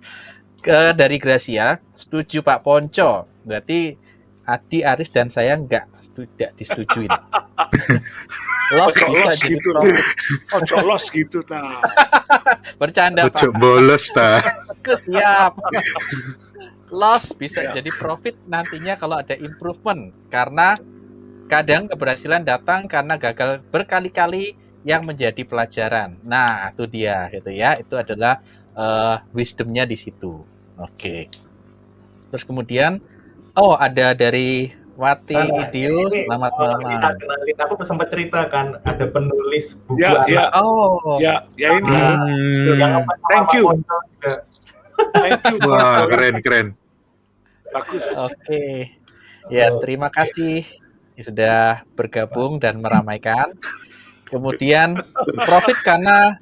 Ke 0.59 0.91
dari 0.91 1.23
Gracia, 1.23 1.79
setuju 1.95 2.43
Pak 2.43 2.67
Ponco. 2.67 3.31
Berarti 3.47 3.95
Adi 4.43 4.83
Aris 4.83 5.15
dan 5.15 5.31
saya 5.31 5.55
enggak 5.55 5.87
tidak 6.27 6.51
disetujui. 6.59 7.07
los 8.69 8.93
bisa 8.93 9.33
jadi 9.41 9.57
gitu, 9.57 9.71
Ojo 10.53 10.77
los 10.85 11.05
gitu 11.09 11.41
ta. 11.47 11.81
Bercanda 12.77 13.25
Ojo 13.25 13.49
bolos 13.57 14.11
ta. 14.13 14.45
Siap. 14.85 15.53
Loss 16.91 17.33
bisa 17.37 17.69
ya. 17.69 17.73
jadi 17.77 17.91
profit 17.93 18.37
nantinya 18.49 18.97
kalau 18.97 19.21
ada 19.21 19.37
improvement 19.37 20.13
karena 20.33 20.77
kadang 21.49 21.89
keberhasilan 21.89 22.45
datang 22.45 22.85
karena 22.89 23.17
gagal 23.17 23.65
berkali-kali 23.73 24.53
yang 24.85 25.05
menjadi 25.05 25.43
pelajaran. 25.43 26.21
Nah, 26.23 26.71
itu 26.71 26.85
dia 26.87 27.29
gitu 27.33 27.51
ya. 27.51 27.75
Itu 27.77 27.99
adalah 27.99 28.41
uh, 28.77 29.21
wisdomnya 29.33 29.89
di 29.89 29.97
situ. 29.97 30.45
Oke. 30.79 30.93
Okay. 30.95 31.21
Terus 32.29 32.45
kemudian 32.45 33.01
Oh, 33.59 33.75
ada 33.75 34.15
dari 34.15 34.71
Wati 34.95 35.35
nah, 35.35 35.67
Idio. 35.67 36.11
Selamat 36.11 36.53
malam. 36.59 36.79
Kita 37.43 37.63
aku 37.67 37.83
sempat 37.83 38.07
cerita 38.15 38.47
kan 38.47 38.79
ada 38.87 39.05
penulis 39.11 39.75
buku 39.83 39.99
ya, 39.99 40.23
anak. 40.23 40.27
Ya. 40.31 40.45
Oh. 40.55 41.19
Ya, 41.19 41.43
ya 41.59 41.75
ini. 41.75 41.91
Hmm. 41.91 43.03
Thank 43.27 43.51
you. 43.59 43.65
Thank 45.11 45.43
you. 45.51 45.59
Wah, 45.67 46.07
keren 46.07 46.39
keren. 46.39 46.67
Bagus. 47.75 48.05
Oke. 48.17 48.35
Okay. 48.45 48.73
Ya, 49.49 49.73
terima 49.81 50.13
kasih 50.13 50.65
sudah 51.19 51.83
bergabung 51.97 52.61
dan 52.61 52.79
meramaikan. 52.79 53.57
Kemudian 54.29 55.01
profit 55.49 55.79
karena 55.81 56.37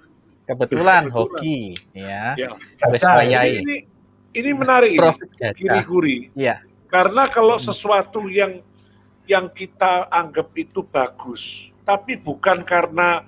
kebetulan 0.47 1.07
hoki 1.11 1.75
ya. 1.95 2.35
ya. 2.35 2.51
Nah, 2.83 3.23
ini, 3.47 3.87
ini 4.35 4.51
menarik 4.55 4.99
profit 4.99 5.31
ini. 5.39 5.55
Kiri-kuri. 5.55 6.19
Ya 6.35 6.67
karena 6.97 7.27
kalau 7.29 7.59
hmm. 7.59 7.67
sesuatu 7.67 8.25
yang 8.31 8.63
yang 9.27 9.51
kita 9.51 10.07
anggap 10.07 10.55
itu 10.55 10.87
bagus, 10.87 11.75
tapi 11.83 12.15
bukan 12.15 12.63
karena 12.63 13.27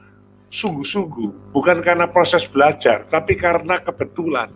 sungguh-sungguh, 0.48 1.52
bukan 1.52 1.82
karena 1.82 2.06
proses 2.08 2.46
belajar, 2.46 3.04
tapi 3.10 3.34
karena 3.34 3.82
kebetulan, 3.82 4.48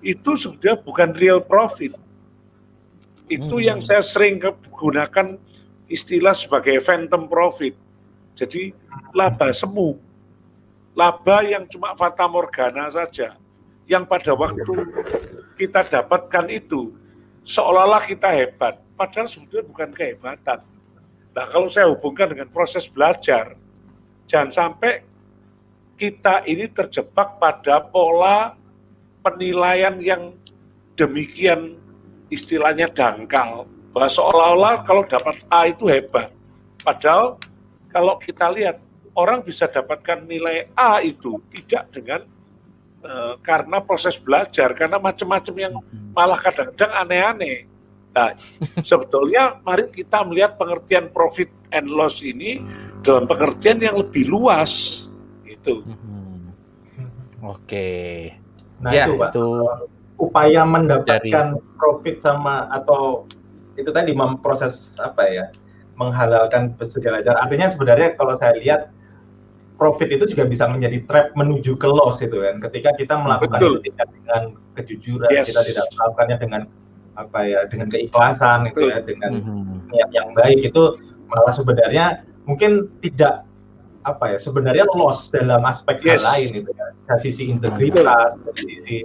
itu 0.00 0.38
sudah 0.38 0.78
bukan 0.78 1.12
real 1.18 1.42
profit. 1.42 1.92
Itu 3.28 3.60
hmm. 3.60 3.64
yang 3.64 3.80
saya 3.84 4.00
sering 4.00 4.40
gunakan 4.72 5.36
istilah 5.88 6.32
sebagai 6.32 6.80
phantom 6.80 7.28
profit. 7.28 7.76
Jadi 8.36 8.72
laba 9.12 9.52
semu, 9.52 9.98
laba 10.96 11.44
yang 11.44 11.68
cuma 11.68 11.92
fata 11.92 12.24
morgana 12.24 12.88
saja, 12.88 13.36
yang 13.88 14.04
pada 14.04 14.32
waktu 14.36 14.74
kita 15.58 15.84
dapatkan 15.84 16.46
itu 16.52 16.94
seolah-olah 17.42 18.04
kita 18.04 18.30
hebat, 18.30 18.78
padahal 18.94 19.26
sebetulnya 19.26 19.66
bukan 19.66 19.90
kehebatan. 19.90 20.60
Nah, 21.34 21.44
kalau 21.50 21.66
saya 21.72 21.90
hubungkan 21.90 22.30
dengan 22.30 22.46
proses 22.52 22.86
belajar, 22.86 23.56
jangan 24.30 24.50
sampai 24.54 25.02
kita 25.98 26.46
ini 26.46 26.70
terjebak 26.70 27.42
pada 27.42 27.82
pola 27.82 28.54
penilaian 29.24 29.98
yang 29.98 30.36
demikian 30.94 31.74
istilahnya 32.28 32.88
dangkal, 32.92 33.64
bahwa 33.92 34.08
seolah-olah 34.08 34.74
kalau 34.84 35.02
dapat 35.04 35.42
A 35.48 35.68
itu 35.68 35.88
hebat. 35.88 36.32
Padahal 36.80 37.36
kalau 37.90 38.16
kita 38.20 38.48
lihat 38.52 38.80
orang 39.16 39.42
bisa 39.42 39.66
dapatkan 39.66 40.24
nilai 40.28 40.70
A 40.76 41.02
itu 41.02 41.40
tidak 41.50 41.90
dengan 41.90 42.20
Eh, 42.98 43.34
karena 43.46 43.78
proses 43.78 44.18
belajar, 44.18 44.74
karena 44.74 44.98
macam-macam 44.98 45.54
yang 45.54 45.74
hmm. 45.78 46.10
malah 46.18 46.34
kadang-kadang 46.34 46.92
aneh-aneh. 46.98 47.62
Nah, 48.10 48.34
sebetulnya 48.82 49.62
mari 49.62 49.86
kita 49.94 50.26
melihat 50.26 50.58
pengertian 50.58 51.06
profit 51.14 51.46
and 51.70 51.86
loss 51.86 52.26
ini 52.26 52.58
dalam 53.06 53.30
pengertian 53.30 53.78
yang 53.78 54.02
lebih 54.02 54.26
luas. 54.26 55.06
Itu. 55.46 55.86
Hmm. 55.86 56.50
Oke. 57.46 58.34
Nah 58.82 58.90
ya, 58.90 59.06
itu, 59.06 59.14
Pak. 59.14 59.30
Itu 59.30 59.46
upaya 60.18 60.66
mendapatkan 60.66 61.46
dari... 61.54 61.76
profit 61.78 62.20
sama 62.20 62.66
atau 62.74 63.24
itu 63.78 63.94
tadi 63.94 64.10
memproses 64.10 64.98
apa 64.98 65.22
ya 65.30 65.46
menghalalkan 65.98 66.74
segala 66.82 67.22
cara. 67.22 67.42
Artinya 67.42 67.70
sebenarnya 67.70 68.14
kalau 68.18 68.34
saya 68.38 68.54
lihat 68.58 68.90
profit 69.78 70.10
itu 70.10 70.26
juga 70.34 70.46
bisa 70.46 70.66
menjadi 70.66 71.06
trap 71.06 71.34
menuju 71.38 71.78
ke 71.78 71.86
loss 71.86 72.18
gitu 72.18 72.42
kan. 72.42 72.58
Ketika 72.58 72.94
kita 72.98 73.14
melakukan 73.18 73.58
Betul. 73.58 73.72
itu 73.78 73.94
tidak 73.94 74.08
dengan 74.14 74.42
kejujuran, 74.74 75.30
yes. 75.30 75.46
kita 75.50 75.62
tidak 75.62 75.86
melakukannya 75.94 76.36
dengan 76.38 76.62
apa 77.18 77.38
ya, 77.46 77.60
dengan 77.66 77.88
keikhlasan 77.90 78.70
gitu 78.70 78.90
ya, 78.90 79.02
dengan 79.02 79.42
mm-hmm. 79.42 79.90
niat 79.90 80.10
yang 80.14 80.28
baik 80.34 80.70
itu 80.70 80.82
malah 81.30 81.54
sebenarnya 81.54 82.26
mungkin 82.46 82.90
tidak 83.02 83.46
apa 84.06 84.34
ya, 84.34 84.38
sebenarnya 84.38 84.86
loss 84.94 85.30
dalam 85.30 85.62
aspek 85.66 86.02
yes. 86.02 86.26
lain 86.26 86.62
itu 86.62 86.70
kan. 86.74 87.18
Sisi 87.18 87.50
integritas, 87.50 88.38
Betul. 88.42 88.66
sisi 88.74 88.96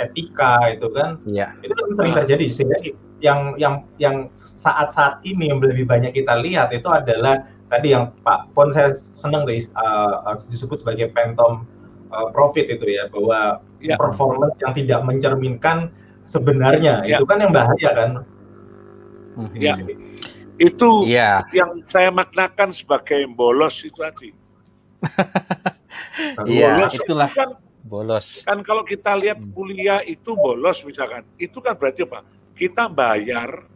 etika 0.00 0.52
itu 0.72 0.86
kan. 0.92 1.18
Yeah. 1.24 1.56
Itu 1.64 1.72
kan 1.72 1.86
sering 1.96 2.14
terjadi 2.16 2.46
sehingga 2.52 2.78
yang 3.22 3.54
yang 3.56 3.74
yang 4.02 4.16
saat-saat 4.34 5.22
ini 5.22 5.48
yang 5.48 5.62
lebih 5.62 5.86
banyak 5.86 6.12
kita 6.12 6.42
lihat 6.42 6.74
itu 6.74 6.86
adalah 6.90 7.46
tadi 7.70 7.94
yang 7.94 8.12
Pak 8.26 8.52
Pon 8.52 8.74
saya 8.74 8.92
senang 8.92 9.48
tuh 9.48 9.56
uh, 9.78 10.36
disebut 10.50 10.82
sebagai 10.82 11.08
phantom 11.16 11.64
uh, 12.12 12.28
profit 12.34 12.68
itu 12.68 12.84
ya 12.84 13.08
bahwa 13.08 13.62
ya. 13.80 13.96
performance 13.96 14.58
yang 14.60 14.74
tidak 14.76 15.00
mencerminkan 15.06 15.88
sebenarnya 16.28 17.02
ya. 17.06 17.18
itu 17.18 17.24
kan 17.24 17.38
yang 17.40 17.52
bahaya 17.54 17.90
kan. 17.94 18.10
Ya. 19.56 19.74
Itu 20.60 21.08
ya. 21.08 21.48
yang 21.56 21.80
saya 21.88 22.12
maknakan 22.12 22.74
sebagai 22.76 23.24
bolos 23.32 23.80
itu 23.82 23.96
tadi. 23.96 24.30
Iya, 26.44 26.76
bolos 26.76 26.92
itulah 26.92 27.28
itu 27.28 27.40
kan 27.40 27.48
bolos. 27.84 28.46
Kan 28.46 28.62
kalau 28.62 28.86
kita 28.86 29.14
lihat 29.18 29.38
hmm. 29.38 29.52
kuliah 29.52 30.00
itu 30.06 30.34
bolos 30.34 30.82
misalkan, 30.86 31.26
itu 31.36 31.58
kan 31.58 31.74
berarti 31.76 32.06
apa? 32.06 32.24
Kita 32.52 32.86
bayar 32.86 33.72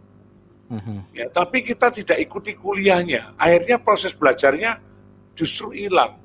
Mm-hmm. 0.66 0.98
Ya, 1.14 1.26
tapi 1.30 1.62
kita 1.62 1.94
tidak 1.94 2.18
ikuti 2.18 2.58
kuliahnya. 2.58 3.38
Akhirnya 3.38 3.78
proses 3.78 4.10
belajarnya 4.10 4.82
justru 5.38 5.70
hilang. 5.70 6.18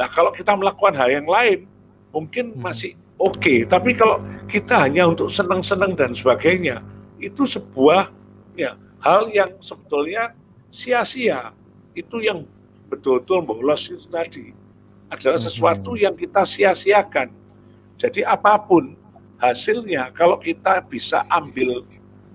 Nah, 0.00 0.08
kalau 0.08 0.32
kita 0.32 0.56
melakukan 0.56 0.96
hal 0.96 1.12
yang 1.12 1.28
lain, 1.28 1.68
mungkin 2.08 2.56
mm-hmm. 2.56 2.64
masih 2.64 2.96
oke. 3.20 3.36
Okay. 3.36 3.68
Tapi 3.68 3.92
kalau 3.92 4.24
kita 4.48 4.88
hanya 4.88 5.04
untuk 5.08 5.28
senang-senang 5.28 5.92
dan 5.92 6.16
sebagainya, 6.16 6.80
itu 7.20 7.44
sebuah 7.44 8.08
ya 8.56 8.80
hal 9.04 9.28
yang 9.28 9.60
sebetulnya 9.60 10.32
sia-sia. 10.72 11.52
Itu 11.92 12.24
yang 12.24 12.48
betul-betul 12.88 13.44
bolos 13.44 13.92
itu 13.92 14.08
tadi 14.08 14.56
adalah 15.12 15.36
mm-hmm. 15.36 15.44
sesuatu 15.52 15.92
yang 15.92 16.16
kita 16.16 16.48
sia-siakan. 16.48 17.28
Jadi 18.00 18.24
apa 18.24 18.56
pun 18.56 18.96
hasilnya, 19.36 20.08
kalau 20.16 20.40
kita 20.40 20.80
bisa 20.88 21.28
ambil 21.28 21.84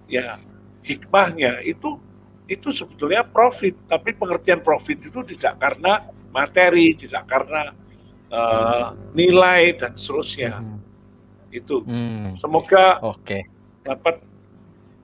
ya 0.05 0.37
hikmahnya 0.85 1.65
itu 1.65 1.97
itu 2.47 2.69
sebetulnya 2.71 3.25
profit, 3.25 3.75
tapi 3.89 4.15
pengertian 4.15 4.61
profit 4.63 5.09
itu 5.09 5.19
tidak 5.35 5.59
karena 5.59 6.07
materi, 6.31 6.95
tidak 6.95 7.27
karena 7.27 7.75
uh, 8.31 8.95
nilai 9.11 9.75
dan 9.75 9.97
seterusnya. 9.97 10.61
Hmm. 10.61 10.79
Itu. 11.51 11.83
Hmm. 11.83 12.37
Semoga 12.37 13.01
okay. 13.03 13.49
dapat 13.83 14.21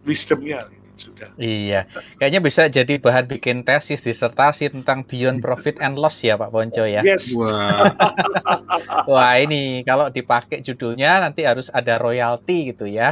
wisdomnya 0.06 0.70
sudah. 0.96 1.30
Iya, 1.40 1.90
kayaknya 2.22 2.42
bisa 2.42 2.70
jadi 2.70 3.02
bahan 3.02 3.26
bikin 3.26 3.66
tesis 3.66 4.00
disertasi 4.02 4.70
tentang 4.72 5.04
beyond 5.04 5.42
profit 5.42 5.82
and 5.82 5.98
loss 5.98 6.22
ya 6.22 6.38
Pak 6.38 6.54
Ponco 6.54 6.86
ya. 6.86 7.02
Yes. 7.02 7.34
Wah. 7.34 7.90
Wah 9.12 9.34
ini 9.42 9.82
kalau 9.84 10.14
dipakai 10.14 10.62
judulnya 10.62 11.24
nanti 11.24 11.44
harus 11.44 11.68
ada 11.74 11.98
royalti 11.98 12.74
gitu 12.74 12.86
ya. 12.86 13.12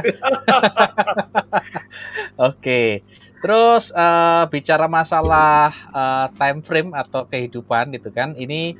Oke. 2.50 3.02
Terus 3.42 3.90
uh, 3.90 4.46
bicara 4.46 4.86
masalah 4.86 5.74
uh, 5.90 6.26
time 6.38 6.62
frame 6.62 6.90
atau 6.94 7.26
kehidupan 7.26 7.90
gitu 7.90 8.14
kan, 8.14 8.38
ini 8.38 8.78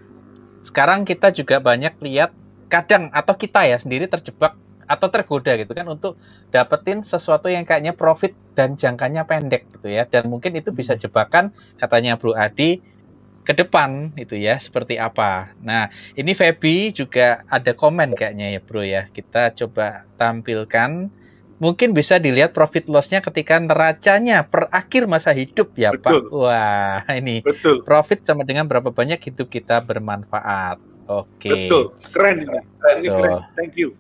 sekarang 0.63 1.03
kita 1.03 1.35
juga 1.35 1.59
banyak 1.59 1.99
lihat 1.99 2.31
kadang 2.71 3.11
atau 3.11 3.35
kita 3.35 3.67
ya 3.67 3.77
sendiri 3.83 4.07
terjebak 4.07 4.55
atau 4.87 5.09
tergoda 5.09 5.55
gitu 5.57 5.73
kan 5.73 5.87
untuk 5.89 6.19
dapetin 6.51 7.07
sesuatu 7.07 7.49
yang 7.49 7.63
kayaknya 7.63 7.95
profit 7.97 8.35
dan 8.53 8.77
jangkanya 8.77 9.25
pendek 9.25 9.69
gitu 9.79 9.89
ya 9.89 10.05
dan 10.05 10.29
mungkin 10.29 10.55
itu 10.59 10.75
bisa 10.75 10.99
jebakan 10.99 11.55
katanya 11.81 12.21
Bro 12.21 12.35
Adi 12.37 12.93
ke 13.43 13.53
depan 13.53 14.15
itu 14.15 14.39
ya 14.39 14.59
seperti 14.63 14.97
apa. 14.97 15.51
Nah, 15.59 15.91
ini 16.15 16.33
Feby 16.33 16.95
juga 16.95 17.43
ada 17.51 17.75
komen 17.75 18.15
kayaknya 18.15 18.55
ya 18.55 18.61
Bro 18.63 18.83
ya. 18.87 19.11
Kita 19.11 19.53
coba 19.55 20.07
tampilkan. 20.17 21.11
Mungkin 21.63 21.95
bisa 21.95 22.19
dilihat 22.19 22.51
profit 22.51 22.91
lossnya 22.91 23.23
ketika 23.23 23.55
neracanya 23.55 24.43
per 24.43 24.67
akhir 24.75 25.07
masa 25.07 25.31
hidup 25.31 25.71
ya 25.79 25.95
Betul. 25.95 26.27
Pak. 26.27 26.35
Wah, 26.35 27.07
ini 27.15 27.39
Betul. 27.39 27.87
profit 27.87 28.27
sama 28.27 28.43
dengan 28.43 28.67
berapa 28.67 28.91
banyak 28.91 29.23
hidup 29.23 29.47
kita 29.47 29.79
bermanfaat. 29.79 30.83
Oke. 31.07 31.47
Okay. 31.47 31.71
Betul. 31.71 31.83
Keren 32.11 32.37
ini. 32.43 32.59
Keren, 32.83 32.97
ini 32.99 33.09
keren. 33.15 33.35
Thank 33.55 33.75
you. 33.79 33.95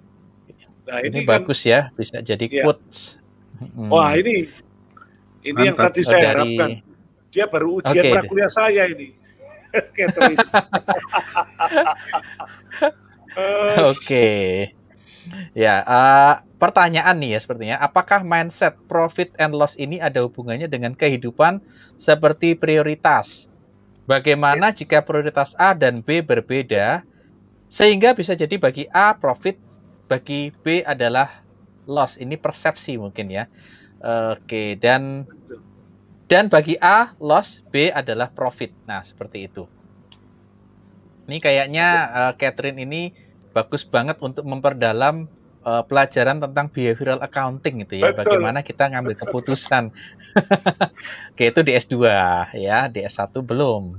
Nah, 0.83 0.99
ini, 1.03 1.15
ini 1.15 1.21
kan, 1.23 1.31
bagus 1.39 1.63
ya, 1.63 1.95
bisa 1.95 2.19
jadi 2.19 2.47
ya. 2.51 2.65
quotes. 2.67 3.17
Hmm. 3.59 3.91
Wah, 3.91 4.19
ini 4.19 4.51
ini 5.43 5.55
Mantap. 5.55 5.67
yang 5.67 5.77
tadi 5.79 6.01
saya 6.03 6.19
dari... 6.19 6.31
harapkan. 6.31 6.71
Dia 7.33 7.45
baru 7.49 7.81
ujian 7.81 8.03
okay. 8.03 8.13
prakuliah 8.13 8.51
saya 8.51 8.83
ini. 8.91 9.09
Oke. 13.33 13.97
okay. 13.97 14.43
Ya, 15.55 15.87
uh, 15.87 16.43
pertanyaan 16.59 17.17
nih 17.17 17.39
ya 17.39 17.41
sepertinya, 17.41 17.77
apakah 17.79 18.27
mindset 18.27 18.75
profit 18.91 19.33
and 19.39 19.55
loss 19.55 19.79
ini 19.79 20.03
ada 20.03 20.21
hubungannya 20.27 20.67
dengan 20.67 20.93
kehidupan 20.93 21.63
seperti 21.97 22.59
prioritas? 22.59 23.49
Bagaimana 24.05 24.75
jika 24.75 25.01
prioritas 25.01 25.55
A 25.57 25.73
dan 25.79 26.03
B 26.03 26.21
berbeda 26.21 27.07
sehingga 27.71 28.13
bisa 28.13 28.35
jadi 28.35 28.59
bagi 28.59 28.91
A 28.91 29.15
profit 29.15 29.57
bagi 30.13 30.53
B 30.53 30.85
adalah 30.85 31.41
loss. 31.89 32.21
Ini 32.21 32.37
persepsi 32.37 33.01
mungkin 33.01 33.33
ya. 33.33 33.49
Oke, 34.37 34.77
dan 34.77 35.25
dan 36.29 36.53
bagi 36.53 36.77
A 36.77 37.17
loss, 37.17 37.65
B 37.73 37.89
adalah 37.89 38.29
profit. 38.29 38.77
Nah, 38.85 39.01
seperti 39.01 39.49
itu. 39.49 39.65
Ini 41.29 41.41
kayaknya 41.41 41.87
uh, 42.13 42.33
Catherine 42.37 42.77
ini 42.77 43.17
bagus 43.57 43.89
banget 43.89 44.21
untuk 44.21 44.45
memperdalam 44.45 45.29
uh, 45.65 45.85
pelajaran 45.87 46.43
tentang 46.43 46.67
behavioral 46.69 47.21
accounting 47.25 47.87
itu 47.87 48.01
ya. 48.01 48.13
Betul. 48.13 48.37
Bagaimana 48.37 48.61
kita 48.61 48.91
ngambil 48.91 49.17
keputusan. 49.17 49.93
Oke, 51.33 51.45
itu 51.49 51.61
di 51.65 51.73
S2 51.73 51.97
ya, 52.59 52.91
di 52.91 53.01
S1 53.01 53.33
belum. 53.41 53.97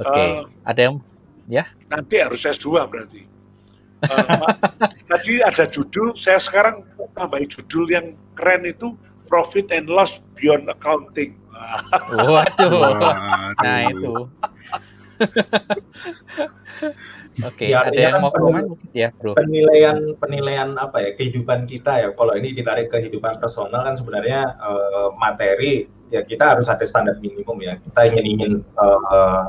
Oke, 0.00 0.22
uh, 0.22 0.48
ada 0.64 0.80
yang 0.80 0.98
ya? 1.46 1.70
Nanti 1.86 2.18
harus 2.18 2.42
S2 2.42 2.66
berarti. 2.88 3.35
Uh, 4.04 4.52
tadi 5.08 5.40
ada 5.40 5.64
judul, 5.64 6.12
saya 6.12 6.36
sekarang 6.36 6.84
tambahin 7.16 7.48
judul 7.48 7.88
yang 7.88 8.12
keren 8.36 8.68
itu 8.68 8.92
Profit 9.26 9.72
and 9.72 9.88
Loss 9.88 10.22
Beyond 10.36 10.70
Accounting. 10.70 11.34
Waduh, 12.12 12.72
nah 13.64 13.78
itu. 13.88 14.14
Oke, 17.44 17.68
okay, 17.68 17.76
ya, 17.76 17.84
ada 17.84 17.92
yang 17.92 18.16
kan 18.16 18.22
mau 18.24 18.32
komen 18.32 18.64
ya, 18.96 19.12
Bro? 19.12 19.36
Penilaian 19.36 20.16
penilaian 20.16 20.72
apa 20.80 21.04
ya 21.04 21.10
kehidupan 21.20 21.68
kita 21.68 22.00
ya. 22.00 22.08
Kalau 22.16 22.32
ini 22.32 22.56
ditarik 22.56 22.88
ke 22.88 22.96
kehidupan 22.96 23.36
personal 23.36 23.84
kan 23.84 23.92
sebenarnya 23.92 24.56
uh, 24.56 25.12
materi 25.20 25.84
ya 26.08 26.24
kita 26.24 26.56
harus 26.56 26.64
ada 26.64 26.80
standar 26.88 27.20
minimum 27.20 27.60
ya. 27.60 27.76
Kita 27.76 28.08
ingin 28.08 28.24
ingin 28.24 28.52
uh, 28.80 29.00
uh, 29.12 29.44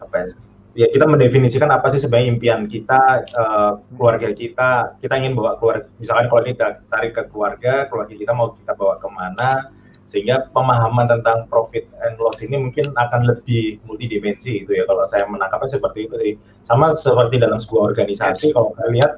apa 0.00 0.14
ya 0.16 0.26
ya 0.74 0.90
kita 0.90 1.06
mendefinisikan 1.06 1.70
apa 1.70 1.86
sih 1.94 2.02
sebenarnya 2.02 2.28
impian 2.34 2.60
kita 2.66 3.22
uh, 3.38 3.72
keluarga 3.94 4.34
kita. 4.34 4.98
Kita 4.98 5.14
ingin 5.14 5.38
bawa 5.38 5.56
keluarga 5.56 5.86
misalkan 6.02 6.26
kalau 6.26 6.42
ini 6.44 6.54
tarik 6.90 7.12
ke 7.14 7.22
keluarga 7.30 7.86
keluarga 7.86 8.14
kita 8.14 8.32
mau 8.34 8.52
kita 8.58 8.74
bawa 8.74 8.98
ke 8.98 9.08
mana 9.08 9.70
sehingga 10.04 10.46
pemahaman 10.54 11.10
tentang 11.10 11.50
profit 11.50 11.90
and 12.06 12.14
loss 12.22 12.38
ini 12.38 12.54
mungkin 12.54 12.92
akan 12.94 13.26
lebih 13.26 13.82
multidimensi 13.82 14.62
itu 14.62 14.70
ya 14.70 14.86
kalau 14.86 15.06
saya 15.10 15.26
menangkapnya 15.26 15.78
seperti 15.78 16.10
itu 16.10 16.14
sih. 16.18 16.32
Sama 16.66 16.94
seperti 16.94 17.38
dalam 17.38 17.58
sebuah 17.62 17.94
organisasi 17.94 18.54
kalau 18.54 18.74
kita 18.74 18.86
lihat 18.94 19.12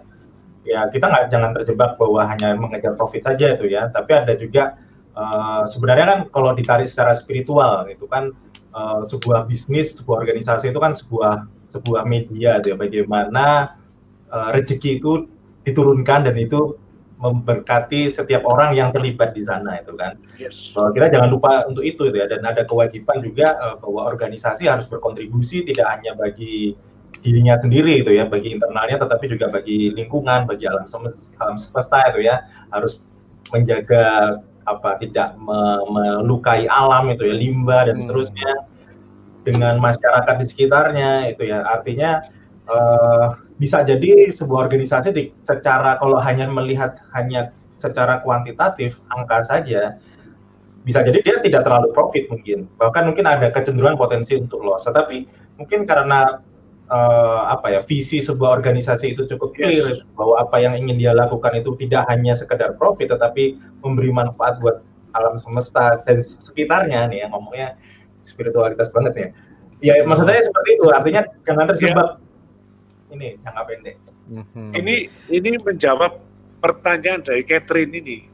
ya 0.65 0.89
kita 0.93 1.05
nggak 1.09 1.25
jangan 1.33 1.51
terjebak 1.57 2.01
bahwa 2.01 2.23
hanya 2.29 2.57
mengejar 2.57 2.93
profit 2.97 3.25
saja 3.25 3.57
itu 3.57 3.69
ya. 3.69 3.89
Tapi 3.89 4.13
ada 4.13 4.33
juga 4.37 4.77
uh, 5.17 5.65
sebenarnya 5.65 6.07
kan 6.07 6.19
kalau 6.29 6.53
ditarik 6.53 6.89
secara 6.89 7.17
spiritual 7.17 7.89
itu 7.89 8.05
kan 8.09 8.33
uh, 8.77 9.01
sebuah 9.09 9.49
bisnis, 9.49 9.97
sebuah 9.97 10.29
organisasi 10.29 10.69
itu 10.69 10.79
kan 10.79 10.93
sebuah 10.93 11.49
sebuah 11.73 12.05
media 12.05 12.61
ya 12.61 12.77
bagaimana 12.77 13.75
uh, 14.29 14.53
rezeki 14.53 15.01
itu 15.01 15.27
diturunkan 15.65 16.31
dan 16.31 16.37
itu 16.39 16.77
memberkati 17.17 18.13
setiap 18.13 18.45
orang 18.45 18.77
yang 18.77 18.93
terlibat 18.93 19.33
di 19.33 19.41
sana 19.41 19.81
itu 19.81 19.97
kan. 19.97 20.21
Yes. 20.37 20.77
Uh, 20.77 20.93
kita 20.93 21.09
jangan 21.09 21.33
lupa 21.33 21.65
untuk 21.65 21.81
itu 21.83 22.13
ya 22.13 22.29
dan 22.29 22.45
ada 22.45 22.69
kewajiban 22.69 23.25
juga 23.25 23.57
uh, 23.57 23.81
bahwa 23.81 24.13
organisasi 24.13 24.69
harus 24.69 24.85
berkontribusi 24.85 25.65
tidak 25.65 25.89
hanya 25.97 26.13
bagi 26.13 26.77
dirinya 27.25 27.57
sendiri 27.57 28.05
itu 28.05 28.13
ya 28.13 28.29
bagi 28.29 28.53
internalnya 28.53 29.01
tetapi 29.01 29.25
juga 29.33 29.49
bagi 29.49 29.91
lingkungan 29.97 30.45
bagi 30.45 30.69
alam 30.69 30.85
semesta, 30.85 31.33
alam 31.41 31.57
semesta 31.57 31.99
itu 32.13 32.29
ya 32.29 32.45
harus 32.71 33.01
menjaga 33.51 34.39
apa 34.67 34.99
tidak 34.99 35.39
melukai 35.39 36.67
alam 36.67 37.09
itu 37.11 37.27
ya 37.27 37.35
limbah 37.35 37.87
dan 37.87 37.97
hmm. 37.97 38.03
seterusnya 38.05 38.53
dengan 39.47 39.79
masyarakat 39.79 40.35
di 40.43 40.47
sekitarnya 40.47 41.31
itu 41.31 41.47
ya. 41.47 41.63
Artinya 41.63 42.23
uh, 42.67 43.39
bisa 43.63 43.87
jadi 43.87 44.29
sebuah 44.35 44.67
organisasi 44.69 45.09
di, 45.15 45.23
secara 45.41 45.97
kalau 46.03 46.19
hanya 46.19 46.51
melihat 46.51 46.99
hanya 47.15 47.55
secara 47.79 48.21
kuantitatif 48.27 48.99
angka 49.13 49.47
saja 49.47 50.01
bisa 50.87 51.03
jadi 51.03 51.19
dia 51.19 51.37
tidak 51.43 51.67
terlalu 51.67 51.91
profit 51.91 52.31
mungkin. 52.31 52.71
Bahkan 52.79 53.11
mungkin 53.11 53.27
ada 53.27 53.51
kecenderungan 53.51 53.99
potensi 53.99 54.39
untuk 54.39 54.63
loss. 54.63 54.87
Tetapi 54.87 55.27
mungkin 55.59 55.83
karena 55.83 56.39
uh, 56.91 57.51
apa 57.51 57.79
ya 57.79 57.81
visi 57.83 58.23
sebuah 58.23 58.63
organisasi 58.63 59.15
itu 59.15 59.27
cukup 59.27 59.55
clear 59.55 59.87
yes. 59.91 60.03
bahwa 60.15 60.43
apa 60.43 60.57
yang 60.63 60.75
ingin 60.79 60.97
dia 60.99 61.13
lakukan 61.13 61.55
itu 61.59 61.75
tidak 61.87 62.07
hanya 62.11 62.35
sekedar 62.39 62.75
profit 62.79 63.11
tetapi 63.11 63.59
memberi 63.83 64.11
manfaat 64.11 64.59
buat 64.63 64.87
alam 65.17 65.41
semesta 65.41 66.05
dan 66.05 66.21
sekitarnya 66.21 67.09
nih 67.09 67.25
yang 67.27 67.31
ngomongnya 67.33 67.75
spiritualitas 68.21 68.93
banget 68.93 69.15
ya. 69.17 69.29
Ya 69.85 69.95
maksud 70.05 70.25
saya 70.25 70.41
seperti 70.41 70.81
itu 70.81 70.87
artinya 70.89 71.23
jangan 71.45 71.65
terjebak 71.75 72.09
ya. 72.17 73.15
ini 73.17 73.29
jangka 73.45 73.63
pendek. 73.69 73.97
Mhm. 74.27 74.71
Ini 74.75 74.97
ini 75.31 75.51
menjawab 75.63 76.19
pertanyaan 76.61 77.23
dari 77.23 77.47
Catherine 77.47 77.95
ini 77.95 78.27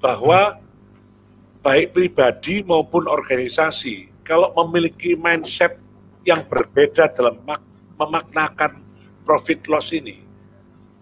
bahwa 0.00 0.56
hmm. 0.56 1.62
baik 1.62 1.92
pribadi 1.92 2.64
maupun 2.64 3.04
organisasi 3.06 4.08
kalau 4.24 4.50
memiliki 4.64 5.14
mindset 5.14 5.76
yang 6.24 6.44
berbeda 6.48 7.12
dalam 7.12 7.38
mak 7.44 7.69
memaknakan 8.00 8.80
profit 9.28 9.60
loss 9.68 9.92
ini, 9.92 10.24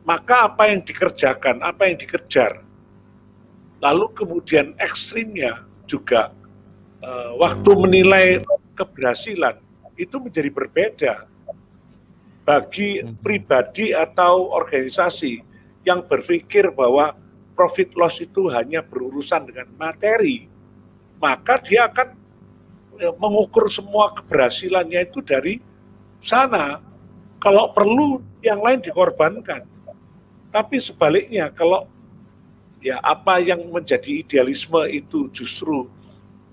maka 0.02 0.50
apa 0.50 0.66
yang 0.68 0.82
dikerjakan, 0.82 1.62
apa 1.62 1.86
yang 1.86 1.96
dikejar, 1.96 2.60
lalu 3.78 4.10
kemudian 4.12 4.74
ekstrimnya 4.82 5.62
juga 5.86 6.34
uh, 7.00 7.38
waktu 7.38 7.70
menilai 7.78 8.26
keberhasilan 8.74 9.62
itu 9.98 10.16
menjadi 10.18 10.50
berbeda 10.50 11.14
bagi 12.48 13.04
hmm. 13.04 13.20
pribadi 13.20 13.92
atau 13.92 14.50
organisasi 14.54 15.44
yang 15.84 16.04
berpikir 16.04 16.72
bahwa 16.72 17.12
profit 17.52 17.92
loss 17.98 18.22
itu 18.22 18.46
hanya 18.52 18.80
berurusan 18.80 19.50
dengan 19.50 19.68
materi, 19.74 20.46
maka 21.18 21.58
dia 21.60 21.90
akan 21.90 22.14
ya, 22.96 23.10
mengukur 23.18 23.66
semua 23.66 24.14
keberhasilannya 24.14 25.10
itu 25.10 25.18
dari 25.20 25.58
sana 26.22 26.87
kalau 27.38 27.70
perlu 27.70 28.22
yang 28.42 28.62
lain 28.62 28.82
dikorbankan. 28.82 29.66
Tapi 30.48 30.76
sebaliknya 30.80 31.52
kalau 31.52 31.86
ya 32.78 32.98
apa 33.02 33.42
yang 33.42 33.68
menjadi 33.68 34.22
idealisme 34.22 34.80
itu 34.88 35.28
justru 35.34 35.90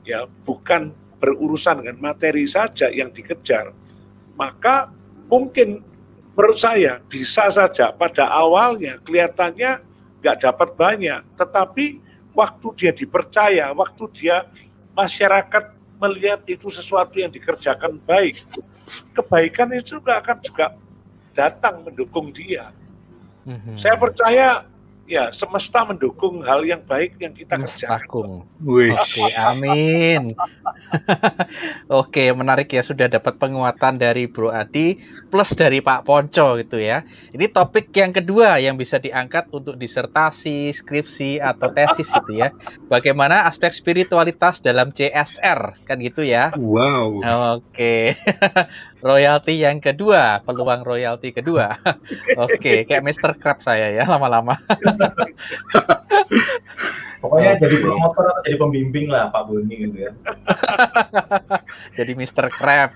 ya 0.06 0.26
bukan 0.46 0.94
berurusan 1.18 1.82
dengan 1.82 1.98
materi 2.12 2.46
saja 2.46 2.92
yang 2.92 3.10
dikejar, 3.10 3.72
maka 4.36 4.92
mungkin 5.32 5.82
menurut 6.36 6.60
saya 6.60 7.00
bisa 7.08 7.48
saja 7.50 7.96
pada 7.96 8.28
awalnya 8.28 9.00
kelihatannya 9.02 9.82
nggak 10.20 10.38
dapat 10.44 10.70
banyak, 10.76 11.22
tetapi 11.40 12.04
waktu 12.36 12.68
dia 12.76 12.92
dipercaya, 12.92 13.72
waktu 13.72 14.04
dia 14.12 14.44
masyarakat 14.92 15.72
melihat 16.04 16.44
itu 16.46 16.68
sesuatu 16.68 17.16
yang 17.16 17.32
dikerjakan 17.32 17.96
baik, 18.04 18.44
kebaikan 19.14 19.72
itu 19.74 19.98
juga 20.00 20.22
akan 20.22 20.38
juga 20.42 20.66
datang 21.36 21.84
mendukung 21.84 22.32
dia. 22.32 22.72
Mm-hmm. 23.46 23.76
Saya 23.78 23.96
percaya 24.00 24.48
ya 25.06 25.30
semesta 25.30 25.86
mendukung 25.86 26.42
hal 26.42 26.66
yang 26.66 26.82
baik 26.82 27.22
yang 27.22 27.34
kita 27.34 27.62
kerjakan. 27.62 28.42
Oke, 28.98 29.26
amin. 29.38 30.34
Oke, 32.02 32.34
menarik 32.34 32.74
ya 32.74 32.82
sudah 32.82 33.06
dapat 33.06 33.38
penguatan 33.38 34.02
dari 34.02 34.26
Bro 34.26 34.50
Adi 34.50 34.98
plus 35.30 35.54
dari 35.54 35.80
Pak 35.80 36.10
Ponco 36.10 36.58
gitu 36.58 36.82
ya. 36.82 37.06
Ini 37.30 37.46
topik 37.54 37.94
yang 37.94 38.10
kedua 38.10 38.58
yang 38.58 38.76
bisa 38.76 38.98
diangkat 38.98 39.54
untuk 39.54 39.78
disertasi, 39.78 40.74
skripsi 40.74 41.38
atau 41.38 41.70
tesis 41.70 42.10
gitu 42.10 42.42
ya. 42.42 42.50
Bagaimana 42.90 43.46
aspek 43.46 43.70
spiritualitas 43.70 44.58
dalam 44.60 44.90
CSR 44.90 45.86
kan 45.86 45.98
gitu 46.02 46.26
ya. 46.26 46.50
Wow. 46.58 47.22
Oke. 47.62 48.18
royalti 49.06 49.62
yang 49.62 49.78
kedua, 49.78 50.42
peluang 50.42 50.82
royalti 50.82 51.30
kedua. 51.30 51.78
Oke, 52.46 52.90
kayak 52.90 53.06
Mr. 53.06 53.38
Crab 53.38 53.62
saya 53.62 53.94
ya 53.94 54.10
lama-lama. 54.10 54.58
Pokoknya 57.26 57.58
jadi 57.58 57.76
promotor 57.82 58.26
atau 58.30 58.42
jadi 58.46 58.58
pembimbing 58.62 59.08
lah 59.10 59.34
Pak 59.34 59.50
Boni 59.50 59.76
gitu 59.82 59.98
ya. 59.98 60.12
jadi 61.98 62.12
Mr. 62.14 62.54
Crab. 62.54 62.94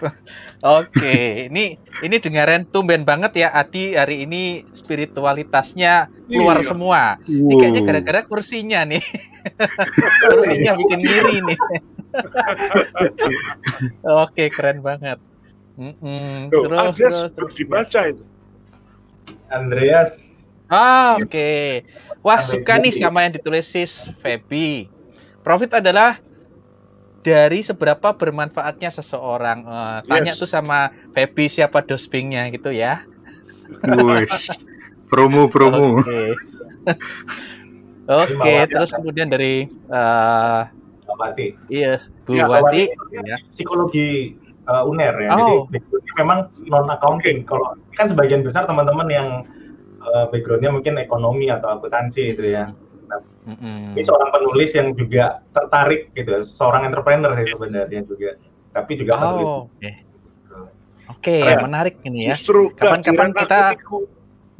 Oke, 0.62 1.50
ini 1.50 1.82
ini 2.06 2.16
dengaran 2.22 2.70
tumben 2.70 3.02
banget 3.02 3.41
ya 3.41 3.50
Adi 3.50 3.97
hari 3.97 4.30
ini 4.30 4.70
spiritualitasnya 4.78 6.14
keluar 6.30 6.62
iya. 6.62 6.68
semua. 6.68 7.02
Wow. 7.26 7.26
Ini 7.26 7.54
kayaknya 7.58 7.82
gara-gara 7.89 8.22
kursinya 8.30 8.86
nih. 8.86 9.02
kursinya 10.30 10.72
bikin 10.78 11.00
ngiri 11.02 11.38
nih. 11.50 11.60
Oke, 14.26 14.54
keren 14.54 14.86
banget. 14.86 15.18
Mm 15.80 15.93
-mm. 15.97 16.34
Tuh, 16.52 16.70
terus, 16.70 16.78
Andreas 16.78 17.16
terus, 17.18 17.34
terus 17.34 17.52
dibaca 17.58 18.02
itu. 18.06 18.24
Andreas. 19.50 20.28
Ah, 20.70 21.17
oke. 21.17 21.34
Okay. 21.34 21.84
Wah, 22.22 22.45
suka 22.45 22.78
nih 22.78 22.93
sama 22.93 23.26
yang 23.26 23.34
ditulis 23.34 23.65
sis 23.65 24.05
Feby. 24.22 24.86
Profit 25.41 25.82
adalah 25.82 26.22
dari 27.26 27.65
seberapa 27.65 28.13
bermanfaatnya 28.13 28.93
seseorang. 28.93 29.65
Uh, 29.65 29.97
tanya 30.05 30.32
yes. 30.32 30.39
tuh 30.39 30.45
sama 30.45 30.93
Feby 31.17 31.49
siapa 31.49 31.82
dospingnya 31.82 32.47
gitu 32.53 32.70
ya. 32.70 33.01
Wes. 33.82 34.61
promo 35.09 35.49
promo. 35.49 36.05
Oke. 36.05 36.38
Oke, 38.09 38.34
okay, 38.41 38.65
terus 38.65 38.89
kemudian 38.93 39.30
dari 39.30 39.70
uh, 39.89 40.65
Wati. 41.17 41.53
Iya, 41.70 42.01
Bu 42.26 42.38
ya, 42.38 42.45
Wati. 42.49 42.89
Ya. 43.13 43.38
Psikologi 43.53 44.38
uh, 44.65 44.86
UNER 44.86 45.13
ya. 45.26 45.30
Oh. 45.38 45.65
Jadi 45.70 45.86
memang 46.17 46.49
non 46.65 46.89
accounting. 46.89 47.45
Kalau 47.45 47.78
kan 47.97 48.09
sebagian 48.09 48.41
besar 48.41 48.65
teman-teman 48.65 49.09
yang 49.09 49.28
uh, 50.02 50.26
backgroundnya 50.32 50.72
mungkin 50.72 50.97
ekonomi 50.97 51.52
atau 51.52 51.80
akuntansi 51.80 52.36
itu 52.36 52.43
ya. 52.56 52.72
Nah, 53.10 53.22
mm-hmm. 53.50 53.97
Ini 53.97 54.02
seorang 54.06 54.30
penulis 54.34 54.70
yang 54.76 54.93
juga 54.93 55.43
tertarik 55.52 56.14
gitu, 56.14 56.32
seorang 56.45 56.88
entrepreneur 56.88 57.32
sih 57.38 57.47
sebenarnya 57.50 58.02
juga. 58.06 58.39
Tapi 58.70 58.91
juga 58.97 59.12
oh, 59.16 59.20
penulis. 59.20 59.47
Oke, 59.50 59.91
okay. 61.10 61.41
okay, 61.41 61.58
menarik 61.60 61.95
ini 62.06 62.30
ya. 62.30 62.38
Justru 62.38 62.70
kapan-kapan 62.78 63.30
kita 63.34 63.60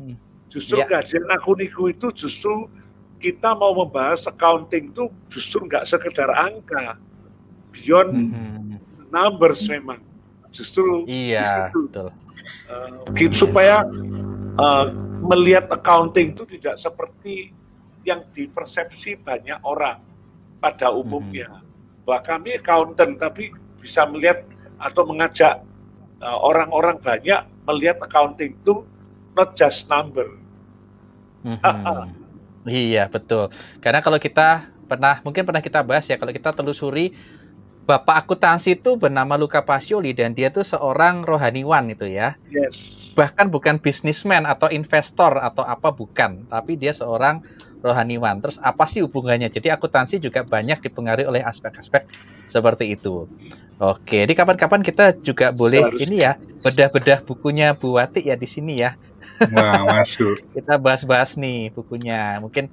hmm. 0.02 0.16
justru 0.50 0.82
ya. 0.82 0.86
kajian 0.90 1.30
akuniku 1.30 1.94
itu 1.94 2.10
justru 2.12 2.66
kita 3.22 3.54
mau 3.54 3.76
membahas 3.76 4.26
accounting 4.26 4.90
itu 4.90 5.12
justru 5.30 5.68
nggak 5.70 5.86
sekedar 5.86 6.32
angka, 6.34 6.98
beyond 7.70 8.12
mm-hmm 8.16 8.60
numbers 9.10 9.66
memang 9.68 10.00
justru 10.54 11.06
iya 11.10 11.70
justru, 11.70 11.90
betul 11.90 12.08
uh, 12.70 13.34
supaya 13.34 13.86
uh, 14.58 14.88
melihat 15.20 15.67
accounting 15.70 16.34
itu 16.34 16.43
tidak 16.57 16.76
seperti 16.80 17.51
yang 18.07 18.24
dipersepsi 18.32 19.20
banyak 19.20 19.59
orang 19.61 19.99
pada 20.59 20.91
umumnya 20.91 21.47
hmm. 21.59 22.03
bahwa 22.07 22.20
kami 22.24 22.49
accountant 22.59 23.15
tapi 23.20 23.51
bisa 23.80 24.07
melihat 24.07 24.43
atau 24.80 25.03
mengajak 25.07 25.63
uh, 26.24 26.39
orang-orang 26.39 26.99
uh, 26.99 27.03
banyak 27.03 27.41
melihat 27.67 27.97
accounting 28.03 28.55
itu 28.55 28.84
not 29.36 29.55
just 29.55 29.88
number. 29.88 30.39
Hmm. 31.43 31.59
iya 32.67 33.07
betul. 33.07 33.51
Karena 33.80 34.03
kalau 34.03 34.20
kita 34.20 34.67
pernah 34.89 35.22
mungkin 35.22 35.45
pernah 35.45 35.61
kita 35.61 35.86
bahas 35.86 36.09
ya 36.09 36.17
kalau 36.17 36.34
kita 36.34 36.49
telusuri 36.49 37.13
bapak 37.90 38.22
akuntansi 38.22 38.78
itu 38.78 39.02
bernama 39.02 39.34
Luca 39.34 39.66
Pasioli 39.66 40.14
dan 40.14 40.38
dia 40.38 40.54
tuh 40.54 40.62
seorang 40.62 41.26
rohaniwan 41.26 41.90
itu 41.90 42.06
ya. 42.06 42.38
Yes. 42.54 43.10
Bahkan 43.18 43.50
bukan 43.50 43.82
bisnismen 43.82 44.46
atau 44.46 44.70
investor 44.70 45.42
atau 45.42 45.66
apa 45.66 45.90
bukan, 45.90 46.46
tapi 46.46 46.78
dia 46.78 46.94
seorang 46.94 47.42
rohaniwan. 47.82 48.38
Terus 48.46 48.62
apa 48.62 48.86
sih 48.86 49.02
hubungannya? 49.02 49.50
Jadi 49.50 49.74
akuntansi 49.74 50.22
juga 50.22 50.46
banyak 50.46 50.86
dipengaruhi 50.86 51.26
oleh 51.26 51.42
aspek-aspek 51.42 52.06
seperti 52.46 52.94
itu. 52.94 53.26
Oke, 53.82 54.22
di 54.22 54.38
kapan-kapan 54.38 54.86
kita 54.86 55.18
juga 55.26 55.50
boleh 55.50 55.82
Seharusnya. 55.82 56.06
ini 56.06 56.18
ya 56.20 56.32
bedah-bedah 56.62 57.26
bukunya 57.26 57.74
Bu 57.74 57.98
Wati 57.98 58.22
ya 58.22 58.38
di 58.38 58.46
sini 58.46 58.86
ya. 58.86 59.00
Wah, 59.50 59.82
masuk. 59.88 60.36
kita 60.56 60.78
bahas-bahas 60.78 61.40
nih 61.40 61.72
bukunya. 61.74 62.38
Mungkin 62.44 62.70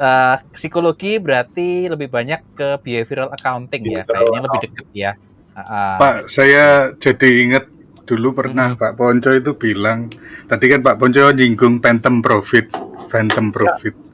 uh, 0.00 0.36
psikologi 0.56 1.20
berarti 1.20 1.86
lebih 1.86 2.08
banyak 2.08 2.40
ke 2.56 2.68
behavioral 2.80 3.28
accounting 3.30 3.92
ya, 3.92 4.02
kayaknya 4.08 4.40
lebih 4.48 4.60
dekat 4.64 4.86
ya. 4.96 5.12
Uh, 5.52 6.00
Pak, 6.00 6.16
saya 6.32 6.96
jadi 6.96 7.28
ingat 7.44 7.64
dulu 8.08 8.32
pernah 8.34 8.74
hmm. 8.74 8.80
Pak 8.80 8.92
Ponco 8.96 9.30
itu 9.30 9.52
bilang, 9.54 10.08
tadi 10.48 10.66
kan 10.72 10.80
Pak 10.80 10.96
Ponco 10.96 11.30
nyinggung 11.30 11.78
phantom 11.78 12.24
profit, 12.24 12.72
phantom 13.06 13.52
ya. 13.52 13.54
profit. 13.54 13.94
Ya. 13.94 14.08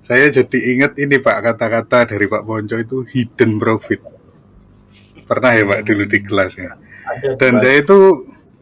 Saya 0.00 0.26
jadi 0.32 0.58
ingat 0.74 0.96
ini 0.96 1.20
Pak 1.20 1.38
kata-kata 1.44 2.08
dari 2.08 2.24
Pak 2.24 2.46
Ponco 2.46 2.76
itu 2.78 3.04
hidden 3.04 3.60
profit. 3.60 4.00
Pernah 5.28 5.52
ya 5.52 5.64
Pak 5.68 5.80
dulu 5.84 6.04
di 6.08 6.18
kelasnya. 6.24 6.80
Dan 7.36 7.58
saya 7.58 7.82
itu 7.82 7.98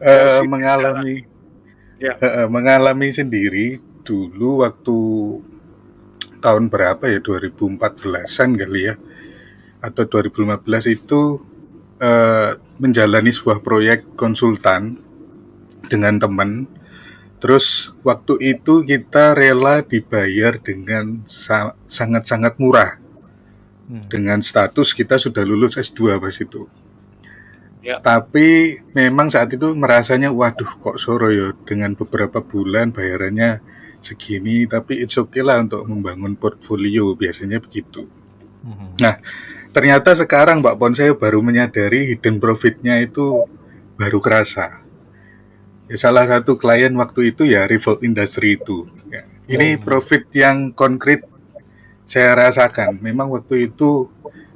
uh, 0.01 0.41
mengalami 0.43 1.23
ya. 2.01 2.17
uh, 2.19 2.47
mengalami 2.51 3.13
sendiri 3.13 3.79
dulu 4.03 4.65
waktu 4.65 4.97
tahun 6.39 6.71
berapa 6.71 7.03
ya? 7.05 7.19
2014-an 7.21 8.49
kali 8.55 8.81
ya. 8.89 8.95
Atau 9.79 10.07
2015 10.07 10.59
itu 10.91 11.43
uh, 11.99 12.51
menjalani 12.79 13.31
sebuah 13.31 13.63
proyek 13.63 14.15
konsultan 14.15 14.99
dengan 15.87 16.19
teman. 16.19 16.67
Terus 17.39 17.95
waktu 18.03 18.57
itu 18.57 18.83
kita 18.83 19.31
rela 19.31 19.79
dibayar 19.83 20.59
dengan 20.59 21.23
sa 21.23 21.75
sangat-sangat 21.87 22.59
murah. 22.59 22.99
Hmm. 23.89 24.05
dengan 24.05 24.37
status 24.45 24.93
kita 24.93 25.17
sudah 25.17 25.41
lulus 25.41 25.73
S2 25.73 26.21
pas 26.21 26.37
itu. 26.37 26.69
Ya. 27.79 27.95
tapi 28.03 28.77
memang 28.91 29.31
saat 29.31 29.55
itu 29.55 29.71
merasanya 29.71 30.35
waduh 30.35 30.67
kok 30.67 30.99
soro 30.99 31.31
ya 31.31 31.55
dengan 31.63 31.95
beberapa 31.95 32.43
bulan 32.43 32.91
bayarannya 32.91 33.63
segini 33.99 34.63
tapi 34.65 35.03
it's 35.03 35.19
okay 35.19 35.43
lah 35.43 35.59
untuk 35.59 35.83
membangun 35.87 36.35
portfolio 36.39 37.13
biasanya 37.15 37.59
begitu. 37.59 38.07
Mm-hmm. 38.63 38.89
Nah 39.03 39.15
ternyata 39.69 40.15
sekarang 40.15 40.63
Mbak 40.63 40.75
Pon 40.79 40.93
saya 40.95 41.13
baru 41.15 41.43
menyadari 41.43 42.15
hidden 42.15 42.39
profitnya 42.41 42.99
itu 42.99 43.45
baru 43.99 44.23
kerasa. 44.23 44.81
Ya, 45.89 45.97
salah 45.97 46.29
satu 46.29 46.55
klien 46.55 46.93
waktu 46.95 47.33
itu 47.33 47.49
ya 47.49 47.65
Revolt 47.65 48.05
Industry 48.05 48.61
itu. 48.61 48.85
Ya. 49.09 49.25
Ini 49.49 49.75
oh. 49.75 49.81
profit 49.81 50.29
yang 50.37 50.69
konkret 50.71 51.25
saya 52.05 52.37
rasakan. 52.37 53.01
Memang 53.01 53.33
waktu 53.33 53.69
itu 53.73 54.09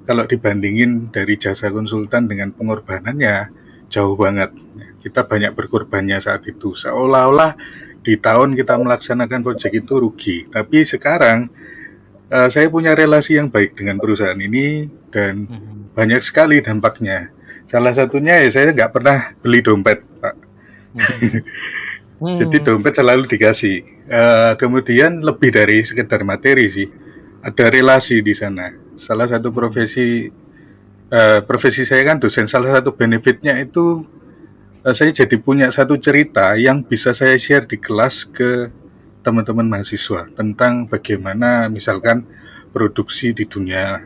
kalau 0.05 0.29
dibandingin 0.29 1.09
dari 1.09 1.39
jasa 1.39 1.73
konsultan 1.73 2.29
dengan 2.29 2.53
pengorbanannya 2.53 3.49
jauh 3.89 4.13
banget. 4.13 4.53
Kita 5.01 5.25
banyak 5.25 5.57
berkorbannya 5.57 6.21
saat 6.21 6.45
itu. 6.45 6.77
Seolah-olah 6.77 7.57
di 8.04 8.20
tahun 8.20 8.54
kita 8.60 8.76
melaksanakan 8.76 9.39
proyek 9.41 9.80
itu 9.80 9.93
rugi. 9.95 10.38
Tapi 10.51 10.84
sekarang 10.84 11.47
uh, 12.30 12.47
saya 12.51 12.68
punya 12.68 12.91
relasi 12.93 13.39
yang 13.39 13.47
baik 13.47 13.80
dengan 13.80 13.97
perusahaan 13.97 14.38
ini 14.38 14.91
dan 15.10 15.47
hmm. 15.47 15.95
banyak 15.95 16.20
sekali 16.20 16.60
dampaknya. 16.60 17.32
Salah 17.64 17.95
satunya 17.95 18.43
ya 18.43 18.49
saya 18.51 18.76
nggak 18.76 18.91
pernah 18.91 19.34
beli 19.39 19.64
dompet, 19.64 20.04
Pak. 20.20 20.36
Hmm. 22.20 22.36
Jadi 22.39 22.58
dompet 22.60 22.93
selalu 22.99 23.24
dikasih. 23.26 23.78
Uh, 24.04 24.54
kemudian 24.60 25.24
lebih 25.24 25.56
dari 25.56 25.80
sekedar 25.88 26.28
materi 26.28 26.68
sih, 26.68 26.88
ada 27.39 27.72
relasi 27.72 28.20
di 28.20 28.36
sana. 28.36 28.72
Salah 28.99 29.32
satu 29.32 29.56
profesi 29.56 30.28
uh, 31.08 31.39
profesi 31.47 31.88
saya 31.88 32.04
kan 32.04 32.20
dosen. 32.20 32.51
Salah 32.51 32.80
satu 32.80 32.95
benefitnya 32.95 33.56
itu 33.64 34.04
saya 34.91 35.15
jadi 35.15 35.39
punya 35.39 35.71
satu 35.71 35.95
cerita 35.95 36.59
yang 36.59 36.84
bisa 36.84 37.15
saya 37.15 37.39
share 37.39 37.63
di 37.63 37.79
kelas 37.79 38.27
ke 38.27 38.67
teman-teman 39.23 39.63
mahasiswa 39.63 40.27
tentang 40.36 40.91
bagaimana 40.91 41.71
misalkan 41.71 42.27
produksi 42.75 43.31
di 43.31 43.47
dunia 43.47 44.03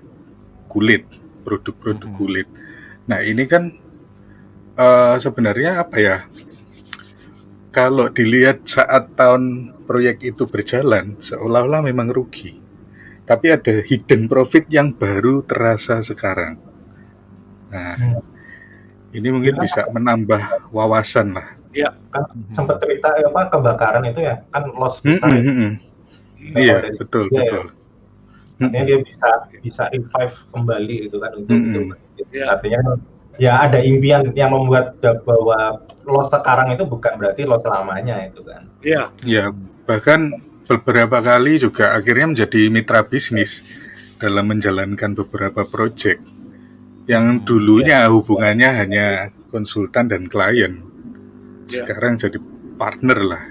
kulit, 0.69 1.09
produk-produk 1.41 2.05
hmm. 2.05 2.19
kulit. 2.21 2.47
Nah 3.09 3.25
ini 3.25 3.49
kan 3.49 3.73
uh, 4.77 5.17
sebenarnya 5.17 5.81
apa 5.81 5.97
ya? 5.97 6.17
Kalau 7.73 8.13
dilihat 8.13 8.69
saat 8.69 9.17
tahun 9.17 9.73
proyek 9.89 10.21
itu 10.21 10.45
berjalan, 10.45 11.17
seolah-olah 11.17 11.85
memang 11.89 12.13
rugi. 12.13 12.57
Tapi 13.25 13.53
ada 13.53 13.81
hidden 13.81 14.29
profit 14.29 14.69
yang 14.69 14.93
baru 14.93 15.41
terasa 15.41 16.05
sekarang. 16.05 16.57
Nah, 17.69 17.97
hmm. 17.97 18.36
Ini 19.15 19.27
mungkin 19.31 19.55
ya. 19.55 19.61
bisa 19.63 19.81
menambah 19.91 20.71
wawasan 20.71 21.37
lah. 21.37 21.47
Iya, 21.71 21.93
kan 22.09 22.23
sempat 22.55 22.81
cerita 22.81 23.13
ya, 23.19 23.29
apa 23.29 23.53
kebakaran 23.53 24.03
itu 24.09 24.25
ya, 24.25 24.41
kan 24.49 24.63
loss 24.73 24.99
hmm, 25.03 25.19
besar. 25.19 25.29
Hmm, 25.29 25.43
hmm, 25.43 25.55
hmm. 25.55 25.73
Iya, 26.57 26.75
betul, 26.95 27.25
ya, 27.29 27.39
betul. 27.43 27.65
Ya. 28.57 28.65
Artinya 28.67 28.85
dia 28.89 28.99
bisa 29.05 29.29
bisa 29.61 29.83
revive 29.93 30.35
kembali 30.49 30.95
gitu 31.05 31.17
kan 31.21 31.31
untuk, 31.37 31.53
hmm. 31.53 31.67
untuk 31.69 31.85
ya. 32.33 32.45
artinya 32.49 32.79
ya 33.37 33.53
ada 33.61 33.77
impian 33.85 34.33
yang 34.33 34.49
membuat 34.49 34.97
bahwa 35.21 35.85
lo 36.09 36.25
sekarang 36.25 36.73
itu 36.73 36.81
bukan 36.89 37.21
berarti 37.21 37.45
lo 37.45 37.61
selamanya 37.61 38.25
itu 38.25 38.41
kan. 38.41 38.65
Iya. 38.81 39.13
Iya, 39.21 39.45
bahkan 39.85 40.33
beberapa 40.65 41.21
kali 41.21 41.61
juga 41.61 41.93
akhirnya 41.93 42.33
menjadi 42.33 42.61
mitra 42.73 43.05
bisnis 43.05 43.61
dalam 44.17 44.49
menjalankan 44.49 45.13
beberapa 45.13 45.61
proyek 45.63 46.17
yang 47.07 47.41
dulunya 47.47 48.05
ya. 48.05 48.11
hubungannya 48.11 48.69
hanya 48.83 49.05
konsultan 49.49 50.11
dan 50.11 50.27
klien. 50.27 50.83
Ya. 51.71 51.83
Sekarang 51.83 52.19
jadi 52.19 52.39
partner 52.75 53.19
lah. 53.23 53.43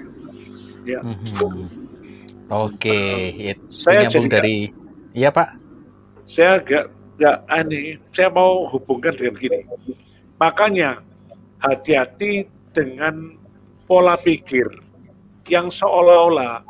Ya. 0.87 1.01
Hmm. 1.03 1.67
Oke, 2.47 2.87
okay. 2.87 3.51
uh, 3.51 3.59
saya 3.67 4.07
jadi 4.07 4.39
dari 4.39 4.71
Iya, 5.11 5.33
Pak. 5.33 5.49
Saya 6.29 6.63
agak 6.63 6.93
nggak 7.17 7.37
aneh, 7.49 7.97
saya 8.13 8.29
mau 8.29 8.69
hubungkan 8.69 9.17
dengan 9.17 9.35
gini. 9.35 9.65
Makanya 10.37 11.01
hati-hati 11.57 12.45
dengan 12.71 13.35
pola 13.89 14.13
pikir 14.21 14.69
yang 15.49 15.73
seolah-olah 15.73 16.61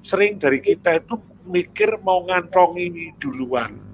sering 0.00 0.40
dari 0.40 0.64
kita 0.64 0.96
itu 0.96 1.20
mikir 1.44 2.00
mau 2.00 2.24
ngantongi 2.24 3.12
duluan. 3.20 3.87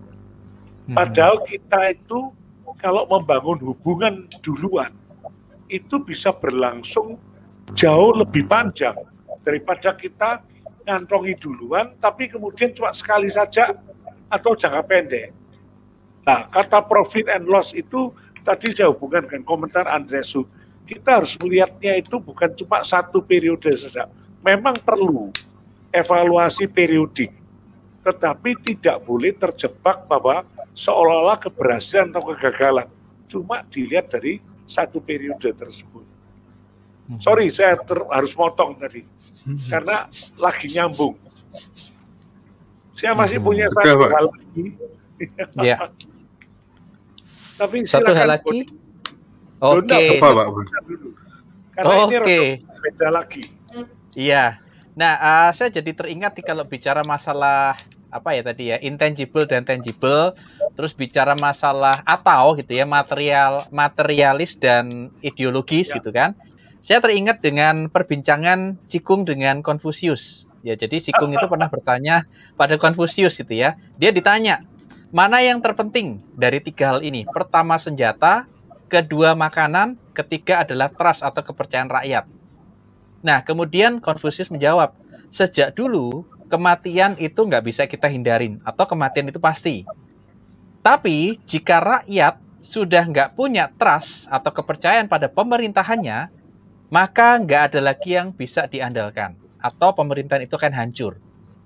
Hmm. 0.85 0.97
Padahal 0.97 1.41
kita 1.45 1.97
itu 1.97 2.33
kalau 2.77 3.09
membangun 3.09 3.57
hubungan 3.73 4.29
duluan 4.45 4.93
itu 5.73 5.97
bisa 6.05 6.29
berlangsung 6.33 7.17
jauh 7.73 8.13
lebih 8.13 8.45
panjang 8.45 8.95
daripada 9.41 9.97
kita 9.97 10.45
ngantongi 10.85 11.33
duluan 11.41 11.97
tapi 11.97 12.29
kemudian 12.29 12.77
cuma 12.77 12.93
sekali 12.93 13.33
saja 13.33 13.73
atau 14.29 14.53
jangka 14.53 14.83
pendek. 14.85 15.33
Nah, 16.25 16.49
kata 16.49 16.85
profit 16.85 17.29
and 17.33 17.49
loss 17.49 17.73
itu 17.77 18.13
tadi 18.45 18.73
saya 18.73 18.93
hubungkan 18.93 19.25
dengan 19.25 19.45
komentar 19.45 19.89
Andresu. 19.89 20.45
Kita 20.85 21.21
harus 21.21 21.37
melihatnya 21.41 21.97
itu 21.97 22.21
bukan 22.21 22.53
cuma 22.53 22.85
satu 22.85 23.25
periode 23.25 23.73
saja. 23.73 24.05
Memang 24.45 24.77
perlu 24.85 25.33
evaluasi 25.89 26.69
periodik, 26.69 27.33
tetapi 28.05 28.53
tidak 28.61 29.01
boleh 29.09 29.33
terjebak 29.33 30.05
bahwa 30.05 30.45
seolah-olah 30.75 31.39
keberhasilan 31.39 32.11
atau 32.11 32.35
kegagalan 32.35 32.91
cuma 33.31 33.63
dilihat 33.71 34.11
dari 34.11 34.43
satu 34.67 34.99
periode 34.99 35.55
tersebut. 35.55 36.05
Hmm. 37.05 37.21
Sorry, 37.21 37.53
saya 37.53 37.77
ter, 37.79 38.01
harus 38.11 38.33
motong 38.35 38.77
tadi 38.81 39.05
hmm. 39.47 39.71
karena 39.71 39.97
lagi 40.41 40.67
nyambung. 40.73 41.15
Saya 42.97 43.13
masih 43.15 43.39
hmm. 43.39 43.47
punya 43.47 43.67
satu 43.75 44.07
hal 44.11 44.27
lagi. 44.29 44.65
Ya. 45.63 45.77
Tapi 47.55 47.77
satu 47.87 48.13
hal 48.13 48.29
lagi. 48.35 48.67
Oke. 49.63 49.87
Okay. 49.87 50.19
Karena 51.75 51.95
oh, 51.95 52.07
ini 52.07 52.17
okay. 52.19 52.45
beda 52.83 53.09
lagi. 53.11 53.43
Iya. 54.15 54.63
Nah, 54.95 55.13
uh, 55.19 55.51
saya 55.51 55.75
jadi 55.75 55.91
teringat 55.91 56.39
nih 56.39 56.47
kalau 56.47 56.65
bicara 56.65 57.03
masalah 57.03 57.75
apa 58.15 58.31
ya 58.31 58.47
tadi 58.47 58.71
ya 58.71 58.79
intangible 58.79 59.43
dan 59.43 59.67
tangible, 59.67 60.39
terus 60.75 60.93
bicara 60.95 61.39
masalah 61.39 62.03
atau 62.03 62.59
gitu 62.59 62.75
ya 62.75 62.87
material 62.87 63.63
materialis 63.71 64.59
dan 64.59 65.11
ideologis 65.23 65.91
ya. 65.91 65.99
gitu 65.99 66.11
kan. 66.11 66.35
Saya 66.85 67.01
teringat 67.01 67.41
dengan 67.41 67.89
perbincangan 67.89 68.77
Cikung 68.93 69.25
dengan 69.25 69.65
Konfusius. 69.65 70.45
Ya, 70.61 70.77
jadi 70.77 71.01
Cikung 71.01 71.33
itu 71.33 71.49
pernah 71.49 71.73
bertanya 71.73 72.29
pada 72.61 72.77
Konfusius 72.77 73.41
gitu 73.41 73.57
ya. 73.57 73.81
Dia 73.97 74.13
ditanya, 74.13 74.61
Mana 75.15 75.39
yang 75.39 75.63
terpenting 75.63 76.19
dari 76.35 76.59
tiga 76.59 76.91
hal 76.91 77.07
ini? 77.07 77.23
Pertama 77.23 77.79
senjata, 77.79 78.51
kedua 78.91 79.39
makanan, 79.39 79.95
ketiga 80.11 80.67
adalah 80.67 80.91
trust 80.91 81.23
atau 81.23 81.39
kepercayaan 81.39 81.87
rakyat. 81.87 82.27
Nah, 83.23 83.47
kemudian 83.47 84.03
Konfusius 84.03 84.51
menjawab, 84.51 84.91
sejak 85.31 85.71
dulu 85.71 86.27
kematian 86.51 87.15
itu 87.23 87.47
nggak 87.47 87.63
bisa 87.63 87.87
kita 87.87 88.11
hindarin 88.11 88.59
atau 88.67 88.91
kematian 88.91 89.31
itu 89.31 89.39
pasti. 89.39 89.87
Tapi 90.85 91.41
jika 91.49 91.81
rakyat 91.81 92.37
sudah 92.61 93.09
nggak 93.09 93.33
punya 93.33 93.73
trust 93.73 94.29
atau 94.29 94.53
kepercayaan 94.53 95.09
pada 95.09 95.33
pemerintahannya, 95.33 96.29
maka 96.93 97.41
nggak 97.41 97.73
ada 97.73 97.81
lagi 97.81 98.13
yang 98.13 98.37
bisa 98.37 98.69
diandalkan 98.69 99.33
atau 99.65 99.97
pemerintahan 99.97 100.45
itu 100.45 100.53
akan 100.61 100.77
hancur. 100.77 101.17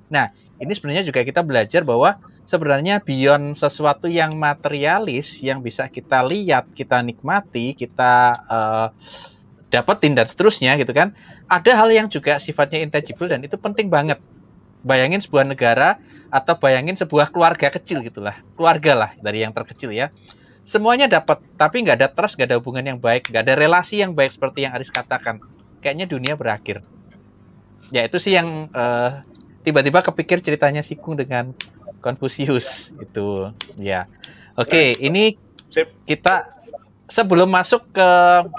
Nah, 0.07 0.31
ini 0.63 0.71
sebenarnya 0.71 1.03
juga 1.03 1.27
kita 1.27 1.43
belajar 1.43 1.83
bahwa 1.83 2.23
sebenarnya 2.47 3.03
beyond 3.03 3.59
sesuatu 3.59 4.07
yang 4.07 4.39
materialis 4.39 5.43
yang 5.43 5.59
bisa 5.67 5.91
kita 5.91 6.23
lihat, 6.23 6.71
kita 6.73 7.03
nikmati, 7.03 7.75
kita 7.75 8.39
uh, 8.47 8.89
dapetin 9.69 10.15
dan 10.15 10.31
seterusnya 10.31 10.79
gitu 10.79 10.95
kan. 10.95 11.11
Ada 11.51 11.75
hal 11.75 11.91
yang 11.91 12.07
juga 12.07 12.39
sifatnya 12.39 12.87
intangible 12.87 13.27
dan 13.27 13.43
itu 13.43 13.59
penting 13.59 13.91
banget. 13.91 14.23
Bayangin 14.87 15.19
sebuah 15.19 15.45
negara 15.45 15.99
atau 16.29 16.55
bayangin 16.55 16.95
sebuah 16.95 17.35
keluarga 17.35 17.73
kecil 17.73 18.05
gitulah, 18.05 18.39
keluarga 18.55 18.93
lah 18.95 19.11
dari 19.19 19.43
yang 19.43 19.51
terkecil 19.51 19.91
ya. 19.91 20.15
Semuanya 20.69 21.09
dapat, 21.09 21.41
tapi 21.57 21.81
nggak 21.81 21.97
ada 21.97 22.09
trust, 22.13 22.37
nggak 22.37 22.49
ada 22.53 22.57
hubungan 22.61 22.85
yang 22.85 22.99
baik, 23.01 23.33
nggak 23.33 23.43
ada 23.43 23.55
relasi 23.57 24.05
yang 24.05 24.13
baik 24.13 24.37
seperti 24.37 24.69
yang 24.69 24.77
Aris 24.77 24.93
katakan. 24.93 25.41
Kayaknya 25.81 26.07
dunia 26.07 26.35
berakhir. 26.37 26.85
Ya 27.89 28.05
itu 28.05 28.21
sih 28.21 28.37
yang 28.37 28.69
uh, 28.77 29.25
tiba-tiba 29.65 30.05
kepikir 30.05 30.45
ceritanya 30.45 30.85
Sikung 30.85 31.17
dengan 31.17 31.57
Confucius 32.05 32.93
itu 33.01 33.49
ya. 33.81 34.05
Oke, 34.59 34.69
okay, 34.69 34.89
ini 35.01 35.41
kita 36.05 36.53
sebelum 37.09 37.49
masuk 37.49 37.89
ke 37.89 38.09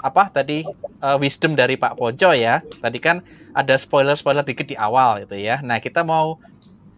apa 0.02 0.34
tadi 0.34 0.66
uh, 0.98 1.16
wisdom 1.16 1.54
dari 1.54 1.78
Pak 1.78 1.94
Ponco 1.94 2.34
ya. 2.34 2.58
Tadi 2.82 2.98
kan 2.98 3.22
ada 3.54 3.74
spoiler-spoiler 3.74 4.46
dikit 4.46 4.66
di 4.70 4.76
awal 4.78 5.24
gitu 5.26 5.36
ya. 5.38 5.58
Nah, 5.60 5.82
kita 5.82 6.06
mau 6.06 6.38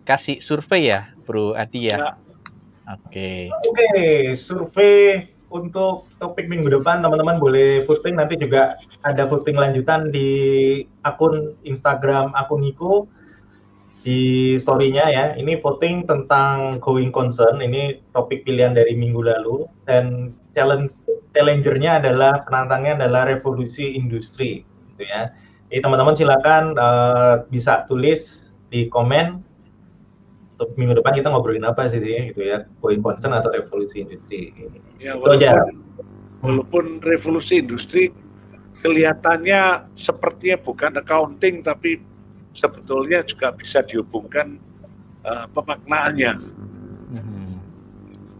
kasih 0.05 0.42
survei 0.42 0.90
ya, 0.90 1.11
Bro 1.24 1.55
Adi 1.55 1.90
ya. 1.90 1.96
ya. 1.96 2.12
Oke. 2.90 3.09
Okay. 3.09 3.40
Oke, 3.48 3.70
okay, 3.70 4.12
survei 4.34 5.30
untuk 5.53 6.09
topik 6.16 6.48
minggu 6.48 6.72
depan 6.80 7.05
teman-teman 7.05 7.36
boleh 7.36 7.84
voting 7.84 8.16
nanti 8.16 8.40
juga 8.40 8.80
ada 9.05 9.28
voting 9.28 9.61
lanjutan 9.61 10.09
di 10.09 10.80
akun 11.05 11.53
Instagram 11.62 12.32
akun 12.32 12.64
Niko 12.64 13.07
di 14.03 14.57
story-nya 14.59 15.07
ya. 15.12 15.24
Ini 15.38 15.61
voting 15.62 16.09
tentang 16.11 16.82
going 16.82 17.14
concern. 17.14 17.62
Ini 17.62 18.03
topik 18.11 18.42
pilihan 18.42 18.74
dari 18.74 18.98
minggu 18.98 19.22
lalu 19.22 19.68
dan 19.86 20.34
challenge 20.57 20.98
challenger-nya 21.32 22.03
adalah 22.03 22.44
penantangnya 22.44 23.05
adalah 23.05 23.28
revolusi 23.30 23.94
industri 23.94 24.66
gitu 24.92 25.05
ya. 25.07 25.32
Jadi 25.72 25.80
teman-teman 25.80 26.12
silakan 26.12 26.76
uh, 26.76 27.48
bisa 27.48 27.88
tulis 27.88 28.52
di 28.68 28.92
komen 28.92 29.40
untuk 30.52 30.68
minggu 30.76 31.00
depan 31.00 31.16
kita 31.16 31.32
ngobrolin 31.32 31.64
apa 31.64 31.88
sih 31.88 31.96
gitu 31.96 32.44
ya. 32.44 32.68
Going 32.84 33.00
concern 33.00 33.32
atau 33.32 33.48
revolusi 33.48 34.04
industri. 34.04 34.52
Ya, 35.00 35.16
walaupun, 35.16 35.40
aja. 35.40 35.64
walaupun 36.44 36.84
revolusi 37.00 37.64
industri 37.64 38.12
kelihatannya 38.84 39.88
sepertinya 39.96 40.60
bukan 40.60 40.92
accounting 41.00 41.64
tapi 41.64 42.04
sebetulnya 42.52 43.24
juga 43.24 43.56
bisa 43.56 43.80
dihubungkan 43.80 44.60
uh, 45.24 45.48
pemaknaannya. 45.56 46.32
Hmm. 47.16 47.56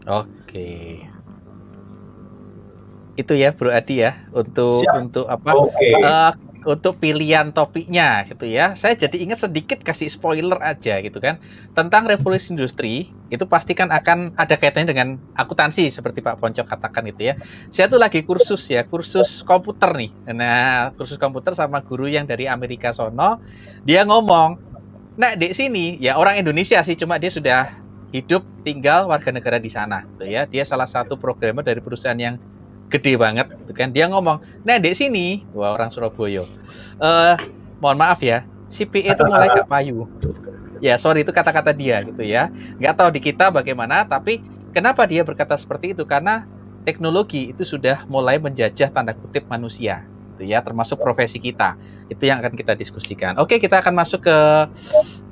Oke. 0.05 0.29
Okay. 0.45 0.85
Itu 3.17 3.33
ya 3.33 3.57
Bro 3.57 3.73
Adi 3.73 4.05
ya 4.05 4.21
untuk 4.29 4.85
Siap. 4.85 5.01
untuk 5.01 5.25
apa? 5.25 5.49
Okay. 5.49 5.97
Uh, 5.97 6.05
eh, 6.05 6.31
untuk 6.65 6.99
pilihan 6.99 7.51
topiknya 7.51 8.27
gitu 8.27 8.47
ya. 8.47 8.73
Saya 8.73 8.95
jadi 8.95 9.19
ingat 9.23 9.45
sedikit 9.47 9.79
kasih 9.83 10.09
spoiler 10.09 10.59
aja 10.59 10.99
gitu 11.03 11.19
kan 11.19 11.39
tentang 11.75 12.07
revolusi 12.07 12.51
industri 12.51 13.11
itu 13.27 13.45
pasti 13.49 13.73
kan 13.73 13.89
akan 13.89 14.37
ada 14.37 14.55
kaitannya 14.55 14.89
dengan 14.89 15.07
akuntansi 15.33 15.89
seperti 15.89 16.23
Pak 16.23 16.39
Ponco 16.39 16.63
katakan 16.63 17.07
itu 17.09 17.31
ya. 17.31 17.33
Saya 17.73 17.89
tuh 17.89 17.99
lagi 17.99 18.23
kursus 18.23 18.63
ya, 18.69 18.85
kursus 18.87 19.41
komputer 19.43 19.91
nih. 19.95 20.11
Nah, 20.31 20.93
kursus 20.95 21.19
komputer 21.19 21.57
sama 21.57 21.81
guru 21.81 22.07
yang 22.07 22.23
dari 22.29 22.45
Amerika 22.45 22.93
sono, 22.93 23.41
dia 23.83 24.05
ngomong, 24.05 24.59
"Nah, 25.17 25.33
di 25.33 25.51
sini 25.51 25.97
ya 25.99 26.15
orang 26.15 26.39
Indonesia 26.39 26.79
sih 26.85 26.95
cuma 26.95 27.17
dia 27.17 27.33
sudah 27.33 27.83
hidup 28.13 28.45
tinggal 28.61 29.09
warga 29.09 29.33
negara 29.33 29.57
di 29.57 29.73
sana 29.73 30.05
gitu 30.15 30.29
ya. 30.29 30.45
Dia 30.45 30.61
salah 30.63 30.85
satu 30.85 31.17
programmer 31.17 31.65
dari 31.65 31.81
perusahaan 31.81 32.15
yang 32.15 32.37
gede 32.93 33.17
banget 33.17 33.49
gitu 33.49 33.73
kan. 33.73 33.89
Dia 33.89 34.05
ngomong, 34.05 34.37
"Nah, 34.61 34.77
di 34.77 34.93
sini, 34.93 35.41
wah 35.57 35.73
orang 35.73 35.89
Surabaya. 35.89 36.45
Eh, 37.01 37.35
mohon 37.81 37.97
maaf 37.97 38.21
ya, 38.21 38.45
CPA 38.69 39.17
itu 39.17 39.23
mulai 39.29 39.49
gak 39.49 39.65
payu." 39.65 40.05
Ya, 40.83 40.99
sorry 40.99 41.23
itu 41.25 41.31
kata-kata 41.33 41.71
dia 41.73 42.03
gitu 42.03 42.21
ya. 42.21 42.51
Nggak 42.75 42.95
tahu 42.99 43.09
di 43.15 43.23
kita 43.23 43.47
bagaimana, 43.47 44.03
tapi 44.03 44.43
kenapa 44.75 45.07
dia 45.07 45.23
berkata 45.23 45.55
seperti 45.55 45.95
itu? 45.95 46.03
Karena 46.03 46.43
teknologi 46.83 47.55
itu 47.55 47.63
sudah 47.63 48.03
mulai 48.11 48.35
menjajah 48.35 48.91
tanda 48.91 49.15
kutip 49.15 49.47
manusia 49.47 50.03
gitu 50.35 50.43
ya, 50.51 50.59
termasuk 50.59 50.99
profesi 50.99 51.39
kita. 51.39 51.79
Itu 52.11 52.27
yang 52.27 52.43
akan 52.43 52.59
kita 52.59 52.75
diskusikan. 52.75 53.39
Oke, 53.39 53.63
kita 53.63 53.79
akan 53.79 53.95
masuk 53.95 54.27
ke 54.27 54.37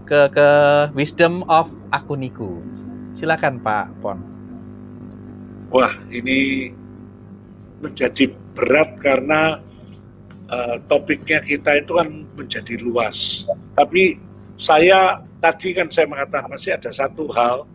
ke 0.08 0.20
ke 0.32 0.48
wisdom 0.96 1.44
of 1.52 1.68
akuniku. 1.92 2.64
Silakan 3.12 3.60
Pak 3.60 3.92
Pon. 4.00 4.24
Wah, 5.72 5.92
ini 6.12 6.72
menjadi 7.82 8.30
berat 8.54 8.96
karena 9.02 9.60
uh, 10.48 10.78
topiknya 10.86 11.42
kita 11.42 11.82
itu 11.82 11.98
kan 11.98 12.10
menjadi 12.38 12.78
luas. 12.80 13.50
Tapi 13.74 14.16
saya 14.56 15.20
tadi 15.42 15.74
kan 15.74 15.90
saya 15.90 16.06
mengatakan 16.06 16.48
masih 16.48 16.78
ada 16.78 16.94
satu 16.94 17.26
hal, 17.34 17.66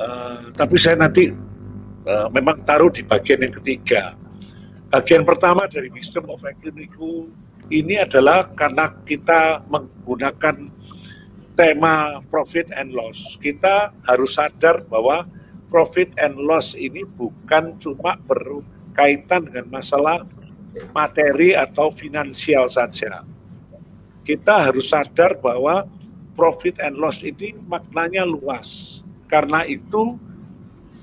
uh, 0.00 0.48
tapi 0.56 0.80
saya 0.80 0.96
nanti 0.96 1.28
uh, 2.08 2.28
memang 2.32 2.64
taruh 2.64 2.88
di 2.88 3.04
bagian 3.04 3.44
yang 3.44 3.54
ketiga. 3.60 4.16
Bagian 4.88 5.26
pertama 5.26 5.66
dari 5.66 5.90
wisdom 5.90 6.30
of 6.30 6.46
Ekuniku 6.46 7.26
ini 7.68 7.98
adalah 7.98 8.52
karena 8.54 8.92
kita 9.02 9.64
menggunakan 9.66 10.70
tema 11.58 12.20
profit 12.30 12.70
and 12.74 12.94
loss. 12.94 13.38
Kita 13.42 13.90
harus 14.06 14.38
sadar 14.38 14.86
bahwa 14.86 15.26
profit 15.70 16.14
and 16.20 16.38
loss 16.38 16.78
ini 16.78 17.02
bukan 17.02 17.74
cuma 17.82 18.14
ber, 18.22 18.62
kaitan 18.94 19.50
dengan 19.50 19.66
masalah 19.68 20.22
materi 20.94 21.52
atau 21.54 21.90
finansial 21.90 22.70
saja. 22.70 23.26
Kita 24.24 24.70
harus 24.70 24.88
sadar 24.88 25.36
bahwa 25.36 25.84
profit 26.32 26.80
and 26.80 26.96
loss 26.96 27.20
ini 27.20 27.54
maknanya 27.68 28.24
luas. 28.24 29.02
Karena 29.28 29.66
itu 29.66 30.16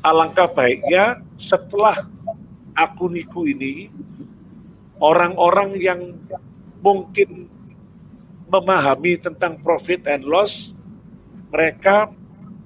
alangkah 0.02 0.50
baiknya 0.50 1.22
setelah 1.38 1.96
akuniku 2.74 3.46
ini 3.46 3.92
orang-orang 4.98 5.78
yang 5.78 6.02
mungkin 6.82 7.46
memahami 8.50 9.22
tentang 9.22 9.62
profit 9.62 10.04
and 10.10 10.26
loss 10.26 10.74
mereka 11.54 12.10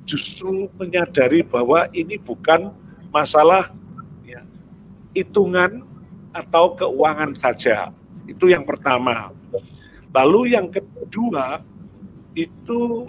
justru 0.05 0.69
menyadari 0.77 1.41
bahwa 1.41 1.89
ini 1.91 2.15
bukan 2.21 2.71
masalah 3.09 3.73
hitungan 5.15 5.81
atau 6.35 6.75
keuangan 6.75 7.31
saja. 7.39 7.89
Itu 8.27 8.51
yang 8.51 8.67
pertama. 8.67 9.31
Lalu 10.11 10.53
yang 10.53 10.67
kedua 10.67 11.63
itu 12.35 13.07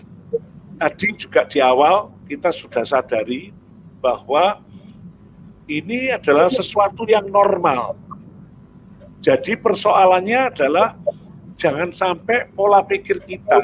tadi 0.78 1.08
juga 1.18 1.42
di 1.50 1.58
awal 1.58 2.14
kita 2.30 2.54
sudah 2.54 2.86
sadari 2.86 3.50
bahwa 3.98 4.62
ini 5.66 6.14
adalah 6.14 6.46
sesuatu 6.46 7.02
yang 7.10 7.26
normal. 7.26 7.98
Jadi 9.18 9.58
persoalannya 9.58 10.54
adalah 10.54 10.94
jangan 11.58 11.90
sampai 11.90 12.46
pola 12.54 12.86
pikir 12.86 13.18
kita 13.26 13.58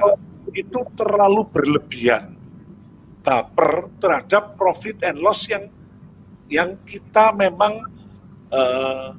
itu 0.51 0.83
terlalu 0.99 1.47
berlebihan 1.47 2.35
baper 3.23 3.87
terhadap 4.03 4.59
profit 4.59 4.99
and 5.07 5.23
loss 5.23 5.47
yang 5.47 5.71
yang 6.51 6.75
kita 6.83 7.31
memang 7.33 7.87
uh, 8.53 9.17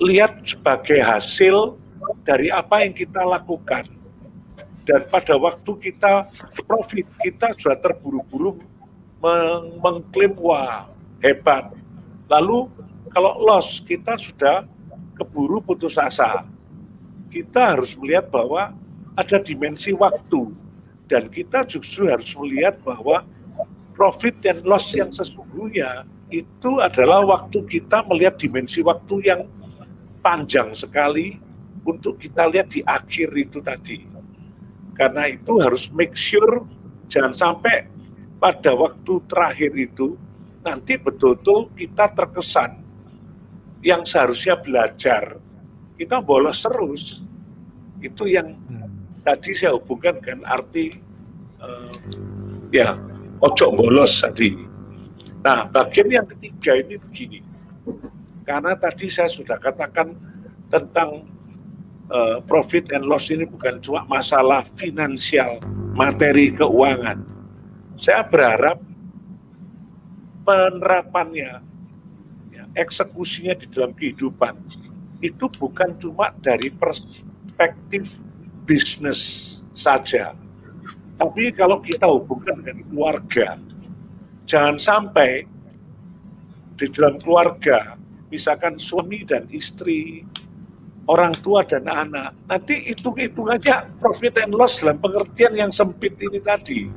lihat 0.00 0.42
sebagai 0.42 0.98
hasil 0.98 1.76
dari 2.24 2.48
apa 2.48 2.82
yang 2.82 2.96
kita 2.96 3.22
lakukan. 3.22 3.86
Dan 4.84 5.00
pada 5.08 5.40
waktu 5.40 5.72
kita 5.80 6.28
profit, 6.68 7.08
kita 7.24 7.56
sudah 7.56 7.78
terburu-buru 7.80 8.60
meng 9.24 9.80
mengklaim, 9.80 10.36
wah 10.36 10.92
hebat. 11.24 11.72
Lalu 12.28 12.68
kalau 13.08 13.40
loss, 13.40 13.80
kita 13.80 14.20
sudah 14.20 14.68
keburu 15.16 15.64
putus 15.64 15.96
asa. 15.96 16.44
Kita 17.32 17.72
harus 17.72 17.96
melihat 17.96 18.28
bahwa 18.28 18.76
ada 19.16 19.40
dimensi 19.40 19.96
waktu. 19.96 20.52
Dan 21.08 21.32
kita 21.32 21.64
justru 21.64 22.08
harus 22.08 22.32
melihat 22.36 22.76
bahwa 22.84 23.24
profit 23.96 24.36
dan 24.44 24.60
loss 24.68 24.92
yang 24.92 25.08
sesungguhnya 25.14 26.04
itu 26.32 26.70
adalah 26.80 27.24
waktu 27.24 27.62
kita 27.68 28.04
melihat 28.08 28.40
dimensi 28.40 28.80
waktu 28.80 29.14
yang 29.24 29.40
panjang 30.24 30.72
sekali 30.72 31.36
untuk 31.84 32.16
kita 32.16 32.48
lihat 32.48 32.72
di 32.72 32.80
akhir 32.80 33.28
itu 33.36 33.60
tadi. 33.60 34.08
Karena 34.96 35.28
itu 35.28 35.60
harus 35.60 35.90
make 35.92 36.16
sure 36.16 36.64
jangan 37.10 37.34
sampai 37.34 37.86
pada 38.40 38.72
waktu 38.72 39.20
terakhir 39.28 39.72
itu 39.76 40.16
nanti 40.64 40.96
betul-betul 40.96 41.68
kita 41.76 42.08
terkesan 42.16 42.80
yang 43.84 44.00
seharusnya 44.00 44.56
belajar 44.56 45.36
kita 46.00 46.24
bolos 46.24 46.64
terus 46.64 47.20
itu 48.00 48.24
yang 48.32 48.56
hmm. 48.56 49.20
tadi 49.22 49.52
saya 49.52 49.76
hubungkan 49.76 50.18
dengan 50.24 50.40
arti 50.48 50.96
uh, 51.60 51.94
ya 52.72 52.96
ojo 53.44 53.66
bolos 53.76 54.24
tadi 54.24 54.56
Nah, 55.44 55.68
bagian 55.68 56.08
yang 56.08 56.24
ketiga 56.24 56.72
ini 56.80 56.96
begini. 56.96 57.44
Karena 58.48 58.72
tadi 58.72 59.12
saya 59.12 59.28
sudah 59.28 59.60
katakan 59.60 60.16
tentang 60.72 61.28
uh, 62.08 62.40
profit 62.48 62.88
and 62.96 63.04
loss 63.04 63.28
ini 63.28 63.44
bukan 63.44 63.76
cuma 63.84 64.08
masalah 64.08 64.64
finansial, 64.72 65.60
materi 65.92 66.48
keuangan. 66.48 67.20
Saya 68.00 68.24
berharap 68.24 68.80
penerapannya, 70.48 71.60
ya, 72.52 72.64
eksekusinya 72.72 73.52
di 73.52 73.68
dalam 73.68 73.92
kehidupan 73.92 74.56
itu 75.20 75.44
bukan 75.60 75.96
cuma 75.96 76.32
dari 76.40 76.68
perspektif 76.72 78.20
bisnis 78.64 79.20
saja, 79.72 80.36
tapi 81.14 81.54
kalau 81.54 81.78
kita 81.78 82.04
hubungkan 82.10 82.58
dengan 82.60 82.82
keluarga, 82.90 83.56
jangan 84.44 84.76
sampai 84.76 85.48
di 86.74 86.86
dalam 86.90 87.16
keluarga, 87.22 87.94
misalkan 88.28 88.80
suami 88.80 89.22
dan 89.22 89.46
istri, 89.50 90.26
orang 91.06 91.32
tua 91.40 91.62
dan 91.64 91.86
anak, 91.86 92.34
nanti 92.48 92.92
hitung-hitungannya 92.92 94.00
profit 94.00 94.34
and 94.40 94.54
loss 94.56 94.80
dalam 94.80 94.98
pengertian 95.00 95.54
yang 95.54 95.72
sempit 95.72 96.16
ini 96.20 96.40
tadi. 96.40 96.88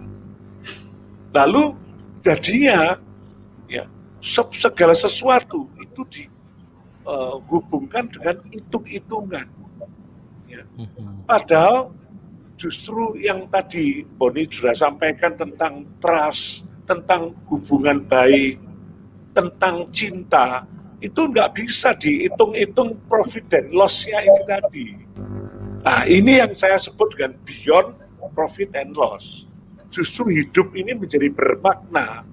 Lalu 1.36 1.76
jadinya 2.24 2.98
ya 3.68 3.84
segala 4.24 4.96
sesuatu 4.96 5.68
itu 5.80 6.02
dihubungkan 6.08 8.08
uh, 8.08 8.12
dengan 8.12 8.38
hitung-hitungan. 8.52 9.48
Ya. 10.48 10.64
Mhm. 10.80 11.28
Padahal 11.28 11.92
justru 12.58 13.16
yang 13.22 13.46
tadi 13.48 14.04
Boni 14.04 14.50
sudah 14.50 14.74
sampaikan 14.74 15.38
tentang 15.38 15.86
trust, 16.02 16.67
tentang 16.88 17.36
hubungan 17.52 18.02
baik, 18.08 18.58
tentang 19.36 19.92
cinta, 19.92 20.64
itu 21.04 21.30
nggak 21.30 21.54
bisa 21.54 21.94
dihitung-hitung 21.94 22.98
profit 23.06 23.46
dan 23.52 23.70
loss-nya 23.70 24.24
ini 24.24 24.42
tadi. 24.48 24.88
Nah, 25.84 26.08
ini 26.10 26.42
yang 26.42 26.56
saya 26.58 26.80
sebut 26.80 27.14
dengan 27.14 27.38
beyond 27.46 27.94
profit 28.34 28.74
and 28.74 28.96
loss. 28.98 29.46
Justru 29.94 30.32
hidup 30.34 30.74
ini 30.74 30.98
menjadi 30.98 31.30
bermakna 31.30 32.26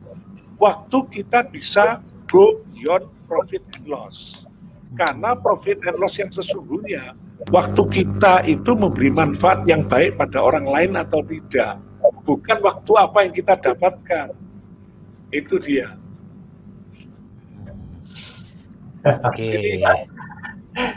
waktu 0.56 0.98
kita 1.12 1.44
bisa 1.50 2.00
go 2.30 2.64
beyond 2.72 3.04
profit 3.28 3.62
and 3.76 3.84
loss. 3.84 4.48
Karena 4.94 5.34
profit 5.34 5.82
and 5.84 5.98
loss 5.98 6.16
yang 6.16 6.30
sesungguhnya, 6.30 7.18
waktu 7.50 7.82
kita 7.90 8.46
itu 8.46 8.72
memberi 8.78 9.10
manfaat 9.10 9.66
yang 9.66 9.84
baik 9.84 10.14
pada 10.16 10.38
orang 10.40 10.64
lain 10.64 10.94
atau 10.94 11.20
tidak. 11.26 11.82
Bukan 12.24 12.58
waktu 12.64 12.92
apa 12.96 13.18
yang 13.28 13.34
kita 13.36 13.54
dapatkan 13.60 14.43
itu 15.30 15.56
dia. 15.62 15.96
Oke. 19.04 19.52
Okay. 19.52 19.84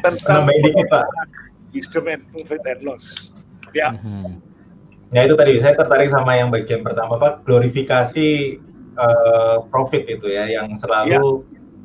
Tentang 0.01 0.47
dikit, 0.63 0.87
Pak. 0.89 1.05
wisdom 1.75 2.09
and 2.09 2.23
profit 2.31 2.63
and 2.65 2.81
loss. 2.81 3.29
Ya. 3.75 3.93
Hmm. 3.93 4.41
Ya 5.13 5.23
itu 5.23 5.39
tadi 5.39 5.55
saya 5.63 5.75
tertarik 5.77 6.11
sama 6.11 6.35
yang 6.35 6.51
bagian 6.51 6.83
pertama 6.83 7.15
Pak, 7.15 7.47
glorifikasi 7.47 8.59
uh, 8.99 9.63
profit 9.71 10.03
itu 10.09 10.27
ya 10.27 10.51
yang 10.51 10.75
selalu 10.75 11.15
ya. 11.15 11.19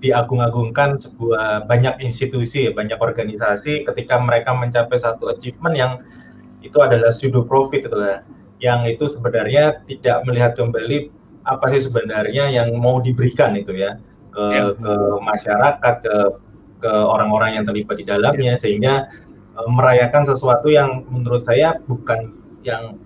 diagung-agungkan 0.02 0.98
sebuah 0.98 1.70
banyak 1.70 2.02
institusi, 2.02 2.66
banyak 2.74 2.98
organisasi 2.98 3.86
ketika 3.86 4.18
mereka 4.18 4.50
mencapai 4.50 4.98
satu 4.98 5.30
achievement 5.30 5.74
yang 5.78 5.92
itu 6.66 6.78
adalah 6.82 7.14
pseudo 7.14 7.46
profit 7.46 7.86
itu 7.86 7.94
lah. 7.94 8.26
Yang 8.58 8.98
itu 8.98 9.04
sebenarnya 9.18 9.82
tidak 9.86 10.22
melihat 10.26 10.54
kembali 10.58 11.10
apa 11.42 11.70
sih 11.74 11.90
sebenarnya 11.90 12.50
yang 12.50 12.74
mau 12.78 13.02
diberikan 13.02 13.54
itu 13.58 13.74
ya 13.74 13.98
ke, 14.32 14.44
ya. 14.52 14.64
ke 14.74 14.94
masyarakat, 15.22 15.94
ke 16.02 16.16
ke 16.82 16.90
orang-orang 16.90 17.62
yang 17.62 17.64
terlibat 17.64 17.94
di 17.94 18.06
dalamnya 18.06 18.58
ya. 18.58 18.60
sehingga 18.60 18.94
uh, 19.54 19.70
merayakan 19.70 20.26
sesuatu 20.26 20.66
yang 20.66 21.06
menurut 21.06 21.46
saya 21.46 21.78
bukan 21.86 22.34
yang 22.66 22.98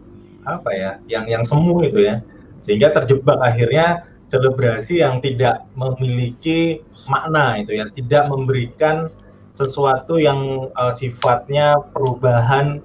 apa 0.49 0.70
ya, 0.72 0.91
yang 1.11 1.28
yang 1.28 1.45
semu 1.45 1.84
itu 1.84 2.01
ya. 2.01 2.24
Sehingga 2.64 2.91
terjebak 2.95 3.39
akhirnya 3.39 4.09
selebrasi 4.26 5.05
yang 5.05 5.22
tidak 5.22 5.68
memiliki 5.78 6.82
makna 7.07 7.61
itu 7.62 7.78
ya, 7.78 7.87
tidak 7.95 8.26
memberikan 8.26 9.12
sesuatu 9.53 10.20
yang 10.20 10.72
uh, 10.76 10.93
sifatnya 10.93 11.80
perubahan 11.93 12.80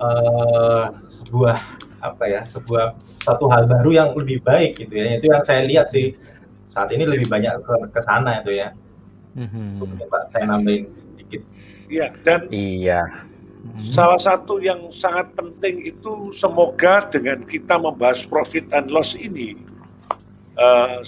uh, 0.00 0.92
sebuah 1.08 1.60
apa 2.04 2.24
ya, 2.28 2.40
sebuah 2.44 3.00
satu 3.24 3.48
hal 3.48 3.64
baru 3.64 3.90
yang 3.96 4.08
lebih 4.12 4.44
baik 4.44 4.76
gitu 4.76 4.92
ya. 4.92 5.16
Itu 5.16 5.32
yang 5.32 5.42
saya 5.42 5.64
lihat 5.64 5.88
sih 5.88 6.12
saat 6.68 6.92
ini 6.92 7.08
lebih 7.08 7.26
banyak 7.32 7.64
ke, 7.64 7.74
ke 7.88 8.00
sana 8.04 8.44
itu 8.44 8.52
ya. 8.60 8.76
Mm-hmm. 9.34 10.06
Pak, 10.12 10.22
saya 10.30 10.44
nambahin 10.46 10.84
dikit. 11.16 11.42
Iya, 11.88 12.12
dan 12.22 12.46
iya. 12.52 13.02
Salah 13.80 14.20
satu 14.20 14.60
yang 14.60 14.92
sangat 14.92 15.32
penting 15.32 15.88
itu 15.88 16.28
semoga 16.36 17.08
dengan 17.08 17.48
kita 17.48 17.80
membahas 17.80 18.20
profit 18.28 18.68
and 18.76 18.92
loss 18.92 19.16
ini 19.16 19.56
uh, 20.60 21.00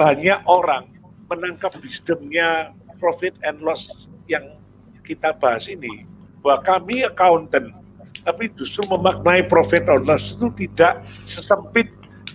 banyak 0.00 0.40
orang 0.48 0.88
menangkap 1.28 1.76
wisdomnya 1.84 2.72
profit 2.96 3.36
and 3.44 3.60
loss 3.60 4.08
yang 4.24 4.56
kita 5.04 5.36
bahas 5.36 5.68
ini 5.68 6.08
bahwa 6.40 6.64
kami 6.64 7.04
accountant 7.04 7.76
tapi 8.24 8.52
justru 8.52 8.84
memaknai 8.88 9.46
profit 9.48 9.88
and 9.88 10.04
loss 10.04 10.36
itu 10.36 10.48
tidak 10.66 11.00
sesempit 11.24 11.88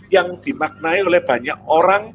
yang 0.09 0.37
dimaknai 0.41 1.01
oleh 1.05 1.21
banyak 1.21 1.57
orang 1.65 2.13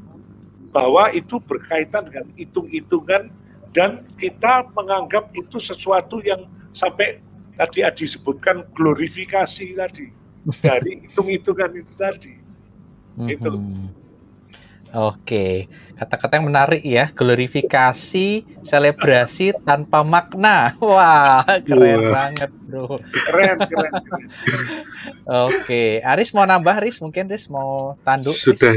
bahwa 0.71 1.11
itu 1.11 1.43
berkaitan 1.43 2.07
dengan 2.07 2.31
hitung-hitungan 2.39 3.31
dan 3.71 4.07
kita 4.19 4.67
menganggap 4.75 5.31
itu 5.35 5.59
sesuatu 5.59 6.23
yang 6.23 6.47
sampai 6.71 7.23
tadi 7.59 7.83
Adi 7.83 8.07
sebutkan 8.07 8.67
glorifikasi 8.75 9.75
tadi 9.75 10.07
dari 10.67 11.07
hitung-hitungan 11.07 11.71
itu 11.77 11.93
tadi. 11.95 12.35
Mm-hmm. 13.19 13.35
Itu. 13.35 13.51
Oke, 14.91 15.71
kata-kata 15.95 16.43
yang 16.43 16.51
menarik 16.51 16.83
ya, 16.83 17.15
glorifikasi, 17.15 18.43
selebrasi 18.67 19.55
tanpa 19.63 20.03
makna. 20.03 20.75
Wah, 20.83 21.47
keren 21.63 22.11
Wah. 22.11 22.11
banget, 22.11 22.51
bro. 22.67 22.99
Keren, 22.99 23.57
keren, 23.71 23.93
keren. 24.11 24.67
Oke, 25.31 26.03
Aris 26.03 26.35
mau 26.35 26.43
nambah, 26.43 26.83
Aris 26.83 26.99
mungkin 26.99 27.31
Aris 27.31 27.47
mau 27.47 27.95
tanduk? 28.03 28.35
Sudah, 28.35 28.75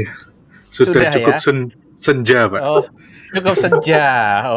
sudah, 0.62 0.94
sudah 0.94 1.02
cukup 1.18 1.34
ya? 1.34 1.42
sen 1.42 1.58
senja, 1.98 2.46
Pak. 2.46 2.60
Oh, 2.62 2.86
Cukup 3.34 3.58
senja. 3.58 4.06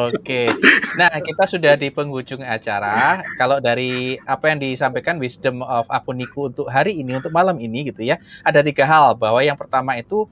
Oke. 0.06 0.54
Nah, 1.02 1.10
kita 1.18 1.50
sudah 1.50 1.74
di 1.74 1.90
penghujung 1.90 2.46
acara. 2.46 3.26
Kalau 3.34 3.58
dari 3.58 4.22
apa 4.22 4.54
yang 4.54 4.62
disampaikan 4.62 5.18
wisdom 5.18 5.66
of 5.66 5.90
akuniku 5.90 6.54
untuk 6.54 6.70
hari 6.70 7.02
ini, 7.02 7.18
untuk 7.18 7.34
malam 7.34 7.58
ini 7.58 7.90
gitu 7.90 8.06
ya, 8.06 8.22
ada 8.46 8.62
tiga 8.62 8.86
hal. 8.86 9.18
Bahwa 9.18 9.42
yang 9.42 9.58
pertama 9.58 9.98
itu 9.98 10.30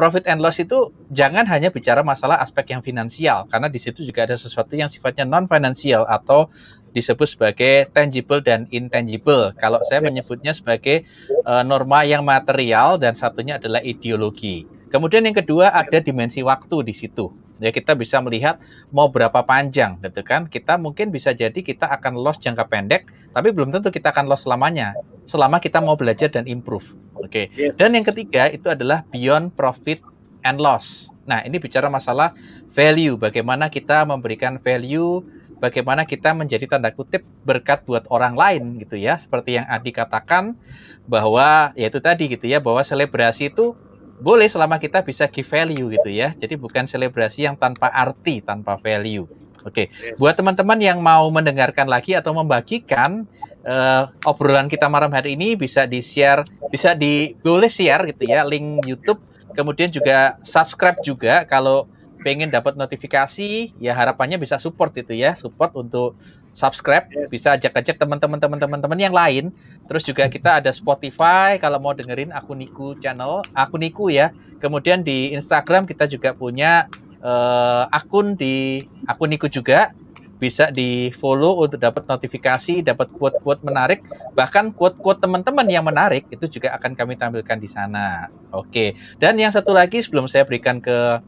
profit 0.00 0.24
and 0.24 0.40
loss 0.40 0.56
itu 0.56 0.96
jangan 1.12 1.44
hanya 1.44 1.68
bicara 1.68 2.00
masalah 2.00 2.40
aspek 2.40 2.72
yang 2.72 2.80
finansial, 2.80 3.44
karena 3.52 3.68
di 3.68 3.76
situ 3.76 4.00
juga 4.00 4.24
ada 4.24 4.32
sesuatu 4.32 4.72
yang 4.72 4.88
sifatnya 4.88 5.28
non 5.28 5.44
finansial 5.44 6.08
atau 6.08 6.48
disebut 6.96 7.28
sebagai 7.28 7.92
tangible 7.92 8.40
dan 8.40 8.64
intangible. 8.72 9.52
Kalau 9.60 9.84
saya 9.84 10.00
menyebutnya 10.00 10.56
sebagai 10.56 11.04
uh, 11.44 11.60
norma 11.60 12.08
yang 12.08 12.24
material 12.24 12.96
dan 12.96 13.12
satunya 13.12 13.60
adalah 13.60 13.84
ideologi. 13.84 14.64
Kemudian 14.90 15.22
yang 15.22 15.38
kedua 15.38 15.70
ada 15.70 16.02
dimensi 16.02 16.42
waktu 16.42 16.82
di 16.82 16.90
situ. 16.90 17.30
Ya 17.62 17.70
kita 17.70 17.94
bisa 17.94 18.18
melihat 18.18 18.58
mau 18.90 19.06
berapa 19.06 19.46
panjang 19.46 20.02
gitu 20.02 20.26
kan. 20.26 20.50
Kita 20.50 20.74
mungkin 20.82 21.14
bisa 21.14 21.30
jadi 21.30 21.54
kita 21.54 21.86
akan 21.86 22.18
loss 22.18 22.42
jangka 22.42 22.66
pendek 22.66 23.06
tapi 23.30 23.54
belum 23.54 23.70
tentu 23.70 23.94
kita 23.94 24.10
akan 24.10 24.26
loss 24.26 24.50
selamanya 24.50 24.98
selama 25.30 25.62
kita 25.62 25.78
mau 25.78 25.94
belajar 25.94 26.26
dan 26.26 26.50
improve. 26.50 26.90
Oke. 27.14 27.54
Okay? 27.54 27.70
yes. 27.70 27.78
dan 27.78 27.94
yang 27.94 28.02
ketiga 28.02 28.50
itu 28.50 28.66
adalah 28.66 29.06
beyond 29.14 29.54
profit 29.54 30.02
and 30.42 30.58
loss. 30.58 31.06
Nah 31.22 31.46
ini 31.46 31.62
bicara 31.62 31.86
masalah 31.86 32.34
value 32.74 33.14
bagaimana 33.14 33.70
kita 33.70 34.02
memberikan 34.02 34.58
value 34.58 35.22
bagaimana 35.62 36.02
kita 36.08 36.34
menjadi 36.34 36.66
tanda 36.66 36.90
kutip 36.90 37.22
berkat 37.46 37.86
buat 37.86 38.10
orang 38.10 38.34
lain 38.34 38.82
gitu 38.82 38.98
ya. 38.98 39.14
Seperti 39.14 39.60
yang 39.60 39.70
Adi 39.70 39.94
katakan 39.94 40.58
bahwa 41.06 41.70
yaitu 41.78 42.02
tadi 42.02 42.26
gitu 42.26 42.50
ya 42.50 42.58
bahwa 42.58 42.82
selebrasi 42.82 43.54
itu 43.54 43.78
boleh 44.20 44.46
selama 44.46 44.76
kita 44.76 45.00
bisa 45.00 45.26
give 45.26 45.48
value 45.48 45.88
gitu 45.90 46.10
ya. 46.12 46.36
Jadi 46.36 46.54
bukan 46.60 46.84
selebrasi 46.84 47.48
yang 47.48 47.56
tanpa 47.56 47.88
arti, 47.88 48.44
tanpa 48.44 48.76
value. 48.76 49.26
Oke, 49.60 49.92
okay. 49.92 50.16
buat 50.16 50.32
teman-teman 50.32 50.80
yang 50.80 51.04
mau 51.04 51.28
mendengarkan 51.28 51.84
lagi 51.84 52.16
atau 52.16 52.32
membagikan 52.32 53.28
uh, 53.68 54.08
obrolan 54.24 54.72
kita 54.72 54.88
malam 54.88 55.12
hari 55.12 55.36
ini 55.36 55.52
bisa 55.52 55.84
di 55.84 56.00
share, 56.00 56.48
bisa 56.72 56.96
di 56.96 57.36
boleh 57.44 57.68
share 57.68 58.08
gitu 58.08 58.24
ya 58.24 58.40
link 58.40 58.80
YouTube, 58.88 59.20
kemudian 59.52 59.92
juga 59.92 60.40
subscribe 60.40 60.96
juga 61.04 61.44
kalau 61.44 61.84
pengen 62.24 62.48
dapat 62.48 62.76
notifikasi 62.76 63.76
ya 63.76 63.92
harapannya 63.92 64.40
bisa 64.40 64.56
support 64.56 64.96
itu 64.96 65.12
ya, 65.12 65.36
support 65.36 65.76
untuk 65.76 66.16
subscribe, 66.50 67.06
bisa 67.30 67.54
ajak-ajak 67.54 67.96
teman-teman 67.96 68.38
teman-teman 68.38 68.98
yang 68.98 69.14
lain. 69.14 69.54
Terus 69.86 70.02
juga 70.06 70.26
kita 70.26 70.62
ada 70.62 70.70
Spotify 70.74 71.58
kalau 71.58 71.78
mau 71.78 71.94
dengerin 71.94 72.34
aku 72.34 72.54
Niku 72.58 72.98
channel, 72.98 73.42
aku 73.54 73.78
Niku 73.78 74.10
ya. 74.10 74.34
Kemudian 74.58 75.00
di 75.00 75.32
Instagram 75.32 75.86
kita 75.86 76.10
juga 76.10 76.34
punya 76.34 76.90
uh, 77.22 77.86
akun 77.90 78.34
di 78.34 78.82
aku 79.06 79.24
Niku 79.30 79.46
juga 79.46 79.94
bisa 80.40 80.72
di 80.72 81.12
follow 81.20 81.60
untuk 81.68 81.76
dapat 81.76 82.08
notifikasi, 82.08 82.80
dapat 82.80 83.12
quote-quote 83.12 83.60
menarik, 83.60 84.00
bahkan 84.32 84.72
quote-quote 84.72 85.20
teman-teman 85.20 85.68
yang 85.68 85.84
menarik 85.84 86.24
itu 86.32 86.48
juga 86.48 86.72
akan 86.80 86.96
kami 86.96 87.20
tampilkan 87.20 87.60
di 87.60 87.68
sana. 87.68 88.32
Oke. 88.48 88.96
Dan 89.20 89.36
yang 89.36 89.52
satu 89.52 89.76
lagi 89.76 90.00
sebelum 90.00 90.24
saya 90.32 90.48
berikan 90.48 90.80
ke 90.80 91.20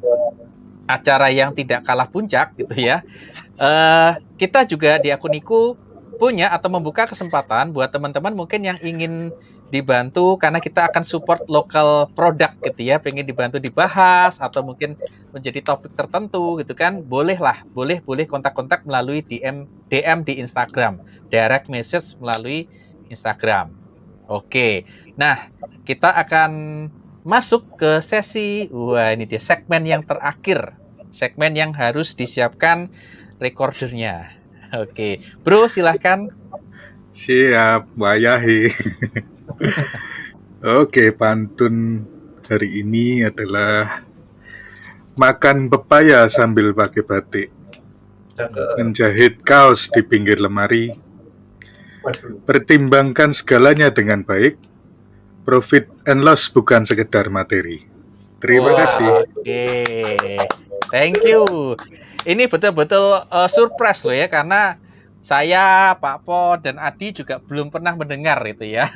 acara 0.89 1.29
yang 1.29 1.53
tidak 1.53 1.85
kalah 1.85 2.09
puncak 2.09 2.57
gitu 2.57 2.73
ya. 2.73 3.05
Uh, 3.63 4.19
kita 4.35 4.67
juga 4.67 4.99
di 4.99 5.15
Akuniku 5.15 5.79
punya 6.19 6.51
atau 6.51 6.67
membuka 6.67 7.07
kesempatan 7.07 7.71
buat 7.71 7.95
teman-teman 7.95 8.35
mungkin 8.35 8.67
yang 8.67 8.79
ingin 8.83 9.31
dibantu 9.73 10.37
karena 10.37 10.61
kita 10.61 10.85
akan 10.91 11.01
support 11.07 11.47
lokal 11.49 12.11
produk 12.13 12.53
gitu 12.61 12.91
ya, 12.93 12.99
pengen 12.99 13.25
dibantu 13.25 13.57
dibahas 13.57 14.37
atau 14.37 14.61
mungkin 14.61 14.99
menjadi 15.33 15.65
topik 15.65 15.97
tertentu 15.97 16.61
gitu 16.61 16.77
kan, 16.77 17.01
bolehlah, 17.01 17.65
boleh 17.73 18.05
boleh 18.05 18.29
kontak-kontak 18.29 18.85
melalui 18.85 19.25
DM 19.25 19.65
DM 19.89 20.27
di 20.27 20.43
Instagram, 20.45 21.01
direct 21.33 21.73
message 21.73 22.19
melalui 22.21 22.69
Instagram. 23.09 23.73
Oke, 24.29 24.85
nah 25.17 25.49
kita 25.89 26.13
akan 26.13 26.51
masuk 27.25 27.79
ke 27.81 28.03
sesi. 28.05 28.69
Wah 28.69 29.15
ini 29.15 29.25
dia 29.25 29.41
segmen 29.41 29.87
yang 29.89 30.03
terakhir. 30.05 30.77
Segmen 31.13 31.53
yang 31.53 31.77
harus 31.77 32.17
disiapkan 32.17 32.89
recordernya. 33.43 34.31
Oke. 34.83 35.19
Bro 35.43 35.67
silahkan. 35.67 36.31
Siap 37.13 37.93
bayahi 37.93 38.73
oke 40.81 41.13
pantun 41.13 42.09
hari 42.49 42.81
ini 42.81 43.21
adalah 43.21 44.01
makan 45.21 45.69
pepaya 45.69 46.25
sambil 46.33 46.73
pakai 46.73 47.03
batik. 47.05 47.51
Menjahit 48.81 49.45
kaos 49.45 49.93
di 49.93 50.01
pinggir 50.01 50.41
lemari. 50.41 50.97
Pertimbangkan 52.49 53.37
segalanya 53.37 53.93
dengan 53.93 54.25
baik. 54.25 54.57
Profit 55.45 55.93
and 56.09 56.25
loss 56.25 56.49
bukan 56.49 56.89
sekedar 56.89 57.29
materi. 57.29 57.85
Terima 58.41 58.75
wow, 58.75 58.79
kasih. 58.79 59.11
Oke, 59.23 59.27
okay. 59.37 60.39
thank 60.91 61.21
you. 61.23 61.45
Ini 62.23 62.47
betul-betul 62.47 63.27
uh, 63.27 63.49
surprise 63.51 64.07
loh 64.07 64.15
ya 64.15 64.31
karena 64.31 64.79
saya, 65.23 65.95
Pak 66.03 66.27
Po 66.27 66.59
dan 66.59 66.83
Adi 66.83 67.15
juga 67.15 67.39
belum 67.39 67.71
pernah 67.71 67.95
mendengar 67.95 68.43
itu 68.43 68.67
ya. 68.67 68.91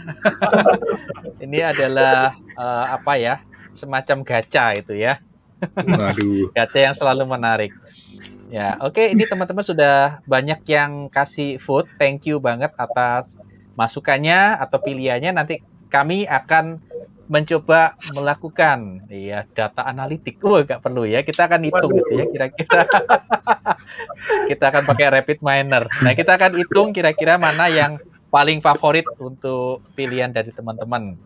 Ini 1.45 1.71
adalah 1.71 2.35
uh, 2.59 2.99
apa 2.99 3.15
ya? 3.15 3.39
Semacam 3.79 4.27
gacha 4.27 4.75
itu 4.75 4.99
ya. 4.99 5.23
Waduh. 5.63 6.51
gacha 6.59 6.79
yang 6.83 6.99
selalu 6.99 7.31
menarik. 7.31 7.71
Ya, 8.51 8.75
oke. 8.83 8.95
Okay, 8.95 9.07
ini 9.15 9.27
teman-teman 9.27 9.63
sudah 9.63 10.23
banyak 10.27 10.67
yang 10.67 11.07
kasih 11.11 11.63
vote. 11.63 11.87
Thank 11.95 12.27
you 12.27 12.43
banget 12.43 12.75
atas 12.75 13.39
masukannya 13.79 14.59
atau 14.59 14.83
pilihannya. 14.83 15.31
Nanti 15.31 15.63
kami 15.91 16.27
akan 16.27 16.83
mencoba 17.27 17.99
melakukan 18.15 19.03
ya 19.11 19.43
data 19.51 19.83
analitik. 19.83 20.39
Oh, 20.47 20.63
nggak 20.63 20.79
perlu 20.83 21.03
ya. 21.07 21.27
Kita 21.27 21.51
akan 21.51 21.61
hitung 21.67 21.91
Waduh. 21.91 21.99
gitu 22.03 22.13
ya 22.15 22.25
kira-kira. 22.31 22.81
kita 24.51 24.65
akan 24.71 24.83
pakai 24.87 25.07
rapid 25.11 25.39
miner. 25.43 25.85
Nah, 26.07 26.13
kita 26.15 26.39
akan 26.39 26.53
hitung 26.59 26.95
kira-kira 26.95 27.35
mana 27.35 27.67
yang 27.67 27.99
paling 28.31 28.63
favorit 28.63 29.07
untuk 29.19 29.83
pilihan 29.99 30.31
dari 30.31 30.55
teman-teman. 30.55 31.19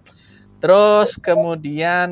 Terus 0.60 1.16
kemudian 1.16 2.10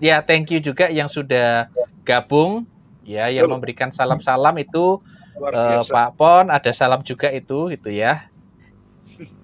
ya 0.00 0.20
thank 0.24 0.52
you 0.52 0.60
juga 0.60 0.88
yang 0.92 1.08
sudah 1.08 1.68
gabung 2.04 2.68
ya 3.04 3.28
yang 3.32 3.48
memberikan 3.48 3.88
salam-salam 3.88 4.56
itu 4.60 5.00
uh, 5.40 5.82
Pak 5.84 6.10
Pon 6.14 6.46
ada 6.52 6.70
salam 6.70 7.00
juga 7.02 7.32
itu 7.32 7.72
gitu 7.72 7.90
ya. 7.90 8.28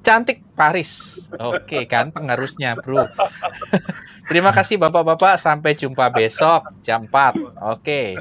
Cantik 0.05 0.45
Paris. 0.57 1.20
Oke, 1.36 1.84
ganteng 1.84 2.32
harusnya, 2.32 2.72
Bro. 2.80 3.04
Terima 4.32 4.50
kasih 4.50 4.80
Bapak-bapak, 4.80 5.36
sampai 5.36 5.76
jumpa 5.76 6.09
besok 6.11 6.72
jam 6.80 7.04
4. 7.04 7.61
Oke. 7.76 8.16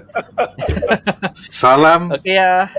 Salam. 1.33 2.11
Oke 2.11 2.35
ya. 2.35 2.69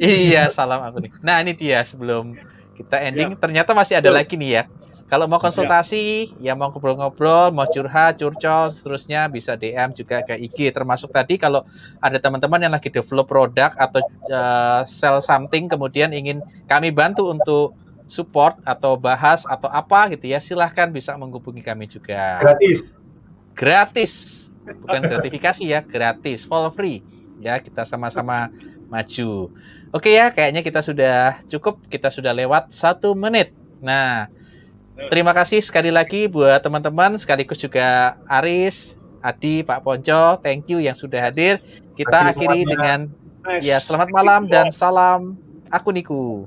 Iya, 0.00 0.48
salam 0.48 0.80
aku 0.80 1.04
nih. 1.04 1.12
Nah, 1.20 1.44
ini 1.44 1.52
dia 1.52 1.84
sebelum 1.84 2.32
kita 2.80 2.96
ending 3.04 3.36
ya. 3.36 3.36
ternyata 3.36 3.76
masih 3.76 4.00
ada 4.00 4.08
ya. 4.08 4.16
lagi 4.16 4.32
nih 4.40 4.50
ya. 4.56 4.64
Kalau 5.10 5.26
mau 5.26 5.42
konsultasi, 5.42 6.38
ya, 6.38 6.54
ya 6.54 6.56
mau 6.56 6.70
ngobrol-ngobrol, 6.70 7.50
mau 7.50 7.66
curhat, 7.66 8.22
curcol, 8.22 8.70
seterusnya 8.70 9.26
bisa 9.26 9.58
DM 9.58 9.90
juga 9.90 10.22
ke 10.22 10.38
IG. 10.38 10.70
Termasuk 10.70 11.10
tadi 11.10 11.34
kalau 11.34 11.66
ada 11.98 12.16
teman-teman 12.22 12.62
yang 12.62 12.72
lagi 12.72 12.94
develop 12.94 13.26
produk 13.26 13.74
atau 13.74 14.00
uh, 14.30 14.86
sell 14.86 15.18
something, 15.18 15.66
kemudian 15.66 16.14
ingin 16.14 16.38
kami 16.70 16.94
bantu 16.94 17.26
untuk 17.26 17.74
support 18.10 18.58
atau 18.66 18.98
bahas 18.98 19.46
atau 19.46 19.70
apa 19.70 20.10
gitu 20.10 20.26
ya, 20.26 20.42
silahkan 20.42 20.90
bisa 20.90 21.14
menghubungi 21.14 21.62
kami 21.62 21.86
juga. 21.86 22.42
Gratis. 22.42 22.78
Gratis. 23.54 24.12
Bukan 24.60 25.00
gratifikasi 25.06 25.62
ya, 25.62 25.80
gratis, 25.80 26.44
for 26.44 26.68
free. 26.74 27.00
Ya, 27.40 27.56
kita 27.62 27.86
sama-sama 27.86 28.52
maju. 28.90 29.48
Oke 29.94 30.12
ya, 30.12 30.28
kayaknya 30.34 30.60
kita 30.60 30.82
sudah 30.82 31.40
cukup, 31.48 31.80
kita 31.88 32.12
sudah 32.12 32.34
lewat 32.34 32.74
satu 32.74 33.14
menit. 33.16 33.54
Nah, 33.80 34.28
Terima 35.08 35.32
kasih 35.32 35.64
sekali 35.64 35.88
lagi 35.88 36.28
buat 36.28 36.60
teman-teman, 36.60 37.16
sekaligus 37.16 37.56
juga 37.56 38.20
Aris, 38.28 38.92
Adi, 39.24 39.64
Pak 39.64 39.80
Ponco, 39.80 40.36
thank 40.44 40.68
you 40.68 40.76
yang 40.76 40.92
sudah 40.92 41.24
hadir. 41.24 41.56
Kita 41.96 42.28
akhiri 42.28 42.68
dengan 42.68 43.08
ya 43.64 43.80
selamat 43.80 44.08
malam 44.12 44.40
dan 44.44 44.68
salam 44.68 45.40
aku 45.72 45.88
Niku. 45.88 46.44